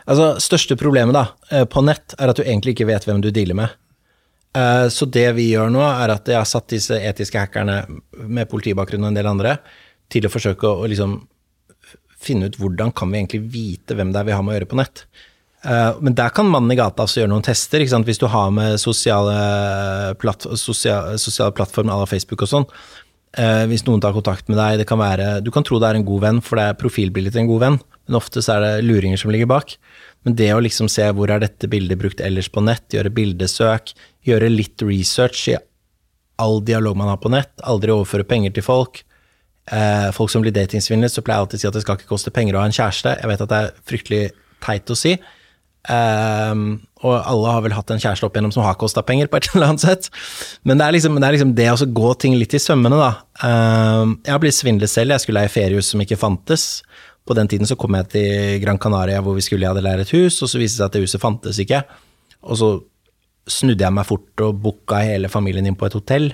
Altså, 0.09 0.31
Største 0.41 0.73
problemet 0.79 1.13
da, 1.13 1.27
eh, 1.53 1.67
på 1.69 1.83
nett 1.85 2.15
er 2.17 2.31
at 2.31 2.39
du 2.39 2.41
egentlig 2.43 2.73
ikke 2.73 2.87
vet 2.89 3.05
hvem 3.05 3.21
du 3.21 3.29
dealer 3.29 3.59
med. 3.59 3.75
Eh, 4.57 4.87
Så 4.89 5.05
det 5.05 5.27
vi 5.37 5.51
gjør 5.51 5.69
nå, 5.69 5.83
er 5.85 6.15
at 6.15 6.25
jeg 6.25 6.39
har 6.39 6.49
satt 6.49 6.73
disse 6.73 6.97
etiske 6.97 7.37
hackerne 7.37 7.83
med 8.25 8.49
politibakgrunn 8.49 9.05
og 9.05 9.11
en 9.11 9.19
del 9.19 9.29
andre 9.29 9.59
til 10.09 10.25
å 10.25 10.33
forsøke 10.33 10.65
å 10.65 10.89
liksom 10.89 11.19
finne 12.19 12.49
ut 12.49 12.57
hvordan 12.59 12.91
kan 12.91 13.11
vi 13.11 13.21
egentlig 13.21 13.43
vite 13.53 13.95
hvem 13.95 14.11
det 14.11 14.19
er 14.19 14.27
vi 14.27 14.35
har 14.35 14.43
med 14.43 14.55
å 14.55 14.57
gjøre 14.57 14.71
på 14.73 14.79
nett. 14.81 15.05
Eh, 15.65 15.93
Men 16.01 16.15
der 16.15 16.29
kan 16.29 16.47
mannen 16.47 16.71
i 16.71 16.79
gata 16.79 17.03
også 17.03 17.21
gjøre 17.21 17.33
noen 17.33 17.45
tester. 17.45 17.79
Hvis 17.79 18.19
du 18.19 18.27
har 18.27 18.51
med 18.51 18.79
sosiale, 18.79 20.15
platt, 20.19 20.47
sosiale, 20.55 21.17
sosiale 21.17 21.51
plattformer 21.51 21.93
à 21.93 21.99
la 21.99 22.05
Facebook 22.05 22.41
og 22.43 22.51
sånn. 22.51 22.67
Eh, 23.37 23.65
Hvis 23.67 23.85
noen 23.85 24.01
tar 24.01 24.13
kontakt 24.13 24.47
med 24.49 24.57
deg, 24.57 24.87
kan 24.87 24.97
være 24.97 25.43
Du 25.43 25.51
kan 25.51 25.63
tro 25.63 25.79
det 25.79 25.89
er 25.89 25.95
en 25.95 26.05
god 26.05 26.21
venn, 26.21 26.41
for 26.41 26.55
det 26.55 26.65
er 26.65 26.79
profilbildet 26.79 27.33
til 27.33 27.41
en 27.41 27.51
god 27.51 27.59
venn, 27.61 27.79
men 28.07 28.15
ofte 28.17 28.41
så 28.41 28.57
er 28.57 28.61
det 28.61 28.85
luringer 28.85 29.17
som 29.17 29.31
ligger 29.31 29.47
bak. 29.47 29.77
Men 30.25 30.35
det 30.35 30.51
å 30.53 30.61
liksom 30.61 30.89
se 30.89 31.03
hvor 31.11 31.29
er 31.29 31.39
dette 31.39 31.67
bildet 31.69 31.99
brukt 31.99 32.19
ellers 32.19 32.49
på 32.49 32.63
nett, 32.63 32.87
gjøre 32.89 33.13
bildesøk, 33.13 33.93
gjøre 34.25 34.49
litt 34.49 34.81
research 34.81 35.47
i 35.49 35.57
all 36.39 36.61
dialog 36.63 36.95
man 36.97 37.09
har 37.09 37.17
på 37.17 37.29
nett, 37.29 37.51
aldri 37.63 37.91
overføre 37.91 38.23
penger 38.27 38.51
til 38.55 38.63
folk. 38.63 39.03
Eh, 39.71 40.09
folk 40.11 40.31
som 40.31 40.41
blir 40.41 40.55
datingsvindlet, 40.55 41.11
så 41.11 41.21
pleier 41.21 41.37
jeg 41.37 41.45
alltid 41.45 41.59
å 41.59 41.61
si 41.61 41.67
at 41.67 41.73
det 41.77 41.81
skal 41.83 41.99
ikke 41.99 42.09
koste 42.09 42.31
penger 42.31 42.55
å 42.55 42.63
ha 42.63 42.65
en 42.65 42.75
kjæreste. 42.75 43.19
Jeg 43.19 43.29
vet 43.29 43.41
at 43.45 43.49
det 43.49 43.59
er 43.59 43.73
fryktelig 43.85 44.31
teit 44.65 44.89
å 44.89 44.97
si. 44.97 45.19
Ehm, 45.87 46.81
og 46.99 47.13
alle 47.15 47.53
har 47.53 47.63
vel 47.63 47.73
hatt 47.77 47.93
en 47.93 48.01
kjæreste 48.01 48.27
opp 48.27 48.35
igjennom 48.35 48.51
som 48.51 48.65
har 48.65 48.75
kosta 48.79 49.03
penger, 49.05 49.29
på 49.31 49.39
et 49.39 49.47
eller 49.53 49.71
annet 49.71 49.85
sett. 49.85 50.09
Men 50.67 50.81
det 50.81 50.87
er 50.87 50.97
liksom 50.97 51.15
det, 51.15 51.25
er 51.27 51.37
liksom 51.37 51.55
det 51.55 51.69
å 51.71 51.89
gå 52.01 52.11
ting 52.19 52.35
litt 52.39 52.55
i 52.57 52.61
sømmene, 52.61 52.99
da. 52.99 53.11
Um, 53.39 54.17
jeg 54.25 54.35
har 54.35 54.43
blitt 54.43 54.57
svindlet 54.57 54.91
selv. 54.91 55.15
Jeg 55.15 55.23
skulle 55.23 55.39
leie 55.39 55.53
feriehus 55.53 55.93
som 55.93 56.03
ikke 56.03 56.19
fantes. 56.19 56.67
På 57.27 57.37
den 57.37 57.49
tiden 57.51 57.69
så 57.69 57.77
kom 57.79 57.95
jeg 57.95 58.11
til 58.15 58.61
Gran 58.63 58.79
Canaria 58.81 59.23
hvor 59.23 59.37
vi 59.37 59.45
skulle 59.45 59.69
hadde 59.69 59.83
leid 59.85 60.03
et 60.03 60.15
hus, 60.17 60.41
og 60.43 60.51
så 60.51 60.59
viste 60.61 60.79
det 60.79 60.81
seg 60.81 60.87
at 60.89 60.97
det 60.97 61.03
huset 61.05 61.23
fantes 61.23 61.59
ikke. 61.61 61.83
Og 62.49 62.59
så 62.59 62.71
snudde 63.49 63.85
jeg 63.85 63.95
meg 63.95 64.07
fort 64.07 64.43
og 64.45 64.57
booka 64.63 64.99
hele 65.01 65.29
familien 65.31 65.67
inn 65.69 65.77
på 65.79 65.87
et 65.87 65.95
hotell. 65.97 66.33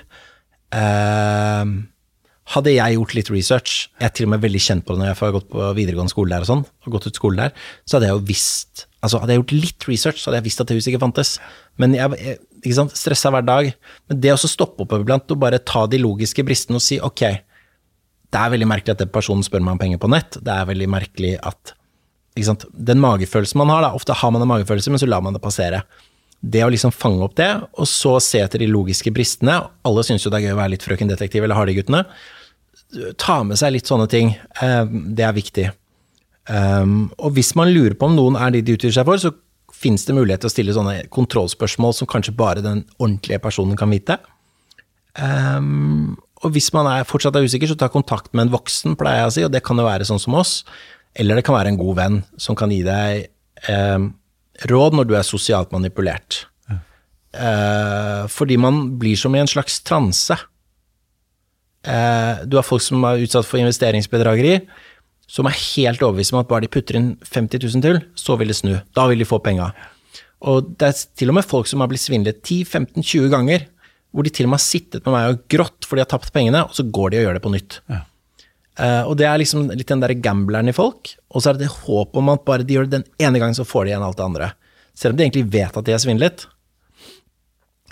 Ehm, 0.75 1.77
hadde 2.53 2.75
jeg 2.75 2.97
gjort 2.97 3.13
litt 3.17 3.29
research, 3.34 3.77
jeg 3.97 4.05
er 4.05 4.13
til 4.13 4.27
og 4.27 4.36
med 4.36 4.43
veldig 4.43 4.62
kjent 4.62 4.86
på 4.86 4.93
det 4.93 5.01
når 5.01 5.10
jeg 5.10 5.17
har 5.21 5.34
gått 5.34 5.47
på 5.49 5.69
videregående 5.77 6.13
skole 6.13 6.34
der 6.36 6.45
og 6.45 6.49
sånn, 6.49 6.65
og 6.86 6.93
gått 6.93 7.08
ut 7.10 7.17
skole 7.17 7.39
der, 7.39 7.55
så 7.89 7.97
hadde 7.97 8.12
jeg 8.12 8.19
jo 8.19 8.27
visst 8.34 8.86
Altså 9.05 9.19
hadde 9.21 9.36
jeg 9.36 9.41
gjort 9.43 9.51
litt 9.53 9.86
research, 9.86 10.17
så 10.17 10.31
hadde 10.31 10.39
jeg 10.39 10.45
visst 10.47 10.62
at 10.63 10.69
det 10.71 10.75
huset 10.79 10.89
ikke 10.89 11.03
fantes. 11.03 11.36
Men 11.77 11.91
jeg, 11.93 12.17
jeg 12.17 12.39
ikke 12.65 12.77
sant, 12.79 12.95
stressa 12.97 13.29
hver 13.29 13.43
dag. 13.45 13.67
Men 14.10 14.21
det 14.23 14.31
å 14.34 14.49
stoppe 14.49 14.81
opp 14.81 14.95
iblant 14.97 15.29
og 15.29 15.41
bare 15.43 15.60
ta 15.62 15.84
de 15.86 15.99
logiske 16.01 16.41
bristene 16.47 16.79
og 16.79 16.81
si 16.81 16.97
ok, 16.97 17.21
det 18.34 18.41
er 18.41 18.53
veldig 18.55 18.69
merkelig 18.71 18.95
at 18.95 19.03
den 19.03 19.12
personen 19.13 19.45
spør 19.45 19.62
meg 19.62 19.75
om 19.75 19.81
penger 19.84 20.01
på 20.01 20.10
nett. 20.10 20.39
Det 20.41 20.55
er 20.55 20.65
veldig 20.71 20.89
merkelig 20.89 21.36
at 21.45 21.75
ikke 22.36 22.49
sant? 22.49 22.65
Den 22.73 22.99
magefølelsen 23.03 23.62
man 23.62 23.71
har, 23.71 23.86
da. 23.86 23.93
Ofte 23.95 24.17
har 24.17 24.34
man 24.34 24.43
en 24.43 24.49
magefølelse, 24.49 24.91
men 24.91 24.99
så 24.99 25.08
lar 25.08 25.21
man 25.23 25.38
det 25.38 25.43
passere. 25.43 25.84
Det 26.41 26.65
å 26.65 26.71
liksom 26.73 26.91
fange 26.91 27.23
opp 27.25 27.38
det, 27.39 27.47
og 27.79 27.88
så 27.89 28.17
se 28.21 28.41
etter 28.43 28.62
de 28.62 28.67
logiske 28.69 29.13
bristene. 29.15 29.62
Alle 29.88 30.03
syns 30.05 30.25
jo 30.25 30.34
det 30.34 30.41
er 30.41 30.49
gøy 30.49 30.58
å 30.58 30.60
være 30.60 30.73
litt 30.73 30.84
frøken 30.86 31.13
detektiv 31.13 31.45
eller 31.45 31.58
Hardy-guttene. 31.58 32.03
Ta 33.21 33.41
med 33.43 33.60
seg 33.60 33.74
litt 33.76 33.89
sånne 33.89 34.08
ting. 34.12 34.36
Eh, 34.62 34.86
Det 34.86 35.26
er 35.26 35.34
viktig. 35.36 35.71
Um, 36.45 37.12
og 37.17 37.34
hvis 37.34 37.56
man 37.58 37.71
lurer 37.74 37.95
på 37.98 38.06
om 38.06 38.15
noen 38.15 38.36
er 38.38 38.52
de 38.54 38.62
de 38.62 38.76
utgir 38.78 38.93
seg 38.93 39.08
for, 39.08 39.17
så 39.17 39.32
finnes 39.74 40.06
det 40.06 40.13
mulighet 40.15 40.43
til 40.43 40.50
å 40.52 40.54
stille 40.54 40.76
sånne 40.76 41.08
kontrollspørsmål 41.10 41.95
som 41.98 42.08
kanskje 42.08 42.36
bare 42.38 42.62
den 42.62 42.84
ordentlige 43.00 43.41
personen 43.41 43.76
kan 43.76 43.89
vite. 43.89 44.20
Um, 45.18 46.18
og 46.43 46.53
hvis 46.53 46.70
man 46.76 46.86
er 46.91 47.07
fortsatt 47.09 47.36
er 47.36 47.47
usikker, 47.47 47.68
så 47.68 47.78
ta 47.80 47.89
kontakt 47.89 48.30
med 48.34 48.45
en 48.45 48.53
voksen, 48.53 48.93
pleier 48.99 49.24
jeg 49.24 49.32
å 49.32 49.34
si, 49.34 49.45
og 49.47 49.51
det 49.55 49.64
kan 49.66 49.82
jo 49.82 49.88
være 49.88 50.05
sånn 50.05 50.22
som 50.22 50.38
oss. 50.38 50.59
Eller 51.16 51.39
det 51.39 51.45
kan 51.47 51.55
være 51.57 51.74
en 51.74 51.80
god 51.82 51.95
venn 51.97 52.24
som 52.38 52.55
kan 52.59 52.70
gi 52.70 52.84
deg 52.86 53.32
råd 54.70 54.95
når 54.95 55.07
du 55.09 55.16
er 55.18 55.26
sosialt 55.26 55.74
manipulert. 55.74 56.45
Uh, 57.36 58.28
fordi 58.32 58.55
man 58.62 58.97
blir 58.99 59.18
som 59.20 59.34
i 59.36 59.41
en 59.41 59.49
slags 59.49 59.82
transe. 59.84 60.38
Uh, 61.86 62.43
du 62.49 62.57
har 62.57 62.65
folk 62.65 62.81
som 62.81 63.03
er 63.05 63.21
utsatt 63.25 63.47
for 63.47 63.61
investeringsbedrageri, 63.61 64.59
som 65.29 65.47
er 65.49 65.57
helt 65.57 66.01
overbevist 66.05 66.33
om 66.33 66.41
at 66.41 66.49
bare 66.49 66.65
de 66.65 66.71
putter 66.73 66.97
inn 66.99 67.11
50 67.25 67.61
000 67.61 67.86
til, 67.86 68.01
så 68.17 68.38
vil 68.39 68.51
det 68.51 68.57
snu. 68.57 68.73
Da 68.97 69.05
vil 69.09 69.21
de 69.21 69.29
få 69.29 69.39
penga. 69.43 69.71
Og 70.45 70.73
det 70.77 70.89
er 70.89 71.05
til 71.17 71.31
og 71.31 71.39
med 71.39 71.47
folk 71.47 71.69
som 71.69 71.81
har 71.81 71.89
blitt 71.89 72.03
svindlet 72.03 72.43
10-15-20 72.43 73.31
ganger, 73.33 73.69
hvor 74.15 74.25
de 74.25 74.31
til 74.33 74.47
og 74.47 74.53
med 74.53 74.61
har 74.61 74.65
sittet 74.65 75.05
med 75.05 75.15
meg 75.15 75.31
og 75.33 75.47
grått 75.51 75.88
fordi 75.88 75.99
de 75.99 76.05
har 76.05 76.11
tapt 76.13 76.33
pengene, 76.36 76.61
og 76.65 76.75
så 76.77 76.86
går 76.88 77.11
de 77.11 77.21
og 77.21 77.25
gjør 77.25 77.38
det 77.38 77.45
på 77.45 77.53
nytt. 77.55 77.79
Ja. 77.91 78.03
Uh, 78.75 79.03
og 79.07 79.13
det 79.19 79.27
er 79.29 79.39
liksom 79.39 79.69
litt 79.71 79.88
den 79.88 80.01
derre 80.03 80.17
gambleren 80.19 80.67
i 80.67 80.75
folk, 80.75 81.13
og 81.31 81.41
så 81.41 81.49
er 81.49 81.57
det 81.57 81.65
det 81.65 81.75
håpet 81.86 82.19
om 82.19 82.31
at 82.33 82.43
bare 82.47 82.65
de 82.67 82.75
gjør 82.75 82.89
det 82.89 82.97
den 82.97 83.07
ene 83.23 83.39
gangen, 83.39 83.55
så 83.55 83.67
får 83.67 83.86
de 83.86 83.93
igjen 83.93 84.03
alt 84.03 84.19
det 84.19 84.25
andre. 84.25 84.51
Selv 84.95 85.15
om 85.15 85.19
de 85.19 85.25
egentlig 85.25 85.47
vet 85.51 85.77
at 85.79 85.88
de 85.88 85.95
er 85.95 86.01
svindlet. 86.03 86.45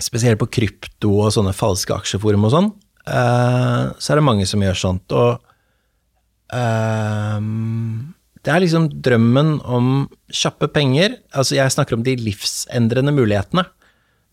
Spesielt 0.02 0.40
på 0.40 0.50
krypto 0.58 1.12
og 1.22 1.32
sånne 1.32 1.54
falske 1.56 1.96
aksjeforum 1.96 2.44
og 2.48 2.52
sånn, 2.52 2.68
eh, 2.68 2.83
så 3.04 4.12
er 4.12 4.18
det 4.18 4.24
mange 4.24 4.46
som 4.48 4.62
gjør 4.64 4.78
sånt. 4.80 5.12
Og 5.12 5.42
Ehm, 6.54 8.14
det 8.44 8.52
er 8.52 8.62
liksom 8.62 8.88
drømmen 9.04 9.56
om 9.64 9.90
kjappe 10.32 10.68
penger. 10.72 11.18
Altså, 11.32 11.56
jeg 11.58 11.72
snakker 11.72 11.96
om 11.96 12.04
de 12.04 12.16
livsendrende 12.20 13.14
mulighetene. 13.16 13.66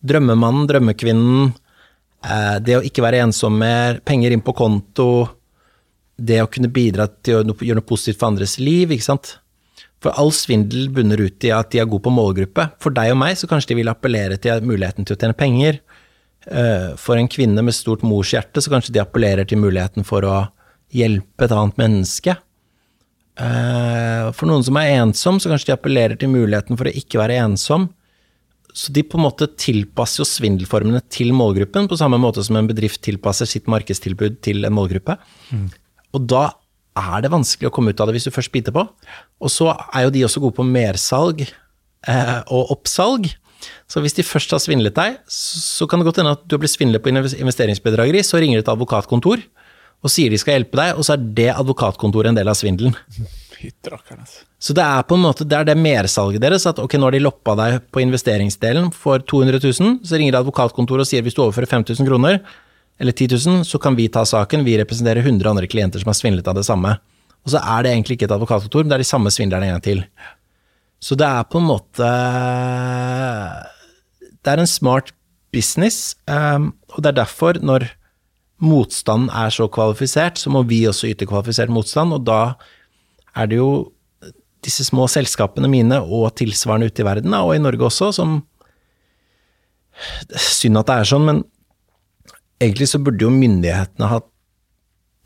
Drømmemannen, 0.05 0.67
drømmekvinnen, 0.69 1.53
eh, 2.25 2.57
det 2.59 2.79
å 2.79 2.85
ikke 2.85 3.05
være 3.05 3.21
ensom 3.25 3.57
mer, 3.57 4.01
penger 4.05 4.31
inn 4.33 4.41
på 4.41 4.55
konto, 4.57 5.29
det 6.17 6.41
å 6.41 6.49
kunne 6.49 6.71
bidra 6.73 7.07
til 7.23 7.41
å 7.41 7.55
gjøre 7.55 7.79
noe 7.79 7.87
positivt 7.87 8.19
for 8.19 8.27
andres 8.27 8.59
liv, 8.59 8.91
ikke 8.91 9.09
sant. 9.09 9.37
For 10.01 10.11
all 10.17 10.31
svindel 10.33 10.89
bunner 10.89 11.21
ut 11.21 11.43
i 11.45 11.53
at 11.53 11.69
de 11.71 11.79
er 11.79 11.85
gode 11.85 12.03
på 12.03 12.13
målgruppe. 12.13 12.71
For 12.81 12.89
deg 12.89 13.13
og 13.13 13.19
meg 13.21 13.37
så 13.37 13.47
kanskje 13.47 13.71
de 13.71 13.81
vil 13.81 13.89
appellere 13.89 14.37
til 14.41 14.61
muligheten 14.65 15.05
til 15.05 15.15
å 15.15 15.19
tjene 15.19 15.37
penger. 15.37 15.79
Eh, 16.47 16.93
for 16.97 17.19
en 17.19 17.29
kvinne 17.29 17.61
med 17.61 17.75
stort 17.77 18.05
morshjerte 18.05 18.63
så 18.63 18.71
kanskje 18.73 18.95
de 18.95 19.01
appellerer 19.03 19.45
til 19.47 19.61
muligheten 19.61 20.05
for 20.07 20.25
å 20.25 20.37
hjelpe 20.91 21.45
et 21.45 21.53
annet 21.55 21.77
menneske. 21.79 22.35
Eh, 23.41 24.27
for 24.35 24.49
noen 24.49 24.65
som 24.65 24.77
er 24.81 24.95
ensom, 24.99 25.39
så 25.39 25.51
kanskje 25.51 25.71
de 25.71 25.75
appellerer 25.77 26.17
til 26.19 26.31
muligheten 26.33 26.79
for 26.79 26.89
å 26.89 26.95
ikke 26.97 27.21
være 27.21 27.39
ensom. 27.45 27.89
Så 28.73 28.93
de 28.95 29.03
på 29.03 29.19
en 29.19 29.25
måte 29.25 29.49
tilpasser 29.59 30.23
jo 30.23 30.29
svindelformene 30.29 31.01
til 31.11 31.33
målgruppen, 31.35 31.89
på 31.91 31.99
samme 31.99 32.19
måte 32.21 32.43
som 32.45 32.57
en 32.57 32.69
bedrift 32.69 33.01
tilpasser 33.03 33.49
sitt 33.49 33.67
markedstilbud 33.71 34.39
til 34.45 34.65
en 34.67 34.75
målgruppe. 34.75 35.17
Mm. 35.51 35.67
Og 36.15 36.27
da 36.31 36.45
er 36.99 37.23
det 37.23 37.31
vanskelig 37.31 37.69
å 37.69 37.73
komme 37.73 37.91
ut 37.91 38.01
av 38.03 38.09
det 38.09 38.17
hvis 38.17 38.27
du 38.27 38.35
først 38.35 38.53
biter 38.53 38.75
på. 38.75 38.85
Og 39.43 39.51
så 39.51 39.69
er 39.71 40.07
jo 40.07 40.15
de 40.15 40.23
også 40.27 40.43
gode 40.43 40.57
på 40.59 40.67
mersalg 40.67 41.43
eh, 41.43 42.39
og 42.51 42.73
oppsalg. 42.75 43.29
Så 43.89 44.03
hvis 44.03 44.15
de 44.17 44.25
først 44.25 44.53
har 44.55 44.61
svindlet 44.63 44.95
deg, 44.97 45.19
så 45.31 45.87
kan 45.89 46.01
det 46.01 46.07
godt 46.09 46.21
hende 46.21 46.35
at 46.37 46.43
du 46.45 46.55
har 46.55 46.63
blitt 46.63 46.73
svindlet 46.73 47.03
på 47.03 47.11
investeringsbedrageri, 47.13 48.23
så 48.25 48.41
ringer 48.41 48.59
du 48.59 48.65
et 48.65 48.73
advokatkontor 48.73 49.43
og 50.01 50.09
sier 50.09 50.33
de 50.33 50.39
skal 50.41 50.57
hjelpe 50.57 50.79
deg, 50.79 50.97
og 50.97 51.05
så 51.05 51.15
er 51.15 51.29
det 51.37 51.51
advokatkontoret 51.53 52.31
en 52.31 52.39
del 52.39 52.49
av 52.49 52.57
svindelen. 52.57 52.97
Så 54.57 54.73
det 54.73 54.81
er 54.81 55.03
på 55.05 55.13
en 55.13 55.21
måte 55.21 55.45
det 55.45 55.53
er 55.53 55.67
det 55.67 55.75
mersalget 55.77 56.41
deres, 56.41 56.63
at 56.65 56.79
ok, 56.81 56.95
nå 56.97 57.05
har 57.05 57.13
de 57.13 57.19
loppa 57.21 57.53
deg 57.59 57.75
på 57.93 58.01
investeringsdelen 58.01 58.87
for 58.89 59.21
200 59.21 59.61
000, 59.61 59.99
så 60.01 60.17
ringer 60.17 60.39
advokatkontoret 60.39 61.05
og 61.05 61.09
sier 61.09 61.21
hvis 61.21 61.37
du 61.37 61.43
overfører 61.43 61.69
5000 61.69 62.07
kroner, 62.09 62.39
eller 63.01 63.13
10 63.13 63.37
000, 63.37 63.61
så 63.69 63.77
kan 63.81 63.93
vi 63.97 64.07
ta 64.13 64.23
saken, 64.25 64.65
vi 64.65 64.79
representerer 64.81 65.21
100 65.21 65.49
andre 65.53 65.69
klienter 65.69 66.01
som 66.01 66.09
har 66.09 66.17
svindlet 66.17 66.49
av 66.49 66.57
det 66.57 66.65
samme. 66.65 66.95
Og 67.45 67.53
så 67.53 67.61
er 67.61 67.85
det 67.85 67.93
egentlig 67.93 68.17
ikke 68.17 68.29
et 68.29 68.35
advokatkontor, 68.35 68.85
men 68.85 68.91
det 68.91 68.97
er 68.99 69.05
de 69.05 69.11
samme 69.11 69.33
svindlerne 69.33 69.69
en 69.69 69.75
gang 69.75 69.85
til. 69.85 70.03
Så 71.01 71.17
det 71.17 71.25
er 71.25 71.47
på 71.49 71.57
en 71.57 71.65
måte 71.65 72.09
Det 74.41 74.51
er 74.51 74.61
en 74.61 74.69
smart 74.69 75.11
business, 75.51 76.15
um, 76.31 76.71
og 76.93 77.01
det 77.03 77.11
er 77.11 77.17
derfor, 77.17 77.57
når 77.59 77.89
motstanden 78.63 79.27
er 79.35 79.51
så 79.51 79.65
kvalifisert, 79.67 80.39
så 80.39 80.49
må 80.53 80.61
vi 80.63 80.85
også 80.87 81.09
yte 81.09 81.27
kvalifisert 81.27 81.73
motstand, 81.73 82.13
og 82.15 82.23
da 82.23 82.53
er 83.35 83.49
det 83.51 83.59
jo 83.59 83.91
disse 84.63 84.85
små 84.87 85.09
selskapene 85.11 85.67
mine 85.67 85.97
og 86.01 86.37
tilsvarende 86.39 86.87
ute 86.87 87.03
i 87.03 87.07
verden, 87.07 87.35
og 87.35 87.55
i 87.55 87.61
Norge 87.61 87.89
også, 87.89 88.13
som 88.15 88.39
Synd 90.39 90.79
at 90.79 90.87
det 90.87 90.95
er 90.95 91.07
sånn, 91.09 91.25
men 91.27 91.39
egentlig 92.63 92.87
så 92.89 93.01
burde 93.03 93.25
jo 93.25 93.33
myndighetene 93.33 94.07
ha 94.07 94.21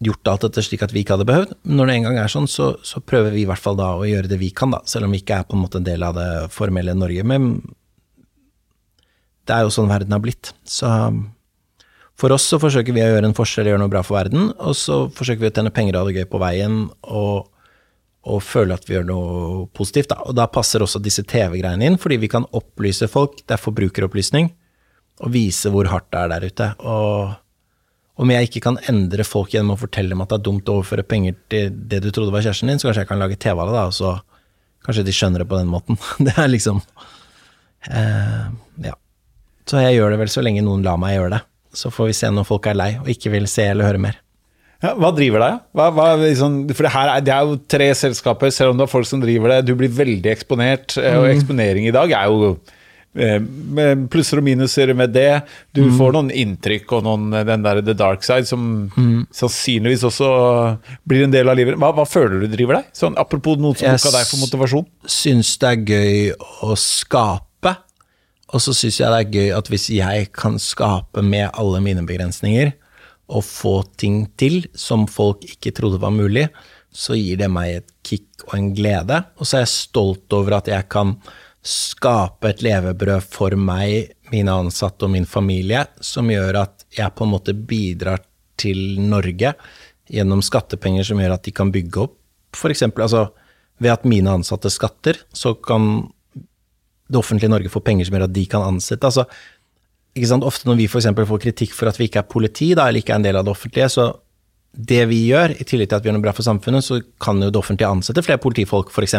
gjort 0.03 0.27
alt 0.27 0.43
dette 0.47 0.63
slik 0.65 0.83
at 0.83 0.93
vi 0.93 1.03
ikke 1.03 1.15
hadde 1.15 1.27
behøvd. 1.29 1.53
Når 1.71 1.87
det 1.87 1.95
en 1.95 2.07
gang 2.09 2.19
er 2.19 2.31
sånn, 2.31 2.49
så, 2.51 2.73
så, 2.83 2.99
prøver 2.99 3.35
vi 3.35 3.45
i 3.45 3.47
hvert 3.49 3.61
fall 3.61 3.77
da 3.79 3.93
å 3.95 4.07
gjøre 4.07 4.31
det 4.31 4.39
vi 4.41 4.51
kan, 4.55 4.73
da, 4.75 4.81
selv 4.89 5.07
om 5.07 5.15
vi 5.15 5.21
ikke 5.23 5.39
er 5.39 5.47
på 5.47 5.55
en 5.57 5.63
måte 5.63 5.79
en 5.79 5.87
del 5.87 6.03
av 6.03 6.17
det 6.17 6.29
formelle 6.53 6.95
Norge. 6.97 7.23
Men 7.27 7.53
det 9.45 9.55
er 9.55 9.65
jo 9.65 9.73
sånn 9.73 9.89
verden 9.91 10.15
har 10.15 10.23
blitt. 10.23 10.51
Så 10.67 10.89
for 12.19 12.35
oss 12.35 12.47
så 12.49 12.59
forsøker 12.61 12.95
vi 12.95 13.03
å 13.03 13.09
gjøre 13.13 13.29
en 13.29 13.37
forskjell, 13.37 13.71
gjøre 13.71 13.83
noe 13.83 13.91
bra 13.91 14.03
for 14.05 14.19
verden, 14.19 14.49
og 14.59 14.75
så 14.79 15.05
forsøker 15.15 15.45
vi 15.45 15.51
å 15.51 15.55
tjene 15.55 15.73
penger 15.75 15.97
og 15.97 16.05
ha 16.05 16.09
det 16.09 16.21
gøy 16.21 16.29
på 16.31 16.41
veien, 16.43 16.77
og, 17.11 17.47
og 18.25 18.43
føle 18.43 18.75
at 18.75 18.87
vi 18.87 18.97
gjør 18.97 19.09
noe 19.09 19.65
positivt. 19.75 20.11
Da. 20.11 20.21
Og 20.27 20.35
da 20.37 20.49
passer 20.51 20.83
også 20.83 21.03
disse 21.03 21.23
TV-greiene 21.27 21.91
inn, 21.91 21.99
fordi 22.01 22.19
vi 22.23 22.31
kan 22.31 22.47
opplyse 22.55 23.09
folk, 23.11 23.41
det 23.43 23.57
er 23.57 23.63
forbrukeropplysning, 23.63 24.51
og 25.23 25.31
vise 25.31 25.71
hvor 25.71 25.87
hardt 25.91 26.07
det 26.11 26.21
er 26.23 26.31
der 26.33 26.47
ute. 26.51 26.69
Og 26.83 27.35
om 28.15 28.31
jeg 28.31 28.47
ikke 28.47 28.61
kan 28.63 28.77
endre 28.91 29.25
folk 29.27 29.51
gjennom 29.51 29.75
å 29.75 29.79
fortelle 29.79 30.13
dem 30.13 30.23
at 30.23 30.31
det 30.31 30.37
er 30.39 30.45
dumt 30.47 30.69
å 30.71 30.77
overføre 30.79 31.03
penger 31.07 31.35
til 31.51 31.73
det 31.91 31.99
du 32.05 32.11
trodde 32.15 32.31
var 32.31 32.45
kjæresten 32.45 32.71
din, 32.71 32.79
så 32.79 32.89
kanskje 32.89 33.03
jeg 33.03 33.11
kan 33.11 33.21
lage 33.21 33.39
TV 33.39 33.59
av 33.59 33.71
det, 33.71 33.75
da, 33.75 33.85
og 33.89 33.95
så 33.95 34.13
kanskje 34.85 35.05
de 35.07 35.15
skjønner 35.15 35.43
det 35.43 35.49
på 35.49 35.59
den 35.59 35.71
måten. 35.71 35.99
Det 36.25 36.35
er 36.37 36.51
liksom 36.51 36.83
eh, 37.89 38.45
Ja. 38.85 38.95
Så 39.65 39.81
jeg 39.81 39.97
gjør 39.97 40.13
det 40.13 40.19
vel 40.21 40.29
så 40.29 40.43
lenge 40.45 40.61
noen 40.61 40.83
lar 40.85 40.99
meg 41.01 41.15
gjøre 41.15 41.33
det. 41.33 41.41
Så 41.75 41.89
får 41.91 42.11
vi 42.11 42.15
se 42.19 42.29
når 42.31 42.45
folk 42.47 42.67
er 42.69 42.77
lei 42.77 42.91
og 42.99 43.09
ikke 43.09 43.31
vil 43.33 43.47
se 43.49 43.65
eller 43.71 43.89
høre 43.89 44.03
mer. 44.03 44.19
Ja, 44.83 44.91
hva 44.99 45.09
driver 45.15 45.41
deg? 45.41 45.63
Hva, 45.73 45.87
hva, 45.95 46.05
liksom, 46.21 46.59
for 46.69 46.85
det, 46.85 46.91
her 46.93 47.11
er, 47.15 47.23
det 47.25 47.33
er 47.33 47.49
jo 47.49 47.57
tre 47.73 47.87
selskaper, 47.97 48.51
selv 48.53 48.73
om 48.73 48.79
det 48.79 48.85
er 48.85 48.91
folk 48.91 49.07
som 49.09 49.23
driver 49.23 49.55
det. 49.55 49.63
Du 49.65 49.73
blir 49.79 49.89
veldig 49.89 50.29
eksponert, 50.35 50.97
eh, 51.01 51.17
og 51.17 51.25
mm. 51.25 51.31
eksponering 51.33 51.87
i 51.89 51.95
dag 51.95 52.13
er 52.13 52.29
jo 52.29 52.51
plusser 54.11 54.41
og 54.41 54.45
minuser 54.45 54.91
med 54.97 55.13
det. 55.15 55.41
Du 55.75 55.85
mm. 55.85 55.93
får 55.99 56.15
noen 56.17 56.31
inntrykk 56.35 56.97
og 56.97 57.05
noen, 57.07 57.29
den 57.47 57.65
der 57.65 57.81
the 57.85 57.95
dark 57.97 58.25
side 58.27 58.49
som 58.49 58.89
mm. 58.91 59.27
sannsynligvis 59.35 60.03
også 60.09 60.29
blir 61.07 61.25
en 61.25 61.35
del 61.35 61.51
av 61.51 61.57
livet. 61.59 61.79
Hva, 61.79 61.93
hva 61.95 62.07
føler 62.09 62.43
du 62.43 62.49
driver 62.51 62.81
deg? 62.81 62.89
Sånn, 62.97 63.17
apropos 63.21 63.59
noen 63.61 63.77
som 63.79 63.95
tok 63.95 64.17
deg 64.17 64.29
for 64.29 64.43
motivasjon. 64.43 64.87
Jeg 65.07 65.15
syns 65.19 65.55
det 65.61 65.71
er 65.71 65.95
gøy 65.95 66.33
å 66.67 66.79
skape 66.79 67.45
og 68.53 68.61
så 68.63 68.71
syns 68.77 69.01
jeg 69.01 69.11
det 69.11 69.19
er 69.19 69.33
gøy 69.33 69.53
at 69.57 69.69
hvis 69.71 69.89
jeg 69.91 70.27
kan 70.35 70.59
skape 70.61 71.23
med 71.25 71.49
alle 71.57 71.81
mine 71.83 72.05
begrensninger, 72.07 72.71
og 73.25 73.41
få 73.41 73.79
ting 73.97 74.27
til 74.37 74.67
som 74.77 75.07
folk 75.09 75.41
ikke 75.47 75.73
trodde 75.73 76.01
var 76.03 76.13
mulig, 76.13 76.45
så 76.93 77.17
gir 77.17 77.39
det 77.41 77.49
meg 77.51 77.79
et 77.79 77.87
kick 78.05 78.45
og 78.45 78.53
en 78.59 78.69
glede. 78.77 79.23
Og 79.41 79.49
så 79.49 79.57
er 79.57 79.65
jeg 79.65 79.73
stolt 79.73 80.35
over 80.37 80.59
at 80.59 80.69
jeg 80.69 80.85
kan 80.93 81.15
skape 81.65 82.51
et 82.51 82.61
levebrød 82.65 83.25
for 83.25 83.55
meg, 83.57 84.11
mine 84.31 84.53
ansatte 84.53 85.07
og 85.07 85.13
min 85.15 85.25
familie, 85.29 85.85
som 86.01 86.29
gjør 86.29 86.61
at 86.61 86.85
jeg 86.93 87.13
på 87.17 87.25
en 87.25 87.33
måte 87.33 87.55
bidrar 87.57 88.21
til 88.61 88.99
Norge 89.01 89.55
gjennom 90.11 90.43
skattepenger 90.45 91.07
som 91.07 91.19
gjør 91.21 91.33
at 91.35 91.45
de 91.47 91.53
kan 91.55 91.71
bygge 91.73 92.05
opp 92.05 92.19
f.eks. 92.55 92.85
Altså, 92.87 93.27
ved 93.81 93.91
at 93.91 94.05
mine 94.07 94.31
ansatte 94.31 94.71
skatter, 94.71 95.19
så 95.35 95.55
kan 95.59 96.05
det 97.05 97.19
offentlige 97.19 97.51
Norge 97.51 97.69
få 97.69 97.83
penger 97.85 98.07
som 98.07 98.17
gjør 98.17 98.27
at 98.29 98.35
de 98.35 98.45
kan 98.49 98.65
ansette. 98.65 99.05
Altså, 99.05 99.27
Ofte 100.15 100.69
når 100.69 100.77
vi 100.79 100.85
f.eks. 100.87 101.09
får 101.11 101.41
kritikk 101.43 101.73
for 101.75 101.91
at 101.91 101.97
vi 101.99 102.07
ikke 102.07 102.21
er 102.21 102.29
politi, 102.31 102.69
da, 102.71 102.87
eller 102.87 103.03
ikke 103.03 103.11
er 103.11 103.19
en 103.19 103.25
del 103.25 103.35
av 103.35 103.43
det 103.43 103.51
offentlige, 103.51 103.89
så 103.91 104.13
det 104.71 105.01
vi 105.09 105.25
gjør, 105.27 105.51
i 105.59 105.65
tillegg 105.67 105.89
til 105.89 105.97
at 105.97 106.05
vi 106.05 106.07
gjør 106.07 106.15
noe 106.15 106.23
bra 106.23 106.31
for 106.35 106.47
samfunnet, 106.47 106.85
så 106.87 107.01
kan 107.19 107.41
jo 107.43 107.49
det 107.51 107.59
offentlige 107.59 107.89
ansette 107.91 108.23
flere 108.23 108.39
politifolk, 108.39 108.93
f.eks. 108.95 109.17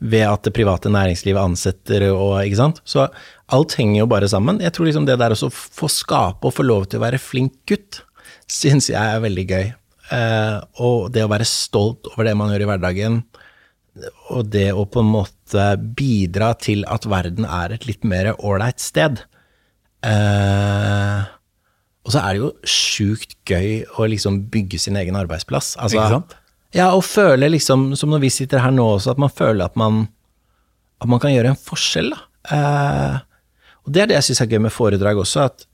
Ved 0.00 0.24
at 0.24 0.46
det 0.46 0.54
private 0.56 0.88
næringslivet 0.92 1.42
ansetter 1.42 2.06
og 2.10 2.38
ikke 2.40 2.60
sant. 2.60 2.80
Så 2.88 3.04
alt 3.52 3.74
henger 3.76 4.00
jo 4.00 4.08
bare 4.10 4.30
sammen. 4.32 4.60
Jeg 4.64 4.72
tror 4.72 4.88
liksom 4.88 5.08
det 5.08 5.18
der 5.20 5.34
å 5.34 5.50
få 5.52 5.90
skape 5.92 6.48
og 6.48 6.56
få 6.56 6.64
lov 6.64 6.88
til 6.88 7.00
å 7.00 7.04
være 7.04 7.20
flink 7.20 7.58
gutt, 7.68 8.00
syns 8.50 8.88
jeg 8.92 9.00
er 9.00 9.20
veldig 9.22 9.46
gøy. 9.50 9.66
Eh, 10.10 10.56
og 10.82 11.10
det 11.14 11.26
å 11.26 11.30
være 11.30 11.46
stolt 11.46 12.08
over 12.14 12.26
det 12.26 12.36
man 12.38 12.50
gjør 12.50 12.64
i 12.64 12.70
hverdagen, 12.72 13.20
og 14.32 14.48
det 14.54 14.70
å 14.72 14.86
på 14.88 15.02
en 15.02 15.12
måte 15.12 15.66
bidra 15.98 16.52
til 16.58 16.86
at 16.88 17.06
verden 17.10 17.46
er 17.46 17.74
et 17.74 17.86
litt 17.88 18.06
mer 18.08 18.32
ålreit 18.38 18.80
sted. 18.82 19.20
Eh, 20.06 21.28
og 22.06 22.14
så 22.14 22.22
er 22.22 22.34
det 22.34 22.40
jo 22.40 22.50
sjukt 22.64 23.36
gøy 23.46 23.82
å 24.00 24.06
liksom 24.08 24.44
bygge 24.52 24.80
sin 24.80 24.96
egen 24.98 25.18
arbeidsplass. 25.20 25.74
Altså, 25.76 25.98
Ikke 25.98 26.14
sant? 26.16 26.36
Ja, 26.76 26.92
og 26.94 27.02
føle 27.06 27.48
liksom, 27.50 27.90
som 27.98 28.12
når 28.12 28.22
vi 28.26 28.30
sitter 28.30 28.62
her 28.62 28.74
nå 28.74 28.84
også, 28.96 29.14
at 29.14 29.22
man 29.22 29.32
føler 29.32 29.66
at 29.66 29.78
man, 29.80 30.04
at 31.02 31.10
man 31.10 31.22
kan 31.22 31.34
gjøre 31.34 31.54
en 31.54 31.58
forskjell, 31.58 32.12
da. 32.14 32.26
Eh, 32.54 33.16
og 33.84 33.94
det 33.94 34.02
er 34.02 34.10
det 34.10 34.18
jeg 34.20 34.28
syns 34.30 34.42
er 34.44 34.50
gøy 34.52 34.62
med 34.66 34.74
foredrag 34.74 35.18
også, 35.20 35.48
at 35.50 35.66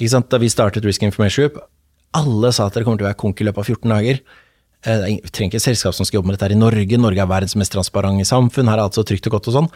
Da 0.00 0.38
vi 0.40 0.48
startet 0.48 0.84
Risk 0.86 1.02
Information 1.02 1.44
Group, 1.44 1.58
alle 2.16 2.52
sa 2.56 2.66
at 2.66 2.74
dere 2.74 2.86
kommer 2.86 2.96
til 2.96 3.04
å 3.04 3.10
være 3.10 3.20
konk 3.20 3.40
i 3.42 3.44
løpet 3.44 3.60
av 3.60 3.66
14 3.68 3.90
dager. 3.92 4.20
Eh, 4.86 5.02
vi 5.20 5.28
trenger 5.28 5.50
ikke 5.50 5.60
et 5.60 5.66
selskap 5.66 5.94
som 5.94 6.06
skal 6.08 6.18
jobbe 6.18 6.30
med 6.30 6.38
dette 6.38 6.48
her 6.48 6.54
i 6.54 6.60
Norge. 6.60 6.96
Norge 6.96 7.20
er 7.20 7.28
verdens 7.28 7.56
mest 7.60 7.74
transparente 7.74 8.24
samfunn. 8.24 8.70
Her 8.70 8.80
er 8.80 8.86
alt 8.86 8.96
så 8.96 9.04
trygt 9.04 9.28
og 9.28 9.36
godt 9.36 9.50
og 9.50 9.56
sånn. 9.58 9.68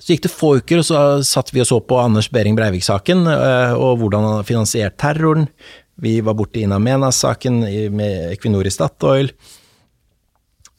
Så 0.00 0.14
gikk 0.14 0.24
det 0.24 0.32
få 0.32 0.54
uker, 0.62 0.80
og 0.80 0.88
så 0.88 1.02
satt 1.28 1.52
vi 1.52 1.60
og 1.60 1.68
så 1.68 1.78
på 1.84 1.98
Anders 2.00 2.30
Behring 2.32 2.56
Breivik-saken, 2.56 3.26
eh, 3.32 3.74
og 3.76 4.00
hvordan 4.00 4.24
han 4.24 4.38
har 4.38 4.48
finansiert 4.48 4.96
terroren. 5.00 5.46
Vi 6.00 6.18
var 6.24 6.36
borti 6.36 6.64
Ina 6.64 6.80
Menas-saken 6.80 7.62
med 7.96 8.32
Equinor 8.32 8.68
i 8.68 8.72
Statoil. 8.72 9.30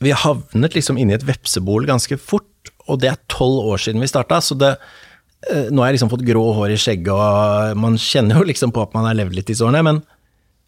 Vi 0.04 0.14
havnet 0.14 0.78
liksom 0.78 1.00
inne 1.02 1.16
i 1.16 1.18
et 1.18 1.26
vepsebol 1.26 1.88
ganske 1.90 2.20
fort, 2.22 2.72
og 2.88 3.02
det 3.02 3.12
er 3.12 3.22
tolv 3.32 3.72
år 3.74 3.82
siden 3.82 4.04
vi 4.04 4.10
starta, 4.10 4.40
så 4.44 4.58
det, 4.58 4.76
eh, 5.50 5.70
Nå 5.72 5.82
har 5.82 5.90
jeg 5.90 5.98
liksom 5.98 6.12
fått 6.14 6.28
grå 6.28 6.44
hår 6.54 6.76
i 6.76 6.78
skjegget, 6.82 7.14
og 7.14 7.78
man 7.82 7.98
kjenner 7.98 8.42
jo 8.42 8.48
liksom 8.48 8.74
på 8.76 8.84
at 8.84 8.94
man 8.94 9.08
har 9.10 9.18
levd 9.18 9.36
litt 9.38 9.50
disse 9.50 9.66
årene, 9.66 9.84
men, 9.84 10.04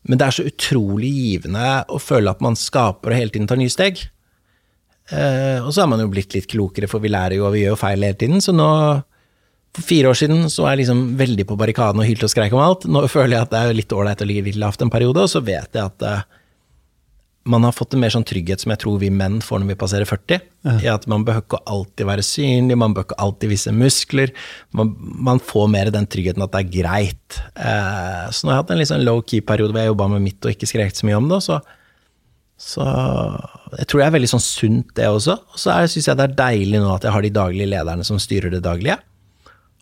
men 0.08 0.18
det 0.18 0.26
er 0.26 0.38
så 0.38 0.48
utrolig 0.50 1.12
givende 1.14 1.84
å 1.88 2.00
føle 2.02 2.32
at 2.32 2.42
man 2.42 2.58
skaper 2.58 3.14
og 3.14 3.22
hele 3.22 3.36
tiden 3.36 3.50
tar 3.50 3.62
nye 3.62 3.74
steg. 3.74 4.02
Eh, 5.10 5.58
og 5.64 5.72
så 5.74 5.84
har 5.84 5.90
man 5.90 6.02
jo 6.04 6.10
blitt 6.12 6.36
litt 6.36 6.50
klokere, 6.50 6.90
for 6.90 7.02
vi 7.02 7.12
lærer 7.12 7.40
jo, 7.40 7.48
og 7.48 7.56
vi 7.56 7.64
gjør 7.64 7.76
jo 7.76 7.82
feil 7.82 8.06
hele 8.06 8.18
tiden. 8.18 8.42
Så 8.44 8.54
nå, 8.56 8.70
for 9.76 9.86
fire 9.86 10.12
år 10.12 10.18
siden, 10.18 10.44
så 10.54 10.66
var 10.66 10.76
jeg 10.76 10.84
liksom 10.84 11.06
veldig 11.20 11.46
på 11.50 11.58
barrikaden 11.60 12.02
og 12.02 12.10
hylte 12.10 12.28
og 12.28 12.34
skreik 12.34 12.54
om 12.56 12.64
alt. 12.64 12.86
Nå 12.90 13.06
føler 13.10 13.38
jeg 13.38 13.48
at 13.48 13.54
det 13.54 13.62
er 13.62 13.80
litt 13.80 13.96
ålreit 13.96 14.22
å 14.26 14.30
ligge 14.30 14.46
litt 14.50 14.60
lavt 14.62 14.86
en 14.86 14.94
periode, 14.94 15.26
og 15.26 15.32
så 15.32 15.42
vet 15.46 15.70
jeg 15.74 15.86
at 15.86 16.06
eh, 16.06 16.28
man 17.48 17.64
har 17.64 17.72
fått 17.72 17.96
en 17.96 18.02
mer 18.04 18.12
sånn 18.14 18.26
trygghet 18.28 18.62
som 18.62 18.74
jeg 18.74 18.82
tror 18.84 19.00
vi 19.02 19.10
menn 19.14 19.40
får 19.44 19.62
når 19.62 19.72
vi 19.72 19.78
passerer 19.80 20.08
40. 20.10 20.42
Ja. 20.68 20.76
I 20.84 20.90
at 20.92 21.08
man 21.10 21.24
behøver 21.26 21.46
ikke 21.46 21.62
alltid 21.72 22.10
være 22.10 22.26
synlig, 22.26 22.78
man 22.78 22.94
behøver 22.94 23.10
ikke 23.10 23.24
alltid 23.26 23.54
vise 23.54 23.74
muskler. 23.74 24.34
Man, 24.76 24.92
man, 25.00 25.42
får 25.42 25.70
mer 25.72 25.92
den 25.96 26.08
tryggheten 26.12 26.44
at 26.46 26.54
det 26.54 26.62
er 26.66 26.74
greit. 26.74 27.40
Eh, 27.56 28.26
så 28.36 28.46
nå 28.46 28.52
har 28.52 28.60
jeg 28.60 28.66
hatt 28.66 28.74
en 28.76 28.82
litt 28.82 28.92
sånn 28.92 29.06
low-key-periode 29.08 29.74
hvor 29.74 29.86
jeg 29.86 29.94
jobba 29.94 30.10
med 30.14 30.26
mitt 30.28 30.46
og 30.46 30.54
ikke 30.54 30.70
skrek 30.70 30.96
så 30.98 31.08
mye 31.08 31.20
om 31.22 31.32
det. 31.32 31.42
Så, 31.48 31.60
så 32.60 32.88
jeg 33.80 33.88
tror 33.88 34.04
det 34.04 34.08
er 34.10 34.18
veldig 34.20 34.32
sånn 34.36 34.46
sunt, 34.46 34.94
det 35.00 35.08
også. 35.10 35.40
Og 35.40 35.64
så 35.64 35.80
syns 35.88 36.12
jeg 36.12 36.20
det 36.20 36.28
er 36.28 36.40
deilig 36.44 36.84
nå 36.84 36.92
at 36.94 37.08
jeg 37.08 37.16
har 37.16 37.26
de 37.26 37.36
daglige 37.40 37.72
lederne 37.72 38.08
som 38.08 38.22
styrer 38.22 38.54
det 38.54 38.66
daglige. 38.68 39.00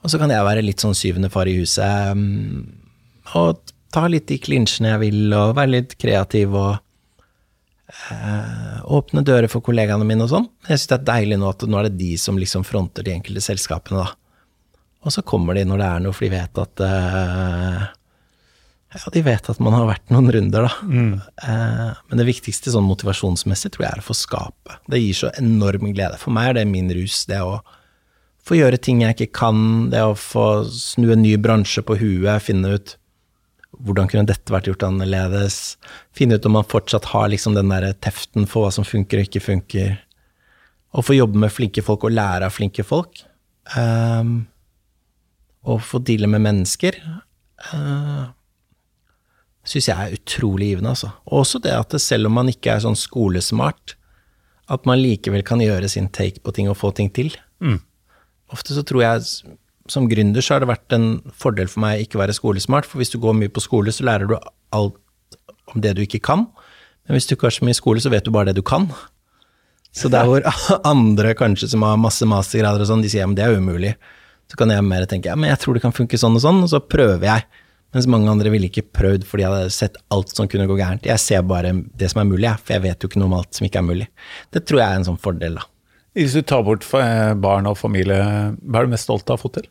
Og 0.06 0.14
så 0.14 0.22
kan 0.22 0.32
jeg 0.32 0.46
være 0.46 0.64
litt 0.64 0.84
sånn 0.84 0.96
syvende 0.96 1.34
far 1.34 1.50
i 1.50 1.58
huset 1.58 2.14
um, 2.14 2.68
og 3.36 3.74
ta 3.92 4.06
litt 4.08 4.28
de 4.30 4.38
klinsjene 4.40 4.94
jeg 4.94 5.02
vil, 5.02 5.24
og 5.34 5.56
være 5.58 5.74
litt 5.74 5.96
kreativ 6.00 6.54
og 6.56 6.78
uh, 8.12 8.80
åpne 8.98 9.24
dører 9.26 9.50
for 9.52 9.66
kollegaene 9.66 10.08
mine 10.08 10.26
og 10.26 10.32
sånn. 10.32 10.48
Jeg 10.68 10.80
syns 10.80 10.92
det 10.92 10.98
er 11.00 11.10
deilig 11.12 11.40
nå 11.42 11.52
at 11.52 11.68
nå 11.68 11.80
er 11.80 11.90
det 11.90 12.00
de 12.00 12.14
som 12.22 12.40
liksom 12.40 12.66
fronter 12.68 13.06
de 13.06 13.16
enkelte 13.18 13.44
selskapene, 13.44 14.06
da. 14.06 14.16
Og 15.06 15.14
så 15.14 15.24
kommer 15.24 15.56
de 15.56 15.64
når 15.68 15.80
det 15.80 15.88
er 15.88 16.04
noe, 16.04 16.16
for 16.16 16.28
de 16.28 16.34
vet 16.34 16.62
at 16.64 16.84
uh, 16.84 17.86
ja, 18.96 19.12
de 19.14 19.24
vet 19.24 19.50
at 19.52 19.60
man 19.64 19.76
har 19.76 19.88
vært 19.90 20.14
noen 20.14 20.30
runder, 20.34 20.68
da. 20.68 20.88
Mm. 20.88 21.16
Uh, 21.44 21.90
men 22.10 22.22
det 22.22 22.28
viktigste 22.30 22.74
sånn 22.74 22.88
motivasjonsmessig 22.88 23.74
tror 23.76 23.88
jeg 23.88 23.98
er 23.98 24.04
å 24.04 24.08
få 24.08 24.16
skape. 24.18 24.80
Det 24.88 25.02
gir 25.02 25.18
så 25.18 25.34
enorm 25.40 25.92
glede. 25.92 26.20
For 26.22 26.36
meg 26.36 26.52
er 26.52 26.62
det 26.62 26.70
min 26.72 26.92
rus, 26.96 27.26
det 27.30 27.42
å 27.44 27.60
få 28.48 28.60
gjøre 28.60 28.80
ting 28.80 29.04
jeg 29.04 29.18
ikke 29.18 29.34
kan, 29.42 29.90
det 29.92 30.06
å 30.08 30.16
få 30.18 30.64
snu 30.72 31.12
en 31.12 31.24
ny 31.26 31.36
bransje 31.42 31.84
på 31.84 32.00
huet, 32.00 32.46
finne 32.46 32.78
ut 32.78 32.96
hvordan 33.76 34.10
kunne 34.10 34.28
dette 34.30 34.54
vært 34.54 34.70
gjort 34.70 34.86
annerledes, 34.88 35.78
finne 36.16 36.38
ut 36.38 36.46
om 36.48 36.58
man 36.58 36.68
fortsatt 36.68 37.10
har 37.12 37.30
liksom 37.32 37.58
den 37.58 37.72
der 37.74 37.92
teften 38.04 38.48
for 38.50 38.66
hva 38.66 38.74
som 38.74 38.88
funker 38.88 39.22
og 39.22 39.28
ikke 39.28 39.44
funker, 39.44 39.98
og 40.98 41.06
få 41.06 41.18
jobbe 41.18 41.42
med 41.42 41.54
flinke 41.54 41.84
folk 41.86 42.08
og 42.08 42.16
lære 42.16 42.48
av 42.48 42.56
flinke 42.56 42.86
folk, 42.88 43.22
um, 43.76 44.40
og 45.68 45.84
få 45.84 46.02
deale 46.08 46.30
med 46.32 46.46
mennesker, 46.46 46.98
uh, 47.04 47.76
ehm, 47.76 48.26
syns 49.68 49.90
jeg 49.90 50.00
er 50.00 50.16
utrolig 50.16 50.72
givende, 50.72 50.94
altså. 50.96 51.12
Og 51.28 51.42
også 51.44 51.60
det 51.60 51.74
at 51.76 51.96
selv 52.00 52.30
om 52.30 52.38
man 52.40 52.48
ikke 52.48 52.72
er 52.72 52.86
sånn 52.86 52.96
skolesmart, 52.96 53.98
at 54.72 54.88
man 54.88 55.00
likevel 55.00 55.44
kan 55.48 55.60
gjøre 55.64 55.90
sin 55.92 56.08
take 56.12 56.40
på 56.44 56.54
ting 56.56 56.70
og 56.72 56.80
få 56.80 56.94
ting 56.96 57.12
til. 57.14 57.34
Mm. 57.64 57.82
Ofte 58.52 58.76
så 58.76 58.84
tror 58.88 59.04
jeg 59.04 59.58
som 59.92 60.08
gründer 60.10 60.44
så 60.44 60.56
har 60.56 60.64
det 60.64 60.72
vært 60.72 60.96
en 60.96 61.10
fordel 61.36 61.70
for 61.72 61.84
meg 61.84 62.06
ikke 62.06 62.20
være 62.22 62.36
skolesmart, 62.36 62.88
for 62.88 63.02
hvis 63.02 63.14
du 63.14 63.20
går 63.24 63.36
mye 63.38 63.54
på 63.54 63.64
skole, 63.64 63.94
så 63.94 64.06
lærer 64.08 64.30
du 64.30 64.38
alt 64.76 64.98
om 65.74 65.84
det 65.84 65.96
du 65.98 66.04
ikke 66.04 66.24
kan. 66.24 66.48
Men 67.08 67.18
hvis 67.18 67.28
du 67.30 67.36
ikke 67.36 67.50
har 67.50 67.56
så 67.58 67.68
mye 67.68 67.78
skole, 67.78 68.04
så 68.04 68.12
vet 68.12 68.26
du 68.26 68.34
bare 68.36 68.52
det 68.52 68.60
du 68.60 68.66
kan. 68.66 68.90
Så 69.96 70.12
der 70.12 70.26
hvor 70.30 70.44
andre 70.88 71.34
kanskje 71.38 71.72
som 71.72 71.86
har 71.88 72.00
masse 72.02 72.28
mastergrader 72.28 72.84
og 72.84 72.92
sånn, 72.92 73.06
de 73.06 73.12
sier 73.12 73.24
ja, 73.24 73.30
men 73.30 73.38
det 73.38 73.48
er 73.48 73.60
umulig, 73.60 73.96
så 74.48 74.60
kan 74.60 74.72
jeg 74.72 74.84
mer 74.88 75.08
tenke 75.10 75.32
ja, 75.32 75.36
men 75.36 75.52
jeg 75.52 75.60
tror 75.64 75.76
det 75.76 75.84
kan 75.84 75.96
funke 75.96 76.20
sånn 76.20 76.38
og 76.40 76.44
sånn, 76.44 76.62
og 76.64 76.72
så 76.72 76.84
prøver 76.84 77.28
jeg. 77.28 77.48
Mens 77.96 78.08
mange 78.12 78.28
andre 78.30 78.52
ville 78.52 78.68
ikke 78.68 78.84
prøvd 78.94 79.24
fordi 79.28 79.46
jeg 79.46 79.54
hadde 79.54 79.72
sett 79.74 79.96
alt 80.14 80.34
som 80.36 80.50
kunne 80.52 80.68
gå 80.68 80.76
gærent. 80.80 81.08
Jeg 81.08 81.24
ser 81.24 81.46
bare 81.48 81.72
det 81.98 82.12
som 82.12 82.22
er 82.22 82.28
mulig, 82.30 82.52
for 82.60 82.76
jeg 82.76 82.84
vet 82.84 83.04
jo 83.04 83.10
ikke 83.10 83.22
noe 83.22 83.32
om 83.32 83.38
alt 83.40 83.58
som 83.58 83.68
ikke 83.68 83.80
er 83.80 83.88
mulig. 83.88 84.08
Det 84.54 84.66
tror 84.68 84.82
jeg 84.82 84.88
er 84.88 85.00
en 85.00 85.08
sånn 85.08 85.22
fordel, 85.24 85.60
da. 85.62 85.66
Hvis 86.18 86.34
du 86.34 86.42
tar 86.50 86.64
bort 86.66 86.86
barn 86.92 87.70
og 87.70 87.78
familie, 87.78 88.20
hva 88.66 88.82
er 88.82 88.88
du 88.88 88.94
mest 88.96 89.06
stolt 89.06 89.30
av 89.30 89.38
å 89.38 89.44
få 89.44 89.52
til? 89.56 89.68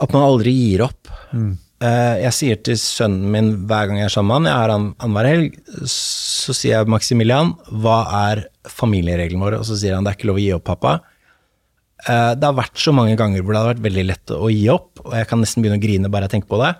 At 0.00 0.12
man 0.14 0.24
aldri 0.26 0.52
gir 0.54 0.86
opp. 0.86 1.10
Mm. 1.34 1.54
Eh, 1.84 2.14
jeg 2.22 2.32
sier 2.32 2.60
til 2.64 2.78
sønnen 2.80 3.32
min 3.32 3.50
hver 3.68 3.90
gang 3.90 3.98
jeg 4.00 4.08
er 4.08 4.14
sammen 4.14 4.30
med 4.30 4.38
han, 4.38 4.48
jeg 4.48 4.64
er 4.64 4.72
han 4.72 4.86
annenhver 4.94 5.28
helg, 5.28 5.58
så 5.92 6.54
sier 6.56 6.78
jeg 6.78 6.88
Maximilian, 6.88 7.52
hva 7.82 7.98
er 8.30 8.46
familiereglene 8.72 9.44
våre? 9.44 9.60
Og 9.60 9.68
så 9.68 9.76
sier 9.76 9.96
han 9.96 10.06
det 10.06 10.14
er 10.14 10.18
ikke 10.20 10.30
lov 10.30 10.40
å 10.40 10.44
gi 10.44 10.54
opp, 10.56 10.64
pappa. 10.70 10.94
Eh, 12.06 12.32
det 12.38 12.48
har 12.48 12.56
vært 12.56 12.80
så 12.80 12.94
mange 12.96 13.16
ganger 13.20 13.44
hvor 13.44 13.52
det 13.52 13.60
har 13.60 13.72
vært 13.74 13.84
veldig 13.84 14.06
lett 14.08 14.32
å 14.32 14.48
gi 14.52 14.64
opp, 14.72 15.02
og 15.04 15.18
jeg 15.18 15.28
kan 15.28 15.42
nesten 15.42 15.64
begynne 15.64 15.80
å 15.80 15.84
grine 15.84 16.12
bare 16.12 16.30
jeg 16.30 16.38
tenker 16.38 16.54
på 16.54 16.62
det. 16.64 16.72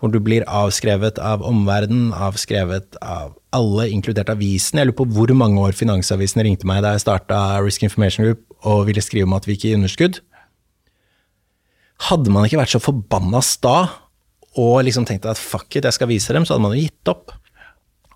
Hvor 0.00 0.14
du 0.14 0.16
blir 0.24 0.46
avskrevet 0.48 1.18
av 1.20 1.42
omverdenen, 1.44 2.14
avskrevet 2.16 2.96
av 3.04 3.34
alle, 3.52 3.90
inkludert 3.92 4.30
avisen. 4.32 4.80
Jeg 4.80 4.88
lurer 4.88 4.96
på 5.02 5.10
hvor 5.12 5.32
mange 5.36 5.60
år 5.60 5.76
Finansavisen 5.76 6.40
ringte 6.46 6.68
meg 6.68 6.80
da 6.80 6.94
jeg 6.94 7.04
starta 7.04 7.60
Risk 7.60 7.84
Information 7.84 8.24
Group 8.24 8.46
og 8.64 8.86
ville 8.88 9.04
skrive 9.04 9.28
om 9.28 9.36
at 9.36 9.44
vi 9.44 9.58
gikk 9.58 9.66
i 9.68 9.74
underskudd. 9.76 10.22
Hadde 12.08 12.32
man 12.32 12.46
ikke 12.46 12.60
vært 12.60 12.72
så 12.72 12.80
forbanna 12.82 13.42
sta 13.44 13.76
og 14.58 14.80
liksom 14.86 15.04
tenkt 15.06 15.28
at 15.30 15.38
fuck 15.38 15.76
it, 15.76 15.86
jeg 15.86 15.94
skal 15.94 16.08
vise 16.10 16.34
dem, 16.34 16.46
så 16.46 16.56
hadde 16.56 16.64
man 16.64 16.74
jo 16.74 16.82
gitt 16.82 17.10
opp. 17.12 17.34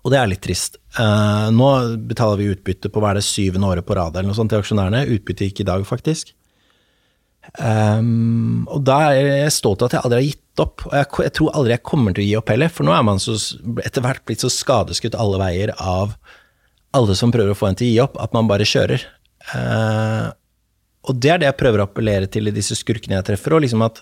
Og 0.05 0.11
det 0.13 0.19
er 0.19 0.29
litt 0.29 0.43
trist. 0.45 0.77
Uh, 0.99 1.49
nå 1.53 1.69
betaler 2.09 2.41
vi 2.41 2.49
utbytte 2.53 2.91
på 2.93 3.01
hva 3.01 3.13
er 3.13 3.19
det 3.19 3.25
syvende 3.25 3.69
året 3.71 3.87
på 3.87 3.95
rad 3.97 4.13
eller 4.13 4.29
noe 4.29 4.37
sånt 4.37 4.51
til 4.53 4.61
aksjonærene. 4.61 5.05
Utbytte 5.15 5.47
gikk 5.47 5.63
i 5.63 5.67
dag, 5.71 5.85
faktisk. 5.87 6.35
Um, 7.57 8.65
og 8.73 8.83
da 8.85 8.99
er 9.13 9.29
jeg 9.45 9.55
stolt 9.55 9.81
av 9.81 9.89
at 9.89 9.97
jeg 9.97 10.05
aldri 10.05 10.19
har 10.19 10.27
gitt 10.27 10.63
opp. 10.65 10.85
Og 10.89 10.95
jeg, 10.99 11.09
jeg, 11.25 11.35
tror 11.39 11.57
aldri 11.57 11.75
jeg 11.75 11.85
kommer 11.89 12.15
til 12.15 12.25
å 12.25 12.27
gi 12.27 12.37
opp 12.39 12.53
heller, 12.53 12.73
for 12.73 12.87
nå 12.87 12.93
er 12.93 13.05
man 13.07 13.21
så, 13.21 13.37
etter 13.81 14.05
hvert 14.05 14.25
blitt 14.29 14.45
så 14.45 14.51
skadeskutt 14.53 15.17
alle 15.17 15.41
veier 15.41 15.73
av 15.77 16.13
alle 16.95 17.17
som 17.17 17.33
prøver 17.33 17.55
å 17.55 17.57
få 17.57 17.71
en 17.71 17.77
til 17.79 17.89
å 17.89 17.93
gi 17.93 18.01
opp, 18.05 18.19
at 18.21 18.35
man 18.35 18.49
bare 18.51 18.67
kjører. 18.67 19.03
Uh, 19.51 20.29
og 21.05 21.21
det 21.21 21.31
er 21.31 21.41
det 21.41 21.49
jeg 21.49 21.59
prøver 21.59 21.81
å 21.81 21.87
appellere 21.87 22.29
til 22.31 22.49
i 22.49 22.53
disse 22.55 22.77
skurkene 22.77 23.19
jeg 23.19 23.27
treffer, 23.31 23.55
og 23.55 23.63
liksom 23.65 23.83
at 23.85 24.01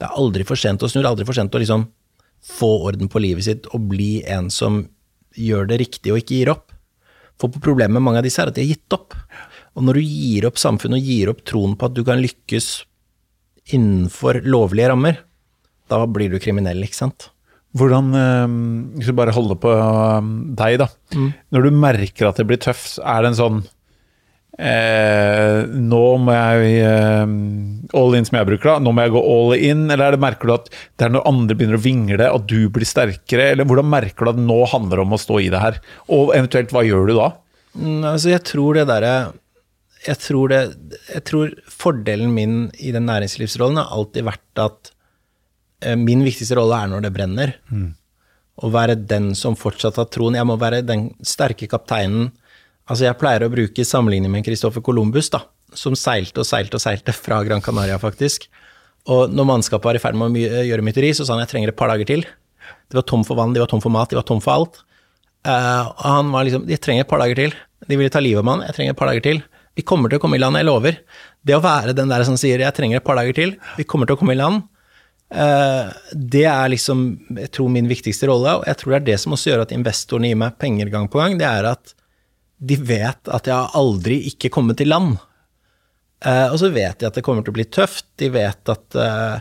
det 0.00 0.08
er 0.08 0.18
aldri 0.18 0.46
for 0.48 0.58
sent 0.58 0.82
å 0.82 0.88
snu, 0.90 1.00
det 1.00 1.06
er 1.06 1.12
aldri 1.12 1.28
for 1.28 1.36
sent 1.36 1.54
å 1.54 1.60
liksom 1.60 1.86
få 2.50 2.70
orden 2.88 3.10
på 3.12 3.20
livet 3.20 3.46
sitt 3.46 3.68
og 3.76 3.88
bli 3.90 4.22
en 4.24 4.48
som 4.52 4.82
gjør 5.36 5.68
det 5.70 5.80
riktig 5.82 6.12
og 6.12 6.22
ikke 6.22 6.38
gir 6.38 6.52
opp. 6.54 6.70
For 7.40 7.52
problemet 7.52 7.96
med 7.96 8.04
mange 8.04 8.20
av 8.20 8.26
disse 8.26 8.40
er 8.42 8.50
at 8.50 8.56
de 8.56 8.64
har 8.64 8.74
gitt 8.74 8.96
opp. 8.96 9.16
Og 9.78 9.84
når 9.86 10.00
du 10.00 10.04
gir 10.04 10.46
opp 10.48 10.60
samfunnet 10.60 11.00
og 11.00 11.10
gir 11.12 11.32
opp 11.32 11.42
troen 11.48 11.76
på 11.78 11.88
at 11.88 11.96
du 11.96 12.02
kan 12.04 12.20
lykkes 12.20 12.70
innenfor 13.76 14.40
lovlige 14.48 14.90
rammer, 14.90 15.20
da 15.90 16.02
blir 16.10 16.32
du 16.32 16.40
kriminell, 16.42 16.82
ikke 16.84 16.98
sant. 16.98 17.30
Hvordan, 17.76 18.14
eh, 18.18 18.46
Hvis 18.98 19.10
vi 19.12 19.18
bare 19.20 19.34
holder 19.34 19.58
på 19.62 19.70
eh, 19.70 20.30
deg, 20.58 20.80
da. 20.82 20.88
Mm. 21.14 21.28
Når 21.54 21.62
du 21.62 21.70
merker 21.70 22.28
at 22.28 22.40
det 22.40 22.48
blir 22.48 22.58
tøft, 22.58 22.98
er 22.98 23.22
det 23.22 23.30
en 23.30 23.40
sånn 23.40 23.60
eh, 24.58 25.66
Nå 25.70 26.04
må 26.24 26.36
jeg 26.36 26.80
eh, 26.86 27.34
All 28.00 28.16
in, 28.16 28.26
som 28.28 28.38
jeg 28.40 28.48
bruker, 28.52 28.72
da. 28.72 28.78
Nå 28.82 28.94
må 28.94 29.04
jeg 29.04 29.14
gå 29.14 29.22
all 29.34 29.54
in. 29.58 29.84
Eller 29.90 30.08
er 30.08 30.16
det, 30.16 30.22
merker 30.22 30.50
du 30.50 30.54
at 30.56 30.70
det 30.70 31.06
er 31.06 31.14
når 31.14 31.28
andre 31.30 31.58
begynner 31.58 31.78
å 31.78 31.84
vingle, 31.84 32.30
at 32.30 32.48
du 32.50 32.70
blir 32.72 32.88
sterkere? 32.88 33.50
Eller 33.52 33.68
hvordan 33.68 33.90
merker 33.90 34.26
du 34.26 34.32
at 34.34 34.42
nå 34.42 34.58
handler 34.72 35.00
det 35.00 35.06
om 35.06 35.16
å 35.16 35.20
stå 35.20 35.40
i 35.42 35.50
det 35.52 35.62
her? 35.62 35.80
Og 36.14 36.34
eventuelt, 36.36 36.74
hva 36.74 36.84
gjør 36.86 37.10
du 37.10 37.16
da? 37.18 37.30
Mm, 37.74 38.02
altså, 38.14 38.32
jeg 38.32 38.44
tror 38.50 38.78
det 38.78 38.88
derre 38.90 39.14
jeg 40.00 40.16
tror, 40.22 40.48
det, 40.48 40.60
jeg 41.10 41.24
tror 41.28 41.50
fordelen 41.68 42.32
min 42.32 42.54
i 42.80 42.92
den 42.94 43.04
næringslivsrollen 43.08 43.82
har 43.82 43.90
alltid 43.92 44.24
vært 44.30 44.62
at 44.62 44.92
eh, 45.84 45.96
min 45.98 46.24
viktigste 46.24 46.56
rolle 46.56 46.78
er 46.78 46.92
når 46.92 47.04
det 47.04 47.12
brenner. 47.16 47.52
Mm. 47.68 47.90
Å 48.60 48.70
være 48.72 48.96
den 49.10 49.32
som 49.36 49.58
fortsatt 49.60 50.00
har 50.00 50.08
troen. 50.12 50.38
Jeg 50.38 50.48
må 50.48 50.56
være 50.60 50.80
den 50.86 51.10
sterke 51.26 51.68
kapteinen. 51.70 52.30
Altså, 52.90 53.06
jeg 53.06 53.18
pleier 53.20 53.46
å 53.46 53.52
bruke 53.52 53.86
sammenligning 53.86 54.32
med 54.32 54.46
Christoffer 54.46 54.82
Columbus, 54.82 55.30
da, 55.30 55.44
som 55.78 55.94
seilte 55.94 56.42
og 56.42 56.48
seilte 56.48 56.78
og 56.78 56.82
seilte 56.82 57.14
fra 57.14 57.38
Gran 57.46 57.62
Canaria, 57.62 58.00
faktisk. 58.02 58.48
Og 59.10 59.30
når 59.32 59.46
mannskapet 59.48 59.86
var 59.86 59.98
i 59.98 60.02
ferd 60.02 60.18
med 60.18 60.34
å 60.34 60.64
gjøre 60.66 60.84
mytteri, 60.84 61.12
så 61.14 61.24
sa 61.24 61.36
han 61.36 61.44
jeg 61.44 61.52
trenger 61.54 61.72
et 61.72 61.78
par 61.78 61.92
dager 61.92 62.08
til. 62.10 62.26
De 62.90 62.98
var 62.98 63.06
tom 63.06 63.22
for 63.26 63.38
vann, 63.38 63.54
de 63.54 63.62
var 63.62 63.70
tom 63.70 63.82
for 63.82 63.94
mat, 63.94 64.10
de 64.10 64.18
var 64.18 64.26
tom 64.26 64.42
for 64.42 64.56
alt. 64.56 64.82
Uh, 65.46 65.86
og 65.86 66.02
han 66.04 66.32
var 66.34 66.44
liksom 66.44 66.66
De 66.68 66.76
trenger 66.76 67.06
et 67.06 67.08
par 67.08 67.22
dager 67.22 67.38
til. 67.38 67.54
De 67.88 67.96
ville 67.96 68.12
ta 68.12 68.20
livet 68.20 68.42
av 68.42 68.48
meg, 68.48 68.66
jeg 68.66 68.76
trenger 68.76 68.96
et 68.96 68.98
par 68.98 69.08
dager 69.12 69.24
til. 69.24 69.40
Vi 69.78 69.86
kommer 69.86 70.10
til 70.10 70.18
å 70.18 70.24
komme 70.24 70.36
i 70.36 70.42
land, 70.42 70.58
jeg 70.58 70.68
lover. 70.68 70.98
Det 71.46 71.56
å 71.56 71.62
være 71.64 71.94
den 71.96 72.10
der 72.10 72.26
som 72.26 72.36
sier 72.36 72.58
'jeg 72.58 72.74
trenger 72.74 72.98
et 72.98 73.06
par 73.06 73.16
dager 73.16 73.32
til', 73.32 73.56
vi 73.78 73.84
kommer 73.84 74.06
til 74.06 74.16
å 74.16 74.18
komme 74.18 74.34
i 74.34 74.42
land, 74.42 74.64
eh, 75.30 75.92
det 76.12 76.44
er 76.44 76.68
liksom, 76.68 77.38
jeg 77.38 77.50
tror, 77.52 77.70
min 77.70 77.88
viktigste 77.88 78.26
rolle. 78.26 78.58
Og 78.58 78.64
jeg 78.66 78.76
tror 78.76 78.90
det 78.90 79.00
er 79.00 79.12
det 79.12 79.20
som 79.20 79.32
også 79.32 79.50
gjør 79.50 79.62
at 79.62 79.72
investorene 79.72 80.28
gir 80.28 80.36
meg 80.36 80.58
penger 80.58 80.90
gang 80.90 81.08
på 81.08 81.18
gang. 81.22 81.38
Det 81.38 81.46
er 81.46 81.64
at 81.64 81.94
de 82.60 82.76
vet 82.76 83.30
at 83.32 83.48
jeg 83.48 83.56
har 83.56 83.76
aldri 83.78 84.20
ikke 84.30 84.52
kommet 84.52 84.80
til 84.80 84.92
land. 84.92 85.16
Uh, 86.20 86.52
og 86.52 86.58
så 86.60 86.68
vet 86.72 87.00
de 87.00 87.08
at 87.08 87.16
det 87.16 87.24
kommer 87.24 87.44
til 87.44 87.54
å 87.54 87.56
bli 87.56 87.66
tøft. 87.72 88.06
De 88.20 88.28
vet 88.32 88.72
at 88.72 88.96
uh, 89.00 89.40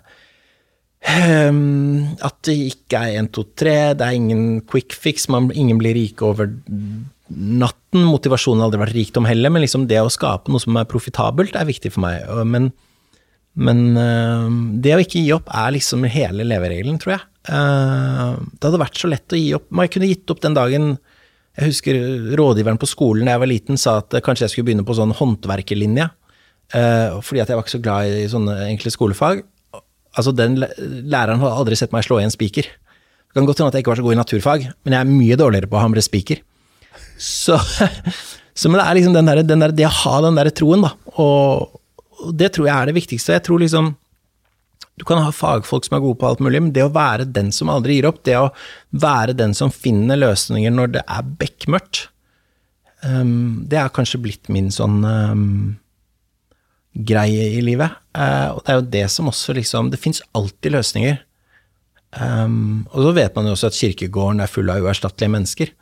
at 2.29 2.37
det 2.47 2.57
ikke 2.71 3.03
er 3.03 3.19
1, 3.19 3.31
2, 3.35 3.45
3, 3.59 3.77
det 3.99 4.07
er 4.07 4.19
ingen 4.19 4.43
quick 4.67 4.95
fix, 4.95 5.27
man, 5.31 5.51
ingen 5.51 5.79
blir 5.81 5.97
rike 5.97 6.23
over 6.27 6.49
natten. 7.29 8.05
Motivasjonen 8.07 8.63
har 8.63 8.69
aldri 8.69 8.83
vært 8.85 8.97
rikdom 8.97 9.27
heller, 9.27 9.51
men 9.51 9.63
liksom 9.65 9.87
det 9.91 9.99
å 10.01 10.11
skape 10.11 10.51
noe 10.51 10.63
som 10.63 10.79
er 10.79 10.87
profitabelt, 10.89 11.59
er 11.59 11.67
viktig 11.69 11.93
for 11.95 12.07
meg. 12.07 12.23
Men 12.47 12.71
Men 13.59 13.79
uh, 13.97 14.47
det 14.79 14.95
å 14.95 15.03
ikke 15.03 15.19
gi 15.19 15.33
opp 15.35 15.49
er 15.51 15.73
liksom 15.75 16.05
hele 16.07 16.45
leveregelen, 16.47 16.99
tror 17.01 17.17
jeg. 17.17 17.25
Det 17.49 18.67
hadde 18.67 18.79
vært 18.79 18.99
så 18.99 19.09
lett 19.09 19.33
å 19.33 19.39
gi 19.39 19.55
opp. 19.57 19.65
Man 19.73 19.89
kunne 19.91 20.07
gitt 20.07 20.31
opp 20.31 20.39
den 20.43 20.55
dagen 20.55 20.91
Jeg 21.57 21.71
husker 21.71 21.97
rådgiveren 22.39 22.79
på 22.79 22.87
skolen 22.87 23.27
da 23.27 23.35
jeg 23.35 23.41
var 23.41 23.49
liten 23.51 23.79
sa 23.79 23.99
at 24.03 24.13
kanskje 24.23 24.45
jeg 24.45 24.53
skulle 24.53 24.69
begynne 24.69 24.85
på 24.87 24.95
sånn 24.97 25.15
håndverkerlinje. 25.17 26.09
Uh, 26.69 27.17
fordi 27.25 27.41
at 27.41 27.49
jeg 27.49 27.57
var 27.57 27.65
ikke 27.65 27.73
så 27.73 27.81
glad 27.81 28.11
i 28.13 28.27
sånne 28.29 28.57
enkle 28.67 28.93
skolefag. 28.93 29.41
Altså, 30.17 30.33
den 30.35 30.59
læreren 30.59 31.41
hadde 31.41 31.55
aldri 31.57 31.77
sett 31.79 31.93
meg 31.95 32.05
slå 32.05 32.19
i 32.21 32.27
en 32.27 32.33
spiker. 32.33 32.69
Det 32.69 33.37
kan 33.37 33.45
godt 33.45 33.61
hende 33.61 33.71
at 33.73 33.77
jeg 33.77 33.85
ikke 33.85 33.93
var 33.93 33.99
så 33.99 34.05
god 34.05 34.15
i 34.15 34.19
naturfag, 34.19 34.67
men 34.85 34.95
jeg 34.95 34.99
er 35.05 35.09
mye 35.09 35.37
dårligere 35.37 35.69
på 35.69 35.77
å 35.77 35.83
hamre 35.83 36.01
spiker. 36.01 36.41
Så, 37.19 37.57
så 38.59 38.71
men 38.71 38.79
det 38.79 38.85
er 38.85 38.97
liksom 38.97 39.17
den 39.17 39.29
der, 39.29 39.43
den 39.45 39.65
der, 39.65 39.73
det 39.75 39.89
å 39.89 39.95
ha 40.03 40.15
den 40.25 40.39
der 40.39 40.49
troen, 40.55 40.85
da. 40.85 40.93
Og, 41.21 41.81
og 42.21 42.31
det 42.37 42.53
tror 42.55 42.69
jeg 42.69 42.75
er 42.75 42.89
det 42.89 42.97
viktigste. 42.97 43.35
Jeg 43.37 43.45
tror 43.45 43.61
liksom 43.61 43.91
Du 44.99 45.05
kan 45.07 45.21
ha 45.23 45.31
fagfolk 45.31 45.87
som 45.87 45.95
er 45.95 46.03
gode 46.03 46.19
på 46.19 46.27
alt 46.27 46.41
mulig, 46.43 46.59
men 46.59 46.73
det 46.75 46.83
å 46.83 46.91
være 46.91 47.29
den 47.31 47.53
som 47.55 47.71
aldri 47.71 47.97
gir 47.97 48.09
opp, 48.09 48.19
det 48.27 48.35
å 48.35 48.49
være 48.91 49.37
den 49.39 49.55
som 49.55 49.71
finner 49.71 50.19
løsninger 50.19 50.73
når 50.75 50.97
det 50.97 51.03
er 51.07 51.29
bekmørkt, 51.39 52.09
um, 53.07 53.63
det 53.71 53.79
er 53.79 53.93
kanskje 53.95 54.19
blitt 54.25 54.51
min 54.51 54.67
sånn 54.75 54.99
um, 55.07 55.47
greie 57.07 57.47
i 57.55 57.63
livet. 57.63 57.95
Uh, 58.11 58.57
og 58.57 58.61
det 58.65 58.73
er 58.73 58.79
jo 58.79 58.87
det 58.97 59.05
som 59.13 59.31
også 59.31 59.55
liksom 59.55 59.91
Det 59.93 60.01
fins 60.01 60.19
alltid 60.35 60.75
løsninger. 60.75 61.21
Um, 62.19 62.87
og 62.89 63.05
så 63.05 63.15
vet 63.15 63.35
man 63.37 63.47
jo 63.47 63.55
også 63.55 63.69
at 63.69 63.77
kirkegården 63.79 64.43
er 64.43 64.51
full 64.51 64.69
av 64.73 64.83
uerstattelige 64.83 65.35
mennesker. 65.37 65.73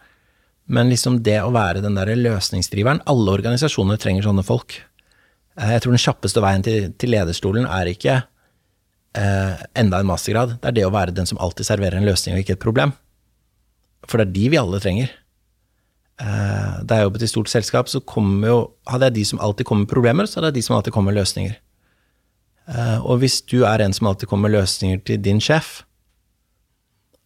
Men 0.68 0.92
liksom 0.92 1.22
det 1.24 1.40
å 1.42 1.54
være 1.56 1.82
den 1.82 1.96
der 1.96 2.12
løsningsdriveren 2.20 3.00
Alle 3.08 3.38
organisasjoner 3.38 3.98
trenger 3.98 4.28
sånne 4.28 4.46
folk. 4.46 4.78
Uh, 5.58 5.72
jeg 5.74 5.82
tror 5.82 5.96
den 5.96 6.06
kjappeste 6.06 6.44
veien 6.44 6.66
til, 6.70 6.92
til 7.00 7.16
lederstolen 7.18 7.66
er 7.66 7.96
ikke 7.98 8.22
uh, 9.18 9.58
enda 9.78 10.00
en 10.02 10.10
mastergrad. 10.10 10.58
Det 10.62 10.72
er 10.72 10.78
det 10.78 10.88
å 10.88 10.94
være 10.94 11.16
den 11.18 11.30
som 11.30 11.40
alltid 11.42 11.68
serverer 11.68 12.00
en 12.00 12.08
løsning 12.08 12.38
og 12.38 12.44
ikke 12.44 12.58
et 12.58 12.64
problem. 12.64 12.94
For 14.08 14.22
det 14.22 14.30
er 14.30 14.36
de 14.38 14.52
vi 14.54 14.60
alle 14.62 14.80
trenger. 14.84 15.10
Eh, 16.18 16.78
da 16.82 16.96
jeg 16.98 17.06
jobbet 17.06 17.24
i 17.26 17.30
stort 17.30 17.50
selskap, 17.52 17.90
så 17.92 18.00
jo 18.02 18.56
Hadde 18.90 19.06
jeg 19.06 19.14
de 19.14 19.26
som 19.26 19.40
alltid 19.40 19.68
kommer 19.68 19.86
med 19.86 19.92
problemer, 19.92 20.26
så 20.26 20.40
hadde 20.40 20.50
jeg 20.50 20.56
de 20.56 20.64
som 20.66 20.76
alltid 20.76 20.94
kommer 20.94 21.12
med 21.12 21.20
løsninger. 21.20 21.58
og 23.04 23.20
hvis 23.20 23.42
du 23.42 23.64
er 23.64 23.80
en 23.80 23.94
som 23.94 24.08
alltid 24.08 24.28
kommer 24.28 24.50
med 24.50 24.60
løsninger 24.60 25.04
til 25.06 25.22
din 25.22 25.40
sjef, 25.40 25.84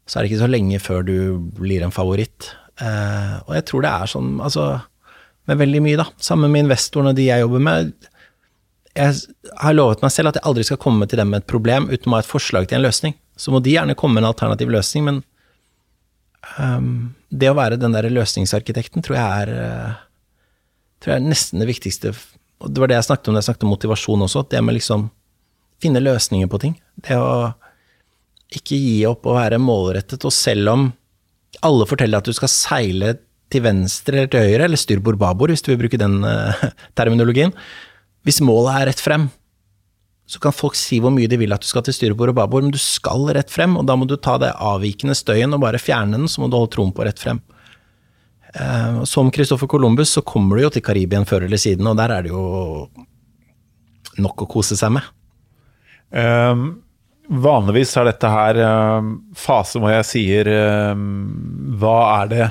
så 0.05 0.19
er 0.19 0.23
det 0.23 0.31
ikke 0.31 0.43
så 0.43 0.51
lenge 0.51 0.79
før 0.79 1.05
du 1.07 1.17
blir 1.55 1.83
en 1.85 1.93
favoritt. 1.93 2.51
Eh, 2.81 3.35
og 3.47 3.53
jeg 3.55 3.65
tror 3.69 3.85
det 3.85 3.91
er 3.91 4.11
sånn, 4.11 4.31
altså, 4.43 4.65
med 5.47 5.59
veldig 5.61 5.81
mye, 5.85 5.99
da. 6.01 6.07
Sammen 6.21 6.51
med 6.51 6.65
investorene 6.65 7.15
de 7.17 7.29
jeg 7.29 7.43
jobber 7.43 7.63
med. 7.63 7.93
Jeg 8.97 9.15
har 9.61 9.75
lovet 9.75 10.01
meg 10.03 10.11
selv 10.11 10.31
at 10.31 10.39
jeg 10.39 10.47
aldri 10.49 10.65
skal 10.67 10.79
komme 10.81 11.07
til 11.07 11.21
dem 11.21 11.31
med 11.31 11.43
et 11.43 11.49
problem 11.49 11.87
uten 11.91 12.11
å 12.11 12.17
ha 12.17 12.23
et 12.23 12.29
forslag 12.29 12.67
til 12.67 12.79
en 12.79 12.85
løsning. 12.85 13.15
Så 13.39 13.53
må 13.53 13.61
de 13.63 13.73
gjerne 13.73 13.95
komme 13.97 14.17
med 14.17 14.25
en 14.25 14.31
alternativ 14.33 14.71
løsning, 14.73 15.07
men 15.07 15.21
um, 16.59 17.13
det 17.31 17.49
å 17.51 17.57
være 17.57 17.79
den 17.79 17.95
der 17.95 18.09
løsningsarkitekten 18.11 19.05
tror 19.05 19.17
jeg 19.17 19.45
er 19.45 19.53
uh, 19.55 20.01
tror 21.01 21.15
jeg 21.15 21.21
er 21.23 21.31
nesten 21.31 21.63
det 21.63 21.69
viktigste. 21.71 22.13
Og 22.61 22.71
det 22.71 22.83
var 22.83 22.91
det 22.91 22.99
jeg 22.99 23.09
snakket 23.09 23.31
om 23.31 23.35
da 23.35 23.41
jeg 23.41 23.49
snakket 23.49 23.67
om 23.67 23.73
motivasjon 23.73 24.27
også. 24.27 24.45
Det 24.51 24.61
med 24.61 24.77
liksom 24.77 25.07
finne 25.81 26.03
løsninger 26.03 26.49
på 26.51 26.61
ting. 26.61 26.75
Det 26.93 27.17
å 27.17 27.53
ikke 28.51 28.77
gi 28.77 28.97
opp 29.07 29.25
å 29.25 29.37
være 29.37 29.61
målrettet, 29.61 30.27
og 30.27 30.35
selv 30.35 30.73
om 30.73 30.89
alle 31.65 31.87
forteller 31.87 32.19
at 32.19 32.27
du 32.27 32.35
skal 32.35 32.51
seile 32.51 33.15
til 33.51 33.63
venstre 33.65 34.19
eller 34.19 34.31
til 34.31 34.43
høyre, 34.45 34.67
eller 34.67 34.79
styrbord 34.79 35.19
babord, 35.19 35.51
hvis 35.51 35.63
du 35.63 35.71
vil 35.71 35.79
bruke 35.85 35.99
den 35.99 36.21
uh, 36.27 36.67
terminologien, 36.99 37.55
hvis 38.27 38.41
målet 38.45 38.75
er 38.75 38.89
rett 38.91 39.03
frem, 39.03 39.29
så 40.31 40.39
kan 40.39 40.55
folk 40.55 40.77
si 40.79 41.01
hvor 41.03 41.11
mye 41.11 41.27
de 41.27 41.39
vil 41.41 41.51
at 41.51 41.63
du 41.63 41.67
skal 41.67 41.83
til 41.83 41.95
styrebord 41.95 42.31
og 42.31 42.37
babord, 42.37 42.67
men 42.67 42.73
du 42.73 42.79
skal 42.79 43.25
rett 43.35 43.51
frem, 43.51 43.75
og 43.79 43.87
da 43.89 43.97
må 43.99 44.07
du 44.07 44.15
ta 44.15 44.37
det 44.39 44.53
avvikende 44.55 45.15
støyen 45.17 45.57
og 45.57 45.63
bare 45.65 45.81
fjerne 45.81 46.19
den, 46.19 46.29
så 46.31 46.43
må 46.43 46.47
du 46.47 46.55
holde 46.59 46.71
troen 46.75 46.93
på 46.95 47.07
rett 47.07 47.19
frem. 47.19 47.41
Uh, 48.51 49.03
som 49.07 49.31
Christoffer 49.31 49.67
Columbus 49.71 50.11
så 50.15 50.23
kommer 50.27 50.59
du 50.59 50.65
jo 50.65 50.71
til 50.75 50.83
Karibien 50.83 51.27
før 51.27 51.47
eller 51.47 51.59
siden, 51.59 51.87
og 51.87 51.97
der 51.99 52.13
er 52.15 52.25
det 52.25 52.31
jo 52.33 52.45
nok 54.21 54.45
å 54.45 54.49
kose 54.51 54.79
seg 54.79 54.95
med. 54.99 55.11
Um 56.11 56.71
Vanligvis 57.31 57.93
er 57.95 58.09
dette 58.09 58.27
her 58.27 58.57
uh, 58.59 59.05
fase 59.37 59.79
hvor 59.79 59.93
jeg 59.93 60.07
sier 60.09 60.47
uh, 60.51 61.03
hva 61.79 61.97
er 62.17 62.31
det 62.31 62.47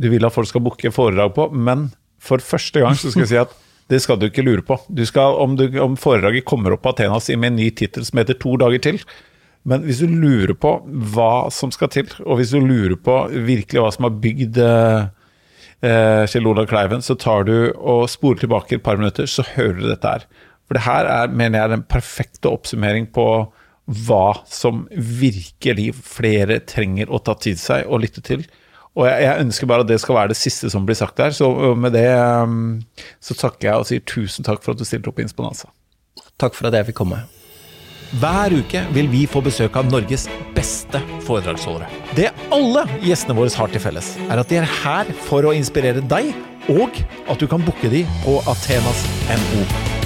du 0.00 0.10
vil 0.12 0.26
at 0.26 0.34
folk 0.34 0.48
skal 0.50 0.64
booke 0.64 0.92
foredrag 0.92 1.32
på, 1.36 1.46
men 1.56 1.86
for 2.20 2.42
første 2.44 2.82
gang 2.82 2.98
så 3.00 3.12
skal 3.12 3.24
jeg 3.24 3.30
si 3.30 3.38
at 3.40 3.54
det 3.90 3.98
skal 4.04 4.20
du 4.20 4.28
ikke 4.28 4.44
lure 4.46 4.62
på. 4.66 4.78
Du 4.88 5.02
skal, 5.08 5.34
om, 5.42 5.56
du, 5.58 5.66
om 5.82 5.96
foredraget 5.98 6.46
kommer 6.48 6.76
opp 6.76 6.84
på 6.86 6.94
Athenas 6.94 7.28
med 7.34 7.52
en 7.52 7.58
ny 7.58 7.70
tittel 7.74 8.06
som 8.06 8.22
heter 8.22 8.38
'To 8.38 8.56
dager 8.62 8.78
til', 8.86 9.02
men 9.68 9.82
hvis 9.84 10.00
du 10.00 10.08
lurer 10.08 10.54
på 10.56 10.76
hva 11.12 11.50
som 11.52 11.72
skal 11.74 11.90
til, 11.92 12.08
og 12.24 12.38
hvis 12.38 12.54
du 12.54 12.62
lurer 12.64 12.96
på 12.96 13.16
virkelig 13.28 13.82
hva 13.82 13.90
som 13.92 14.06
har 14.08 14.20
bygd 14.22 14.60
eh, 14.64 16.22
Kjell 16.32 16.48
Olav 16.48 16.68
Kleiven, 16.70 17.04
så 17.04 17.16
tar 17.18 17.44
du 17.48 17.72
og 17.76 18.08
spoler 18.08 18.40
tilbake 18.40 18.78
et 18.78 18.84
par 18.86 18.96
minutter, 18.96 19.28
så 19.28 19.44
hører 19.56 19.76
du 19.80 19.88
dette 19.90 20.14
her. 20.14 20.24
For 20.64 20.78
det 20.78 20.86
her 20.86 21.10
er, 21.10 21.34
mener 21.34 21.60
jeg, 21.60 21.74
den 21.74 21.84
perfekte 21.90 22.48
oppsummering 22.48 23.10
på 23.12 23.26
hva 24.06 24.26
som 24.46 24.84
virkelig 24.94 25.90
flere 25.98 26.60
trenger 26.62 27.10
å 27.10 27.18
ta 27.26 27.34
til 27.42 27.58
seg 27.58 27.88
og 27.90 28.04
lytte 28.04 28.22
til. 28.24 28.46
Og 28.98 29.06
jeg, 29.06 29.22
jeg, 29.22 29.42
ønsker 29.44 29.68
bare 29.70 29.84
at 29.84 29.90
det 29.90 30.00
skal 30.02 30.16
være 30.16 30.32
det 30.32 30.38
siste 30.40 30.70
som 30.72 30.86
blir 30.86 30.98
sagt 30.98 31.18
der. 31.20 31.34
Så 31.34 31.50
med 31.78 31.94
det 31.94 32.08
um, 32.16 32.80
så 33.22 33.36
takker 33.38 33.70
jeg 33.70 33.82
og 33.82 33.90
sier 33.90 34.06
tusen 34.06 34.46
takk 34.46 34.64
for 34.64 34.74
at 34.74 34.80
du 34.80 34.88
stilte 34.88 35.12
opp 35.12 35.20
i 35.22 35.26
Insponanza. 35.26 35.70
Takk 36.40 36.56
for 36.58 36.70
at 36.70 36.78
jeg 36.78 36.90
fikk 36.90 36.98
komme. 37.02 37.20
Hver 38.18 38.56
uke 38.58 38.80
vil 38.90 39.06
vi 39.12 39.20
få 39.30 39.38
besøk 39.44 39.76
av 39.78 39.86
Norges 39.86 40.26
beste 40.56 40.98
foredragsholdere. 41.28 41.86
Det 42.18 42.32
alle 42.50 42.82
gjestene 43.04 43.38
våre 43.38 43.54
har 43.54 43.70
til 43.70 43.84
felles, 43.84 44.10
er 44.26 44.42
at 44.42 44.50
de 44.50 44.58
er 44.58 44.66
her 44.80 45.14
for 45.28 45.46
å 45.46 45.54
inspirere 45.54 46.02
deg, 46.10 46.34
og 46.74 47.00
at 47.30 47.38
du 47.38 47.46
kan 47.46 47.62
booke 47.62 47.92
de 47.94 48.02
på 48.26 48.40
Athenas 48.50 49.06
NO. 49.30 49.99